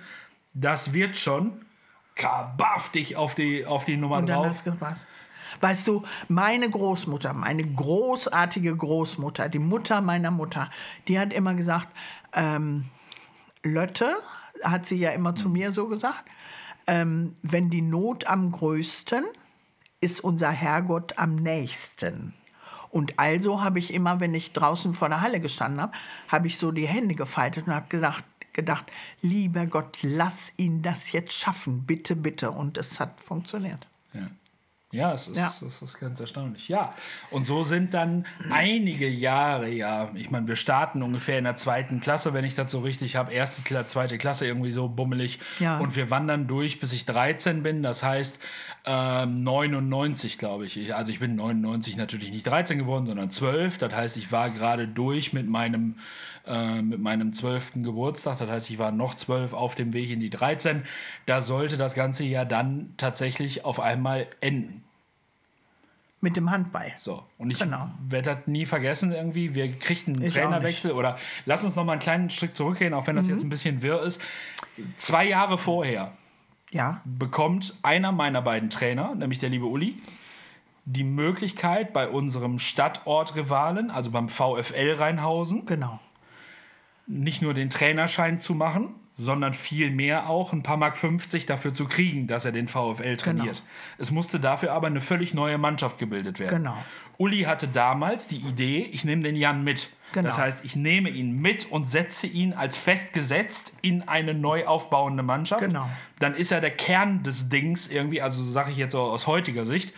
Das 0.53 0.93
wird 0.93 1.17
schon. 1.17 1.65
Kabaff 2.17 2.91
dich 2.91 3.17
auf 3.17 3.35
die, 3.35 3.67
auf 3.67 3.85
die 3.85 3.97
Nummer 3.97 4.19
Und 4.19 4.27
dann 4.27 4.43
drauf. 4.43 4.63
Hast 4.81 5.07
Weißt 5.61 5.87
du, 5.87 6.03
meine 6.29 6.69
Großmutter, 6.69 7.33
meine 7.33 7.65
großartige 7.65 8.77
Großmutter, 8.77 9.49
die 9.49 9.59
Mutter 9.59 10.01
meiner 10.01 10.31
Mutter, 10.31 10.71
die 11.09 11.19
hat 11.19 11.33
immer 11.33 11.55
gesagt, 11.55 11.89
ähm, 12.33 12.85
Lötte, 13.63 14.17
hat 14.63 14.87
sie 14.87 14.97
ja 14.97 15.11
immer 15.11 15.35
zu 15.35 15.49
mir 15.49 15.73
so 15.73 15.89
gesagt, 15.89 16.25
ähm, 16.87 17.35
wenn 17.43 17.71
die 17.71 17.83
Not 17.83 18.27
am 18.27 18.53
größten, 18.53 19.25
ist 20.01 20.23
unser 20.23 20.51
Herrgott 20.51 21.19
am 21.19 21.37
nächsten. 21.37 22.35
Und 22.91 23.19
also 23.19 23.65
habe 23.65 23.79
ich 23.79 23.93
immer, 23.93 24.21
wenn 24.21 24.35
ich 24.35 24.53
draußen 24.53 24.95
vor 24.95 25.09
der 25.09 25.21
Halle 25.21 25.41
gestanden 25.41 25.81
habe, 25.81 25.93
habe 26.29 26.47
ich 26.47 26.59
so 26.59 26.71
die 26.71 26.87
Hände 26.87 27.15
gefaltet 27.15 27.67
und 27.67 27.75
habe 27.75 27.87
gesagt, 27.89 28.25
gedacht, 28.53 28.87
lieber 29.21 29.67
Gott, 29.67 29.99
lass 30.03 30.53
ihn 30.57 30.83
das 30.83 31.13
jetzt 31.13 31.33
schaffen, 31.33 31.85
bitte, 31.85 32.17
bitte. 32.17 32.51
Und 32.53 32.79
es 32.79 33.01
hat 33.01 33.21
funktioniert. 33.21 33.87
Ja. 34.13 34.29
Ja, 34.95 35.13
es 35.13 35.29
ist, 35.29 35.37
Ja. 35.37 35.49
Es 35.49 35.83
ist 35.83 35.99
ganz 36.01 36.21
erstaunlich. 36.21 36.69
Ja, 36.69 36.95
und 37.31 37.47
so 37.47 37.63
sind 37.65 37.93
dann 37.95 38.25
einige 38.51 39.09
Jahre, 39.09 39.69
ja, 39.69 40.11
ich 40.15 40.31
meine, 40.31 40.47
wir 40.49 40.57
starten 40.57 41.03
ungefähr 41.03 41.37
in 41.39 41.45
der 41.45 41.57
zweiten 41.57 42.01
Klasse, 42.01 42.33
wenn 42.33 42.45
ich 42.45 42.55
das 42.55 42.71
so 42.71 42.81
richtig 42.81 43.17
habe, 43.17 43.33
erste, 43.33 43.63
Kla- 43.63 43.87
zweite 43.87 44.17
Klasse 44.19 44.47
irgendwie 44.47 44.73
so 44.73 44.89
bummelig. 44.89 45.41
Ja. 45.59 45.79
Und 45.79 45.97
wir 45.97 46.11
wandern 46.11 46.47
durch, 46.47 46.81
bis 46.81 46.93
ich 46.93 47.05
13 47.07 47.63
bin, 47.63 47.83
das 47.83 48.03
heißt 48.03 48.39
ähm, 48.87 49.43
99, 49.43 50.39
glaube 50.39 50.67
ich. 50.67 50.77
Ich- 50.77 50.95
Also 50.95 51.11
ich 51.11 51.19
bin 51.19 51.37
99 51.37 51.97
natürlich 51.97 52.31
nicht 52.31 52.47
13 52.47 52.79
geworden, 52.79 53.07
sondern 53.07 53.31
12. 53.31 53.79
Das 53.79 53.93
heißt, 53.95 54.17
ich 54.17 54.31
war 54.31 54.51
gerade 54.51 54.87
durch 54.87 55.33
mit 55.33 55.49
meinem 55.49 55.97
äh, 56.47 56.83
mit 56.83 57.01
meinem 57.01 57.33
12. 57.33 57.73
Geburtstag. 57.83 58.37
Das 58.39 58.51
heißt, 58.51 58.69
ich 58.69 58.79
war 58.79 58.93
noch 58.93 59.15
12 59.15 59.55
auf 59.55 59.75
dem 59.75 59.95
Weg 59.95 60.11
in 60.11 60.21
die 60.21 60.29
13. 60.29 60.83
Da 61.25 61.41
sollte 61.41 61.79
das 61.79 61.95
Ganze 61.95 62.25
ja 62.25 62.45
dann 62.45 62.93
tatsächlich 62.99 63.65
auf 63.65 63.81
einmal 63.81 64.27
enden. 64.43 64.84
Mit 66.25 66.37
dem 66.37 66.51
Handball. 66.51 66.91
So, 66.97 67.23
und 67.39 67.51
ich 67.51 67.59
Genau. 67.59 67.91
werde 68.09 68.35
das 68.37 68.47
nie 68.47 68.65
vergessen 68.67 69.13
irgendwie. 69.13 69.55
Wir 69.55 69.71
kriegten 69.73 70.15
einen 70.15 70.25
Ich 70.25 70.33
Trainerwechsel 70.33 70.91
oder 70.93 71.19
lass 71.45 71.63
uns 71.65 71.77
noch 71.77 71.85
mal 71.85 71.93
einen 71.93 72.01
kleinen 72.01 72.31
Schritt 72.31 72.57
zurückgehen, 72.57 72.95
auch 72.95 73.07
wenn 73.07 73.15
das 73.15 73.27
Mhm. 73.27 73.33
jetzt 73.35 73.43
ein 73.45 73.49
bisschen 73.51 73.83
wirr 73.83 74.03
ist. 74.03 74.21
Zwei 74.97 75.27
Jahre 75.29 75.59
vorher 75.59 76.13
Ja, 76.71 77.03
bekommt 77.05 77.75
einer 77.83 78.11
meiner 78.11 78.41
beiden 78.43 78.71
Trainer, 78.71 79.15
nämlich 79.15 79.39
der 79.39 79.51
liebe 79.51 79.67
Uli, 79.67 79.97
die 80.87 81.05
Möglichkeit 81.05 81.93
bei 81.93 82.09
unserem 82.09 82.59
Stadtortrivalen, 82.59 83.91
also 83.91 84.11
beim 84.11 84.29
VfL 84.29 84.95
Rheinhausen, 84.99 85.67
genau. 85.67 86.01
nicht 87.07 87.43
nur 87.43 87.53
den 87.55 87.69
Trainerschein 87.71 88.39
zu 88.41 88.55
machen, 88.55 88.95
sondern 89.17 89.55
vielmehr 89.55 90.29
auch 90.29 90.53
ein 90.53 90.63
paar 90.63 90.77
Mark 90.77 90.97
50 90.97 91.47
dafür 91.47 91.73
zu 91.73 91.87
kriegen, 91.87 92.27
dass 92.27 92.45
er 92.45 92.53
den 92.53 92.67
VfL 92.67 93.17
trainiert. 93.17 93.63
Es 93.97 94.11
musste 94.11 94.41
dafür 94.41 94.73
aber 94.73 94.89
eine 94.89 95.01
völlig 95.01 95.35
neue 95.35 95.57
Mannschaft 95.57 95.99
gebildet 95.99 96.41
werden. 96.41 96.59
Genau. 96.59 96.77
Uli 97.17 97.43
hatte 97.43 97.69
damals 97.69 98.27
die 98.27 98.39
Idee, 98.39 98.89
ich 98.91 99.05
nehme 99.05 99.23
den 99.23 99.37
Jan 99.37 99.63
mit. 99.63 99.91
Genau. 100.13 100.29
Das 100.29 100.39
heißt, 100.39 100.65
ich 100.65 100.75
nehme 100.75 101.11
ihn 101.11 101.41
mit 101.41 101.71
und 101.71 101.87
setze 101.87 102.27
ihn 102.27 102.53
als 102.53 102.77
festgesetzt 102.77 103.77
in 103.83 104.03
eine 104.09 104.35
neu 104.35 104.67
aufbauende 104.67 105.23
Mannschaft. 105.23 105.63
Genau. 105.63 105.89
Dann 106.19 106.35
ist 106.35 106.51
er 106.53 106.61
der 106.61 106.71
Kern 106.71 107.23
des 107.23 107.49
Dings 107.49 107.89
irgendwie, 107.89 108.21
also 108.21 108.43
sage 108.43 108.71
ich 108.71 108.77
jetzt 108.77 108.95
aus 108.95 109.27
heutiger 109.27 109.67
Sicht, 109.67 109.93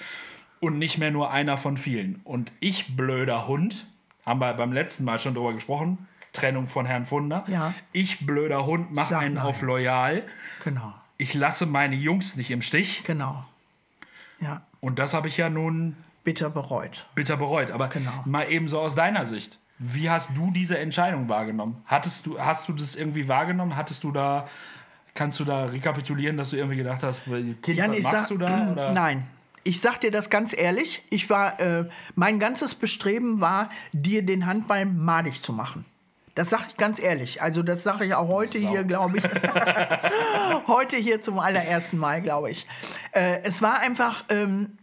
und 0.61 0.79
nicht 0.79 0.99
mehr 0.99 1.11
nur 1.11 1.31
einer 1.31 1.59
von 1.59 1.77
vielen. 1.77 2.21
Und 2.25 2.51
ich, 2.61 2.97
blöder 2.97 3.47
Hund, 3.47 3.87
haben 4.25 4.41
wir 4.41 4.53
beim 4.55 4.73
letzten 4.73 5.05
Mal 5.05 5.19
schon 5.19 5.35
drüber 5.35 5.53
gesprochen, 5.53 6.07
Trennung 6.37 6.67
von 6.69 6.87
Herrn 6.87 7.05
Funder. 7.07 7.45
Ja. 7.49 7.75
Ich, 7.93 8.27
blöder 8.27 8.67
Hund, 8.67 8.93
mache 8.93 9.11
Sag 9.11 9.23
einen 9.23 9.35
nein. 9.35 9.45
auf 9.47 9.63
loyal. 9.63 10.23
Genau. 10.65 10.95
Ich 11.19 11.35
lasse 11.35 11.67
meine 11.67 11.97
Jungs 11.97 12.37
nicht 12.37 12.51
im 12.51 12.63
Stich. 12.63 13.03
Genau. 13.05 13.45
Ja, 14.41 14.63
Und 14.81 14.99
das 14.99 15.15
habe 15.15 15.29
ich 15.29 15.37
ja 15.39 15.49
nun 15.49 15.97
bitter 16.25 16.51
bereut. 16.51 17.07
bitter 17.15 17.37
bereut. 17.37 17.71
Aber 17.71 17.89
Genau. 17.89 18.13
mal 18.27 18.51
eben 18.51 18.69
so 18.69 18.79
aus 18.81 18.95
deiner 18.95 19.25
Sicht. 19.27 19.59
Wie 19.79 20.09
hast 20.11 20.37
du 20.37 20.51
diese 20.51 20.79
Entscheidung 20.79 21.29
wahrgenommen? 21.29 21.83
Hattest 21.87 22.27
du, 22.27 22.39
hast 22.39 22.69
du 22.69 22.73
das 22.73 22.95
irgendwie 22.95 23.29
wahrgenommen? 23.29 23.77
Hattest 23.77 24.05
du 24.05 24.13
da, 24.13 24.49
kannst 25.15 25.39
du 25.41 25.45
da 25.45 25.67
rekapitulieren, 25.67 26.37
dass 26.37 26.51
du 26.51 26.57
irgendwie 26.57 26.77
gedacht 26.79 27.03
hast, 27.03 27.25
Kind, 27.25 27.67
Jan, 27.69 27.93
was 27.93 28.03
machst 28.03 28.31
du 28.31 28.39
da? 28.39 28.69
Oder? 28.73 28.93
Nein. 28.93 29.27
Ich 29.65 29.81
sag 29.81 30.01
dir 30.01 30.11
das 30.13 30.31
ganz 30.31 30.57
ehrlich. 30.57 31.03
Ich 31.11 31.29
war, 31.29 31.59
äh, 31.61 31.89
mein 32.15 32.39
ganzes 32.39 32.75
Bestreben 32.75 33.41
war, 33.41 33.69
dir 33.93 34.25
den 34.25 34.47
Handball 34.47 34.87
madig 34.87 35.43
zu 35.43 35.53
machen. 35.53 35.85
Das 36.37 36.51
sage 36.51 36.65
ich 36.69 36.77
ganz 36.77 37.01
ehrlich. 37.01 37.41
Also 37.41 37.63
das 37.63 37.83
sage 37.83 38.05
ich 38.05 38.15
auch 38.15 38.29
heute 38.29 38.59
Sau. 38.59 38.69
hier, 38.69 38.85
glaube 38.85 39.19
ich. 39.19 39.25
heute 40.69 40.97
hier 40.97 41.23
zum 41.23 41.39
allerersten 41.39 41.97
Mal, 41.97 42.21
glaube 42.21 42.51
ich. 42.51 42.67
Äh, 43.13 43.41
es 43.43 43.63
war 43.63 43.81
einfach, 43.81 44.23
ähm, 44.29 44.77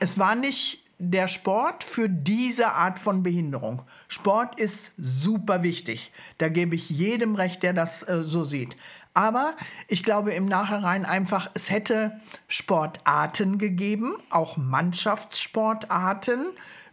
es 0.00 0.18
war 0.18 0.34
nicht 0.34 0.82
der 0.98 1.28
Sport 1.28 1.84
für 1.84 2.08
diese 2.08 2.72
Art 2.72 2.98
von 2.98 3.22
Behinderung. 3.22 3.82
Sport 4.08 4.58
ist 4.58 4.92
super 4.98 5.62
wichtig. 5.62 6.12
Da 6.38 6.48
gebe 6.48 6.74
ich 6.74 6.90
jedem 6.90 7.36
recht, 7.36 7.62
der 7.62 7.74
das 7.74 8.02
äh, 8.02 8.24
so 8.24 8.42
sieht. 8.42 8.76
Aber 9.14 9.54
ich 9.86 10.02
glaube 10.02 10.32
im 10.32 10.46
Nachhinein 10.46 11.04
einfach, 11.04 11.48
es 11.54 11.70
hätte 11.70 12.20
Sportarten 12.48 13.58
gegeben, 13.58 14.16
auch 14.30 14.56
Mannschaftssportarten. 14.56 16.46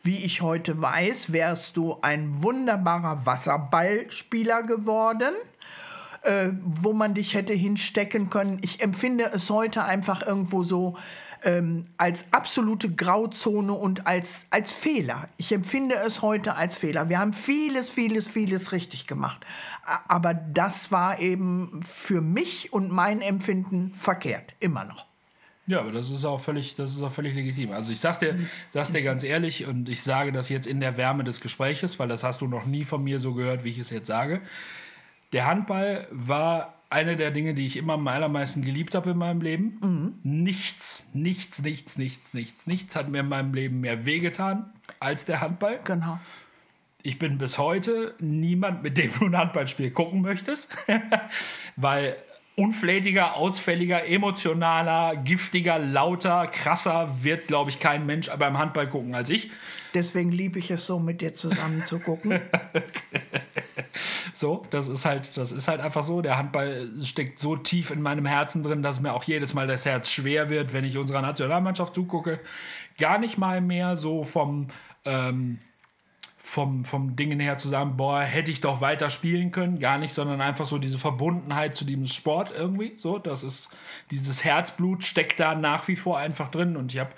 Wie 0.10 0.26
ich 0.26 0.42
heute 0.42 0.82
weiß, 0.82 1.34
wärst 1.34 1.78
du 1.78 2.00
ein 2.02 2.42
wunderbarer 2.42 3.28
Wasserballspieler 3.28 4.64
geworden 4.64 5.36
äh, 6.24 6.48
wo 6.64 6.94
man 6.94 7.14
dich 7.14 7.36
hätte 7.36 7.54
hinstecken 7.54 8.32
können. 8.32 8.58
Ich 8.64 8.82
empfinde 8.82 9.30
es 9.32 9.52
heute 9.52 9.84
einfach 9.84 10.26
irgendwo 10.26 10.64
so 10.64 10.98
ähm, 11.44 11.84
als 11.98 12.26
absolute 12.32 12.90
Grauzone 12.92 13.72
und 13.72 14.08
als, 14.08 14.48
als 14.50 14.72
Fehler. 14.72 15.30
Ich 15.38 15.52
empfinde 15.52 15.94
es 15.94 16.24
heute 16.24 16.56
als 16.56 16.80
Fehler. 16.80 17.08
Wir 17.10 17.20
haben 17.20 17.34
vieles, 17.34 17.92
vieles, 17.92 18.28
vieles 18.28 18.72
richtig 18.72 19.06
gemacht. 19.06 19.46
Aber 20.08 20.34
das 20.34 20.92
war 20.92 21.20
eben 21.20 21.84
für 21.88 22.22
mich 22.22 22.74
und 22.74 22.92
mein 22.92 23.22
Empfinden 23.22 23.94
verkehrt. 23.94 24.56
Immer 24.60 24.86
noch. 24.86 25.09
Ja, 25.70 25.82
aber 25.82 25.92
das 25.92 26.10
ist 26.10 26.26
auch 26.26 26.40
völlig, 26.40 26.76
das 26.76 26.96
ist 26.96 27.02
auch 27.04 27.12
völlig 27.12 27.36
legitim. 27.36 27.72
Also 27.72 27.92
ich 27.92 28.00
sag's 28.00 28.18
dir, 28.18 28.40
sag's 28.72 28.92
dir 28.92 29.04
ganz 29.04 29.24
ehrlich 29.24 29.68
und 29.68 29.88
ich 29.88 30.02
sage 30.02 30.32
das 30.32 30.50
jetzt 30.50 30.66
in 30.66 30.80
der 30.80 30.98
Wärme 30.98 31.24
des 31.24 31.42
Gespräches, 31.42 32.00
weil 32.00 32.08
das 32.08 32.24
hast 32.24 32.42
du 32.42 32.48
noch 32.48 32.66
nie 32.66 32.86
von 32.86 33.04
mir 33.04 33.20
so 33.20 33.36
gehört, 33.36 33.64
wie 33.64 33.70
ich 33.70 33.78
es 33.78 33.92
jetzt 33.92 34.08
sage. 34.08 34.42
Der 35.32 35.46
Handball 35.46 36.08
war 36.10 36.74
eine 36.90 37.16
der 37.18 37.30
Dinge, 37.30 37.54
die 37.54 37.68
ich 37.68 37.78
immer 37.78 37.94
am 37.94 38.08
allermeisten 38.08 38.64
geliebt 38.64 38.96
habe 38.96 39.12
in 39.12 39.18
meinem 39.20 39.42
Leben. 39.42 39.78
Nichts, 40.24 41.12
nichts, 41.14 41.62
nichts, 41.62 42.00
nichts, 42.00 42.34
nichts, 42.34 42.66
nichts 42.66 42.96
hat 42.96 43.10
mir 43.10 43.20
in 43.20 43.30
meinem 43.30 43.54
Leben 43.54 43.80
mehr 43.80 44.08
wehgetan 44.08 44.74
als 45.00 45.26
der 45.26 45.40
Handball. 45.40 45.80
Genau. 45.84 46.20
Ich 47.04 47.20
bin 47.20 47.38
bis 47.38 47.60
heute 47.60 48.16
niemand, 48.20 48.82
mit 48.82 48.98
dem 48.98 49.12
du 49.20 49.28
ein 49.28 49.38
Handballspiel 49.38 49.92
gucken 49.92 50.22
möchtest, 50.22 50.76
weil 51.76 52.16
unflätiger, 52.60 53.36
ausfälliger, 53.36 54.06
emotionaler, 54.06 55.16
giftiger, 55.16 55.80
lauter, 55.80 56.48
krasser 56.48 57.16
wird, 57.22 57.48
glaube 57.48 57.70
ich, 57.70 57.80
kein 57.80 58.06
Mensch 58.06 58.30
beim 58.38 58.58
Handball 58.58 58.88
gucken 58.88 59.16
als 59.16 59.30
ich. 59.30 59.50
Deswegen 59.94 60.32
liebe 60.32 60.60
ich 60.60 60.70
es 60.70 60.86
so, 60.86 61.00
mit 61.00 61.22
dir 61.22 61.34
zusammen 61.34 61.86
zu 61.86 62.00
gucken. 62.00 62.42
So, 64.40 64.66
das 64.70 64.88
ist 64.88 65.04
halt, 65.04 65.36
das 65.36 65.52
ist 65.52 65.68
halt 65.68 65.82
einfach 65.82 66.02
so. 66.02 66.22
Der 66.22 66.38
Handball 66.38 66.90
steckt 67.04 67.40
so 67.40 67.58
tief 67.58 67.92
in 67.92 68.02
meinem 68.02 68.26
Herzen 68.26 68.64
drin, 68.64 68.82
dass 68.82 69.02
mir 69.02 69.14
auch 69.14 69.26
jedes 69.26 69.54
Mal 69.54 69.68
das 69.68 69.86
Herz 69.86 70.10
schwer 70.10 70.50
wird, 70.50 70.72
wenn 70.72 70.86
ich 70.86 70.98
unserer 70.98 71.22
Nationalmannschaft 71.22 71.94
zugucke. 71.94 72.40
Gar 72.98 73.18
nicht 73.18 73.38
mal 73.38 73.60
mehr 73.60 73.98
so 73.98 74.24
vom, 74.24 74.70
ähm, 75.04 75.60
vom, 76.50 76.84
vom 76.84 77.16
Dingen 77.16 77.40
her 77.40 77.60
zu 77.60 77.70
sagen, 77.70 77.96
boah, 77.96 78.22
hätte 78.22 78.50
ich 78.50 78.60
doch 78.60 78.82
weiter 78.82 79.12
spielen 79.12 79.52
können. 79.52 79.78
Gar 79.78 80.00
nicht, 80.00 80.14
sondern 80.14 80.42
einfach 80.42 80.66
so 80.66 80.80
diese 80.80 80.98
Verbundenheit 80.98 81.76
zu 81.76 81.86
diesem 81.86 82.08
Sport 82.08 82.52
irgendwie. 82.58 82.94
So, 82.98 83.20
das 83.20 83.44
ist, 83.44 83.70
dieses 84.10 84.44
Herzblut 84.44 85.04
steckt 85.04 85.40
da 85.40 85.54
nach 85.54 85.88
wie 85.88 85.96
vor 85.96 86.18
einfach 86.18 86.50
drin. 86.50 86.76
Und 86.76 86.92
ich 86.92 87.00
habe 87.00 87.12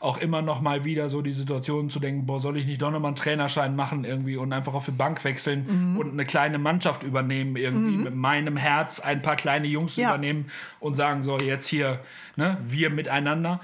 auch 0.00 0.16
immer 0.16 0.40
noch 0.40 0.62
mal 0.62 0.84
wieder 0.86 1.10
so 1.10 1.20
die 1.20 1.32
Situation 1.32 1.90
zu 1.90 2.00
denken, 2.00 2.24
boah, 2.24 2.40
soll 2.40 2.56
ich 2.56 2.64
nicht 2.64 2.80
doch 2.80 2.90
noch 2.90 3.00
mal 3.00 3.08
einen 3.08 3.16
Trainerschein 3.16 3.76
machen 3.76 4.04
irgendwie 4.04 4.36
und 4.38 4.52
einfach 4.54 4.72
auf 4.72 4.86
die 4.86 4.92
Bank 4.92 5.22
wechseln 5.24 5.96
und 5.98 6.12
eine 6.12 6.24
kleine 6.24 6.56
Mannschaft 6.58 7.02
übernehmen 7.02 7.56
irgendwie, 7.56 7.96
mit 8.04 8.14
meinem 8.14 8.56
Herz 8.56 9.00
ein 9.00 9.20
paar 9.20 9.36
kleine 9.36 9.66
Jungs 9.66 9.96
Ja. 9.96 10.08
übernehmen 10.10 10.50
und 10.80 10.94
sagen, 10.94 11.22
so 11.22 11.36
jetzt 11.38 11.66
hier, 11.66 12.00
ne, 12.36 12.56
wir 12.64 12.88
miteinander. 12.90 13.60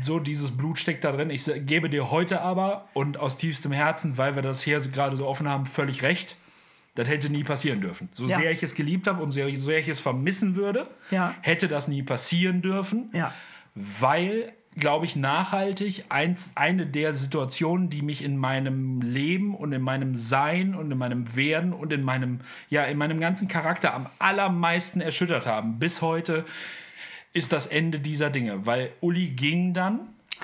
So, 0.00 0.18
dieses 0.18 0.56
Blut 0.56 0.78
steckt 0.78 1.04
da 1.04 1.12
drin. 1.12 1.28
Ich 1.30 1.44
gebe 1.66 1.90
dir 1.90 2.10
heute 2.10 2.40
aber 2.40 2.88
und 2.94 3.18
aus 3.18 3.36
tiefstem 3.36 3.70
Herzen, 3.72 4.16
weil 4.16 4.34
wir 4.34 4.42
das 4.42 4.62
hier 4.62 4.80
gerade 4.80 5.16
so 5.16 5.26
offen 5.26 5.48
haben, 5.48 5.66
völlig 5.66 6.02
recht. 6.02 6.36
Das 6.94 7.08
hätte 7.08 7.28
nie 7.30 7.44
passieren 7.44 7.80
dürfen. 7.80 8.08
So 8.12 8.26
Ja. 8.26 8.38
sehr 8.38 8.50
ich 8.50 8.62
es 8.62 8.74
geliebt 8.74 9.06
habe 9.06 9.22
und 9.22 9.30
so 9.32 9.40
sehr 9.56 9.78
ich 9.78 9.88
es 9.88 10.00
vermissen 10.00 10.54
würde, 10.56 10.86
Ja. 11.10 11.34
hätte 11.42 11.68
das 11.68 11.88
nie 11.88 12.02
passieren 12.02 12.62
dürfen 12.62 13.10
Ja. 13.12 13.32
weil, 13.74 14.52
glaube 14.76 15.04
ich, 15.04 15.16
nachhaltig 15.16 16.04
eins, 16.08 16.52
eine 16.54 16.86
der 16.86 17.12
Situationen, 17.12 17.90
die 17.90 18.00
mich 18.02 18.24
in 18.24 18.38
meinem 18.38 19.02
Leben 19.02 19.54
und 19.54 19.72
in 19.72 19.82
meinem 19.82 20.14
Sein 20.14 20.74
und 20.74 20.90
in 20.92 20.96
meinem 20.98 21.36
Werden 21.36 21.72
und 21.74 21.92
in 21.92 22.04
meinem, 22.04 22.40
ja, 22.70 22.84
in 22.84 22.96
meinem 22.96 23.20
ganzen 23.20 23.48
Charakter 23.48 23.92
am 23.92 24.06
allermeisten 24.18 25.00
erschüttert 25.02 25.46
haben, 25.46 25.78
bis 25.78 26.00
heute, 26.00 26.44
ist 27.34 27.52
das 27.52 27.66
Ende 27.66 28.00
dieser 28.00 28.30
Dinge. 28.30 28.64
Weil 28.66 28.90
Uli 29.00 29.28
ging 29.28 29.74
dann, 29.74 30.00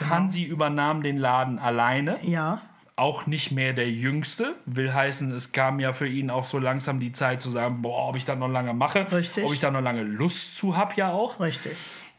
Hansi 0.09 0.43
übernahm 0.43 1.03
den 1.03 1.16
Laden 1.16 1.59
alleine 1.59 2.18
Ja. 2.22 2.61
auch 2.97 3.26
nicht 3.26 3.51
mehr 3.53 3.72
der 3.72 3.91
Jüngste. 3.91 4.55
Will 4.66 4.93
heißen, 4.93 5.32
es 5.32 5.53
kam 5.53 5.80
ja 5.80 5.93
für 5.93 6.07
ihn 6.07 6.28
auch 6.30 6.45
so 6.45 6.59
langsam 6.59 7.01
die 7.01 7.12
Zeit 7.12 7.41
zu 7.43 7.49
sagen, 7.51 7.80
boah, 7.82 8.09
ob 8.09 8.16
ich 8.16 8.24
das 8.24 8.38
noch 8.38 8.49
lange 8.49 8.74
mache, 8.74 9.11
Richtig. 9.11 9.45
ob 9.45 9.53
ich 9.55 9.61
da 9.61 9.70
noch 9.70 9.80
lange 9.80 10.03
Lust 10.03 10.57
zu 10.59 10.76
habe, 10.76 10.93
ja 10.97 11.11
auch. 11.12 11.41
Richtig. 11.41 11.72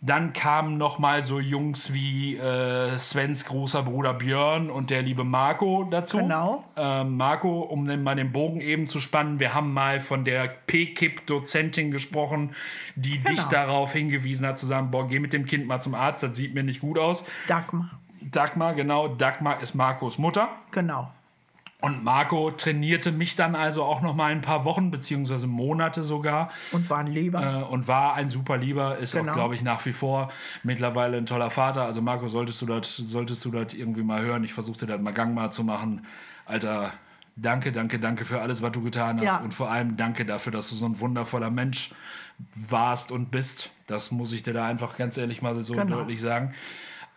Dann 0.04 0.34
kamen 0.34 0.78
noch 0.80 0.98
mal 0.98 1.22
so 1.22 1.40
Jungs 1.40 1.94
wie 1.94 2.36
äh, 2.36 2.98
Svens 2.98 3.46
großer 3.46 3.84
Bruder 3.84 4.16
Björn 4.16 4.72
und 4.72 4.90
der 4.90 5.04
liebe 5.04 5.24
Marco 5.24 5.88
dazu. 5.92 6.18
Genau. 6.18 6.64
Ähm, 6.76 7.18
Marco, 7.18 7.62
um 7.62 7.86
den, 7.88 8.02
mal 8.02 8.16
den 8.16 8.32
Bogen 8.32 8.62
eben 8.62 8.88
zu 8.88 9.00
spannen, 9.00 9.40
wir 9.40 9.54
haben 9.54 9.74
mal 9.74 10.00
von 10.00 10.26
der 10.26 10.48
P-Kip-Dozentin 10.66 11.92
gesprochen, 11.92 12.56
die 12.96 13.20
dich 13.20 13.38
Genau. 13.38 13.50
darauf 13.52 13.94
hingewiesen 13.94 14.48
hat, 14.48 14.58
zu 14.58 14.66
sagen, 14.66 14.90
boah, 14.90 15.08
geh 15.08 15.20
mit 15.20 15.34
dem 15.34 15.46
Kind 15.46 15.68
mal 15.68 15.82
zum 15.82 15.94
Arzt, 15.94 16.24
das 16.24 16.36
sieht 16.36 16.56
mir 16.56 16.64
nicht 16.64 16.82
gut 16.82 16.98
aus. 16.98 17.24
Dagmar. 17.48 17.92
Dagmar, 18.22 18.74
genau, 18.74 19.08
Dagmar 19.08 19.62
ist 19.62 19.76
Marcos 19.76 20.18
Mutter. 20.18 20.50
Genau. 20.72 21.12
Und 21.82 22.04
Marco 22.04 22.52
trainierte 22.52 23.12
mich 23.12 23.36
dann 23.36 23.56
also 23.56 23.84
auch 23.84 24.02
noch 24.02 24.16
mal 24.16 24.32
ein 24.32 24.42
paar 24.42 24.66
Wochen 24.66 24.92
beziehungsweise 24.92 25.48
Monate 25.48 26.04
sogar 26.04 26.52
Und 26.72 26.90
waren 26.92 27.08
lieber. 27.08 27.42
äh, 27.42 27.64
und 27.74 27.88
war 27.88 28.14
ein 28.14 28.30
super 28.30 28.56
Lieber, 28.58 28.98
ist 28.98 29.14
Genau. 29.14 29.32
auch 29.32 29.36
glaube 29.36 29.56
ich 29.56 29.64
nach 29.64 29.84
wie 29.88 29.94
vor 29.94 30.32
mittlerweile 30.64 31.18
ein 31.18 31.26
toller 31.26 31.50
Vater. 31.50 31.84
Also 31.86 32.02
Marco, 32.04 32.28
solltest 32.28 32.62
du 32.62 32.68
das 32.68 32.96
solltest 32.98 33.44
du 33.46 33.52
das 33.52 33.74
irgendwie 33.74 34.04
mal 34.04 34.22
hören. 34.22 34.44
Ich 34.44 34.54
versuchte 34.54 34.86
das 34.86 35.02
mal 35.02 35.12
gangbar 35.12 35.50
zu 35.50 35.64
machen. 35.64 36.06
Alter, 36.46 36.94
danke, 37.36 37.72
danke, 37.72 37.98
danke 38.00 38.26
für 38.26 38.42
alles, 38.42 38.62
was 38.62 38.72
du 38.74 38.82
getan 38.84 39.18
hast 39.18 39.26
Ja. 39.26 39.38
und 39.38 39.52
vor 39.54 39.72
allem 39.72 39.98
danke 39.98 40.24
dafür, 40.24 40.52
dass 40.52 40.70
du 40.70 40.76
so 40.76 40.86
ein 40.86 41.00
wundervoller 41.00 41.50
Mensch 41.50 41.96
warst 42.70 43.12
und 43.12 43.32
bist. 43.32 43.72
Das 43.88 44.12
muss 44.12 44.34
ich 44.34 44.44
dir 44.44 44.54
da 44.54 44.66
einfach 44.68 44.98
ganz 44.98 45.18
ehrlich 45.18 45.42
mal 45.42 45.62
so 45.64 45.74
Genau. 45.74 45.98
deutlich 45.98 46.22
sagen. 46.22 46.54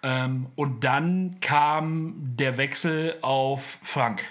Ähm, 0.02 0.46
und 0.56 0.84
dann 0.84 1.36
kam 1.40 2.14
der 2.36 2.56
Wechsel 2.56 3.16
auf 3.20 3.78
Frank. 3.82 4.22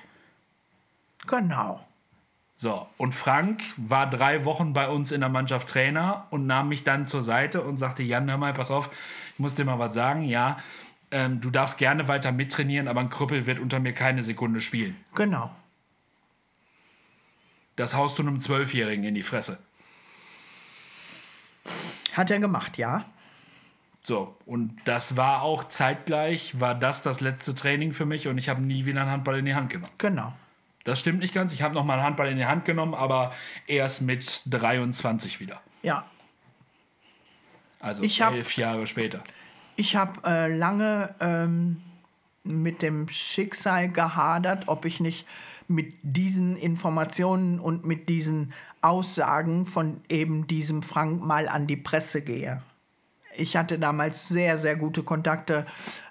Genau. 1.28 1.86
So, 2.56 2.88
und 2.98 3.14
Frank 3.14 3.64
war 3.78 4.10
drei 4.10 4.46
Wochen 4.46 4.74
bei 4.74 4.88
uns 4.88 5.12
in 5.12 5.22
der 5.22 5.30
Mannschaft 5.30 5.68
Trainer 5.68 6.28
und 6.30 6.46
nahm 6.46 6.70
mich 6.70 6.84
dann 6.84 7.08
zur 7.08 7.24
Seite 7.24 7.62
und 7.62 7.78
sagte, 7.78 8.04
Jan, 8.04 8.30
hör 8.30 8.38
mal, 8.38 8.54
pass 8.54 8.72
auf, 8.72 8.90
ich 9.34 9.40
muss 9.40 9.56
dir 9.56 9.66
mal 9.66 9.80
was 9.80 9.96
sagen, 9.96 10.24
ja, 10.24 10.60
ähm, 11.12 11.42
du 11.42 11.50
darfst 11.50 11.78
gerne 11.78 12.08
weiter 12.08 12.32
mittrainieren, 12.32 12.88
aber 12.88 13.02
ein 13.02 13.10
Krüppel 13.10 13.46
wird 13.46 13.60
unter 13.60 13.80
mir 13.80 13.94
keine 13.94 14.24
Sekunde 14.24 14.62
spielen. 14.62 14.96
Genau. 15.16 15.52
Das 17.76 17.96
haust 17.96 18.20
du 18.20 18.24
einem 18.24 18.40
Zwölfjährigen 18.40 19.04
in 19.04 19.16
die 19.16 19.24
Fresse. 19.24 19.60
Hat 22.14 22.30
er 22.30 22.40
gemacht, 22.40 22.78
ja. 22.78 23.04
So, 24.04 24.38
und 24.46 24.76
das 24.86 25.18
war 25.18 25.42
auch 25.42 25.64
zeitgleich, 25.66 26.60
war 26.60 26.76
das 26.76 27.02
das 27.02 27.20
letzte 27.22 27.56
Training 27.56 27.94
für 27.94 28.06
mich 28.06 28.28
und 28.28 28.38
ich 28.38 28.50
habe 28.50 28.62
nie 28.62 28.86
wieder 28.86 29.02
einen 29.02 29.10
Handball 29.10 29.40
in 29.40 29.46
die 29.46 29.56
Hand 29.56 29.70
genommen. 29.70 29.94
Genau. 29.98 30.34
Das 30.84 31.00
stimmt 31.00 31.20
nicht 31.20 31.34
ganz, 31.34 31.54
ich 31.54 31.62
habe 31.62 31.74
noch 31.74 31.86
mal 31.86 31.94
einen 31.94 32.04
Handball 32.04 32.28
in 32.30 32.38
die 32.38 32.46
Hand 32.46 32.66
genommen, 32.66 32.94
aber 32.94 33.34
erst 33.68 34.02
mit 34.02 34.42
23 34.48 35.40
wieder. 35.40 35.62
Ja. 35.82 36.06
Also 37.80 38.04
Ich 38.04 38.22
hab- 38.22 38.34
elf 38.34 38.56
Jahre 38.58 38.88
später. 38.88 39.24
Ich 39.76 39.96
habe 39.96 40.22
äh, 40.26 40.56
lange 40.56 41.16
ähm, 41.20 41.82
mit 42.44 42.82
dem 42.82 43.08
Schicksal 43.10 43.90
gehadert, 43.90 44.68
ob 44.68 44.86
ich 44.86 45.00
nicht 45.00 45.26
mit 45.68 45.96
diesen 46.04 46.58
Informationen 46.58 47.60
und 47.60 47.86
mit 47.86 48.10
diesen 48.10 48.54
Aussagen 48.82 49.66
von 49.66 50.02
eben 50.10 50.46
diesem 50.48 50.84
Frank 50.84 51.24
mal 51.24 51.48
an 51.48 51.66
die 51.68 51.78
Presse 51.78 52.22
gehe. 52.22 52.62
Ich 53.36 53.56
hatte 53.56 53.80
damals 53.80 54.28
sehr, 54.28 54.58
sehr 54.58 54.76
gute 54.76 55.04
Kontakte, 55.04 55.66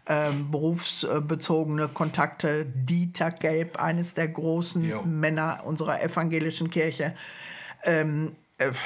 ähm, 0.06 0.50
berufsbezogene 0.50 1.88
Kontakte. 1.88 2.66
Dieter 2.66 3.30
Gelb, 3.30 3.80
eines 3.80 4.14
der 4.14 4.28
großen 4.28 4.84
Jo. 4.84 5.02
Männer 5.02 5.62
unserer 5.64 6.02
evangelischen 6.02 6.70
Kirche. 6.70 7.14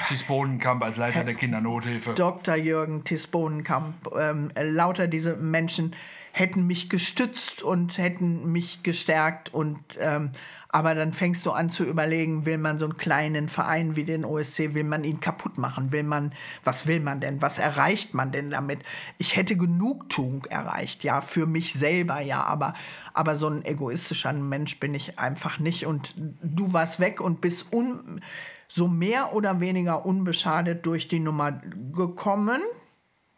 Thies 0.09 0.23
Bodenkamp 0.23 0.83
als 0.83 0.97
Leiter 0.97 1.25
der 1.25 1.35
Kindernothilfe. 1.35 2.15
Dr. 2.15 2.57
Jürgen 2.57 3.05
Tisbonenkamp, 3.05 4.11
ähm, 4.19 4.51
lauter 4.59 5.07
diese 5.07 5.37
Menschen 5.37 5.95
hätten 6.37 6.67
mich 6.67 6.91
gestützt 6.91 7.63
und 7.63 7.97
hätten 7.97 8.53
mich 8.53 8.83
gestärkt 8.83 9.55
und 9.55 9.81
ähm, 9.99 10.33
aber 10.69 10.95
dann 10.95 11.15
fängst 11.15 11.47
du 11.47 11.53
an 11.53 11.71
zu 11.71 11.83
überlegen, 11.85 12.45
will 12.45 12.59
man 12.59 12.79
so 12.79 12.85
einen 12.85 12.99
kleinen 12.99 13.49
Verein 13.49 13.97
wie 13.97 14.05
den 14.05 14.27
OSC, 14.27 14.75
will 14.75 14.85
man 14.85 15.03
ihn 15.03 15.21
kaputt 15.21 15.57
machen, 15.57 15.93
will 15.93 16.03
man, 16.03 16.35
was 16.63 16.87
will 16.87 17.01
man 17.01 17.21
denn, 17.21 17.41
was 17.41 17.57
erreicht 17.57 18.13
man 18.13 18.33
denn 18.33 18.51
damit? 18.51 18.81
Ich 19.17 19.35
hätte 19.37 19.57
Genugtuung 19.57 20.45
erreicht, 20.45 21.05
ja, 21.05 21.23
für 21.23 21.47
mich 21.47 21.73
selber, 21.73 22.21
ja, 22.21 22.45
aber, 22.45 22.75
aber 23.15 23.37
so 23.37 23.49
ein 23.49 23.65
egoistischer 23.65 24.35
Mensch 24.35 24.79
bin 24.79 24.93
ich 24.93 25.19
einfach 25.19 25.59
nicht 25.59 25.87
und 25.87 26.15
du 26.43 26.75
warst 26.75 27.01
weg 27.01 27.23
und 27.23 27.41
bist 27.41 27.73
un, 27.73 28.21
so 28.69 28.89
mehr 28.89 29.33
oder 29.33 29.61
weniger 29.61 30.05
unbeschadet 30.05 30.85
durch 30.85 31.09
die 31.09 31.21
Nummer 31.21 31.53
gekommen. 31.95 32.61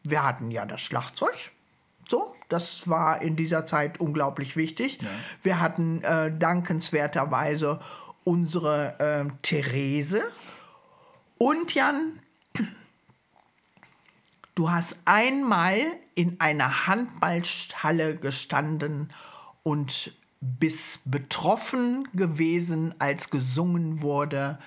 Wir 0.03 0.25
hatten 0.25 0.51
ja 0.51 0.67
das 0.67 0.81
Schlagzeug. 0.81 1.53
So, 2.09 2.35
das 2.49 2.89
war 2.89 3.23
in 3.23 3.37
dieser 3.37 3.67
Zeit 3.67 4.01
unglaublich 4.01 4.57
wichtig. 4.57 4.99
Wir 5.43 5.61
hatten 5.61 6.03
äh, 6.03 6.37
dankenswerterweise 6.37 7.81
unsere 8.25 8.99
äh, 8.99 9.31
Therese. 9.43 10.23
Und 11.39 11.75
Jan, 11.75 12.19
du 14.55 14.71
hast 14.71 14.99
einmal 15.05 15.79
in 16.15 16.41
einer 16.41 16.87
Handballhalle 16.87 18.17
gestanden 18.17 19.13
und 19.63 20.13
bist 20.41 21.01
betroffen 21.05 22.09
gewesen, 22.15 22.95
als 22.99 23.31
gesungen 23.31 24.03
wurde, 24.03 24.59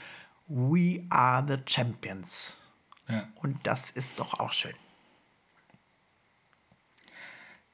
We 0.47 1.05
are 1.09 1.45
the 1.47 1.57
Champions. 1.65 2.57
Ja. 3.07 3.27
Und 3.41 3.65
das 3.65 3.91
ist 3.91 4.19
doch 4.19 4.39
auch 4.39 4.51
schön. 4.51 4.73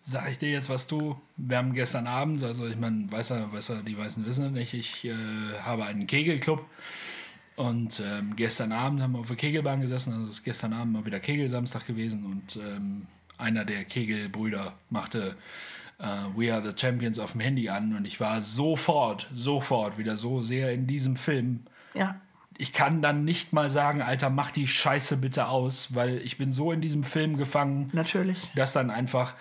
Sag 0.09 0.29
ich 0.29 0.39
dir 0.39 0.49
jetzt, 0.49 0.69
was 0.69 0.87
du, 0.87 1.19
wir 1.35 1.57
haben 1.57 1.73
gestern 1.73 2.07
Abend, 2.07 2.41
also 2.41 2.65
ich 2.65 2.77
meine, 2.77 3.11
weiß 3.11 3.31
er, 3.31 3.51
weiß 3.51 3.71
er, 3.71 3.75
die 3.81 3.97
Weißen 3.97 4.25
wissen 4.25 4.45
es 4.45 4.51
nicht, 4.53 4.73
ich 4.73 5.03
äh, 5.03 5.13
habe 5.61 5.83
einen 5.83 6.07
Kegelclub 6.07 6.65
und 7.57 8.01
ähm, 8.05 8.37
gestern 8.37 8.71
Abend 8.71 9.01
haben 9.01 9.11
wir 9.11 9.19
auf 9.19 9.27
der 9.27 9.35
Kegelbahn 9.35 9.81
gesessen, 9.81 10.13
also 10.13 10.23
es 10.23 10.29
ist 10.29 10.43
gestern 10.45 10.71
Abend 10.71 10.93
mal 10.93 11.05
wieder 11.05 11.19
Kegelsamstag 11.19 11.85
gewesen 11.87 12.23
und 12.23 12.55
ähm, 12.55 13.07
einer 13.37 13.65
der 13.65 13.83
Kegelbrüder 13.83 14.75
machte 14.89 15.35
äh, 15.99 16.05
We 16.37 16.53
Are 16.53 16.63
the 16.63 16.71
Champions 16.73 17.19
auf 17.19 17.33
dem 17.33 17.41
Handy 17.41 17.67
an 17.67 17.93
und 17.93 18.05
ich 18.05 18.21
war 18.21 18.41
sofort, 18.41 19.27
sofort 19.33 19.97
wieder 19.97 20.15
so 20.15 20.41
sehr 20.41 20.71
in 20.71 20.87
diesem 20.87 21.17
Film, 21.17 21.65
Ja, 21.93 22.15
ich 22.57 22.71
kann 22.71 23.01
dann 23.01 23.25
nicht 23.25 23.51
mal 23.51 23.69
sagen, 23.69 24.01
Alter, 24.01 24.29
mach 24.29 24.51
die 24.51 24.67
Scheiße 24.67 25.17
bitte 25.17 25.49
aus, 25.49 25.93
weil 25.95 26.19
ich 26.19 26.37
bin 26.37 26.53
so 26.53 26.71
in 26.71 26.79
diesem 26.79 27.03
Film 27.03 27.35
gefangen, 27.35 27.89
natürlich. 27.91 28.49
dass 28.55 28.71
dann 28.71 28.89
einfach 28.89 29.35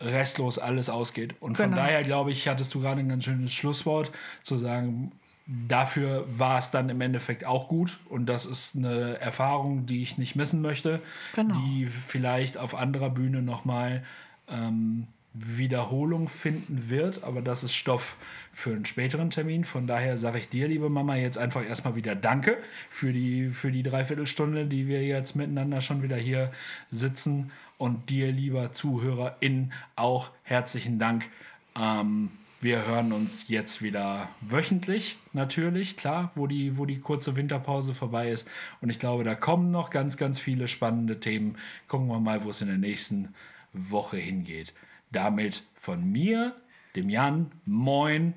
restlos 0.00 0.58
alles 0.58 0.88
ausgeht. 0.90 1.34
Und 1.40 1.56
von 1.56 1.66
Genau. 1.70 1.76
daher, 1.76 2.02
glaube 2.02 2.30
ich, 2.32 2.48
hattest 2.48 2.74
du 2.74 2.80
gerade 2.80 3.00
ein 3.00 3.08
ganz 3.08 3.24
schönes 3.24 3.52
Schlusswort, 3.52 4.10
zu 4.42 4.56
sagen, 4.56 5.12
dafür 5.46 6.24
war 6.28 6.58
es 6.58 6.70
dann 6.70 6.88
im 6.88 7.00
Endeffekt 7.00 7.44
auch 7.44 7.68
gut. 7.68 7.98
Und 8.08 8.26
das 8.26 8.46
ist 8.46 8.76
eine 8.76 9.20
Erfahrung, 9.20 9.86
die 9.86 10.02
ich 10.02 10.18
nicht 10.18 10.34
missen 10.36 10.60
möchte, 10.62 11.00
Genau. 11.34 11.54
die 11.56 11.86
vielleicht 11.86 12.58
auf 12.58 12.74
anderer 12.74 13.10
Bühne 13.10 13.42
nochmal 13.42 14.02
ähm, 14.48 15.06
Wiederholung 15.34 16.28
finden 16.28 16.88
wird. 16.90 17.24
Aber 17.24 17.40
das 17.40 17.64
ist 17.64 17.74
Stoff 17.74 18.16
für 18.52 18.70
einen 18.70 18.84
späteren 18.84 19.30
Termin. 19.30 19.64
Von 19.64 19.86
daher 19.86 20.18
sage 20.18 20.38
ich 20.38 20.48
dir, 20.48 20.68
liebe 20.68 20.90
Mama, 20.90 21.16
jetzt 21.16 21.38
einfach 21.38 21.64
erstmal 21.64 21.94
wieder 21.96 22.14
Danke 22.14 22.58
für 22.90 23.12
die, 23.12 23.48
für 23.48 23.72
die 23.72 23.82
Dreiviertelstunde, 23.82 24.66
die 24.66 24.88
wir 24.88 25.02
jetzt 25.04 25.34
miteinander 25.36 25.80
schon 25.80 26.02
wieder 26.02 26.16
hier 26.16 26.52
sitzen. 26.90 27.50
Und 27.82 28.10
dir, 28.10 28.30
lieber 28.30 28.70
ZuhörerIn, 28.70 29.72
auch 29.96 30.30
herzlichen 30.44 31.00
Dank. 31.00 31.28
Ähm, 31.76 32.30
wir 32.60 32.86
hören 32.86 33.12
uns 33.12 33.48
jetzt 33.48 33.82
wieder 33.82 34.28
wöchentlich, 34.40 35.16
natürlich, 35.32 35.96
klar, 35.96 36.30
wo 36.36 36.46
die, 36.46 36.78
wo 36.78 36.86
die 36.86 37.00
kurze 37.00 37.34
Winterpause 37.34 37.92
vorbei 37.92 38.30
ist. 38.30 38.48
Und 38.82 38.90
ich 38.90 39.00
glaube, 39.00 39.24
da 39.24 39.34
kommen 39.34 39.72
noch 39.72 39.90
ganz, 39.90 40.16
ganz 40.16 40.38
viele 40.38 40.68
spannende 40.68 41.18
Themen. 41.18 41.56
Gucken 41.88 42.06
wir 42.06 42.20
mal, 42.20 42.44
wo 42.44 42.50
es 42.50 42.60
in 42.60 42.68
der 42.68 42.78
nächsten 42.78 43.34
Woche 43.72 44.16
hingeht. 44.16 44.74
Damit 45.10 45.64
von 45.74 46.08
mir, 46.08 46.54
dem 46.94 47.08
Jan, 47.08 47.50
moin. 47.66 48.32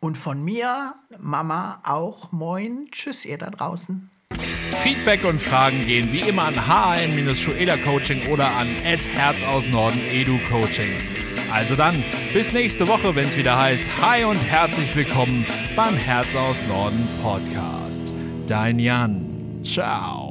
Und 0.00 0.18
von 0.18 0.44
mir, 0.44 0.96
Mama, 1.20 1.80
auch 1.84 2.32
moin. 2.32 2.88
Tschüss, 2.90 3.26
ihr 3.26 3.38
da 3.38 3.50
draußen. 3.50 4.10
Feedback 4.82 5.24
und 5.24 5.40
Fragen 5.40 5.86
gehen 5.86 6.12
wie 6.12 6.20
immer 6.20 6.44
an 6.44 6.66
hn-schuela 6.66 7.76
Coaching 7.76 8.26
oder 8.28 8.46
an 8.56 8.68
Herz 8.82 9.42
aus 9.44 9.68
Norden 9.68 10.00
Edu 10.12 10.38
Coaching. 10.48 10.90
Also 11.52 11.76
dann, 11.76 12.02
bis 12.32 12.52
nächste 12.52 12.88
Woche, 12.88 13.14
wenn 13.14 13.28
es 13.28 13.36
wieder 13.36 13.58
heißt, 13.58 13.84
hi 14.02 14.24
und 14.24 14.38
herzlich 14.38 14.94
willkommen 14.96 15.46
beim 15.74 15.94
Herz 15.94 16.34
aus 16.34 16.66
Norden 16.68 17.08
Podcast. 17.22 18.12
Dein 18.46 18.78
Jan. 18.78 19.24
Ciao. 19.62 20.25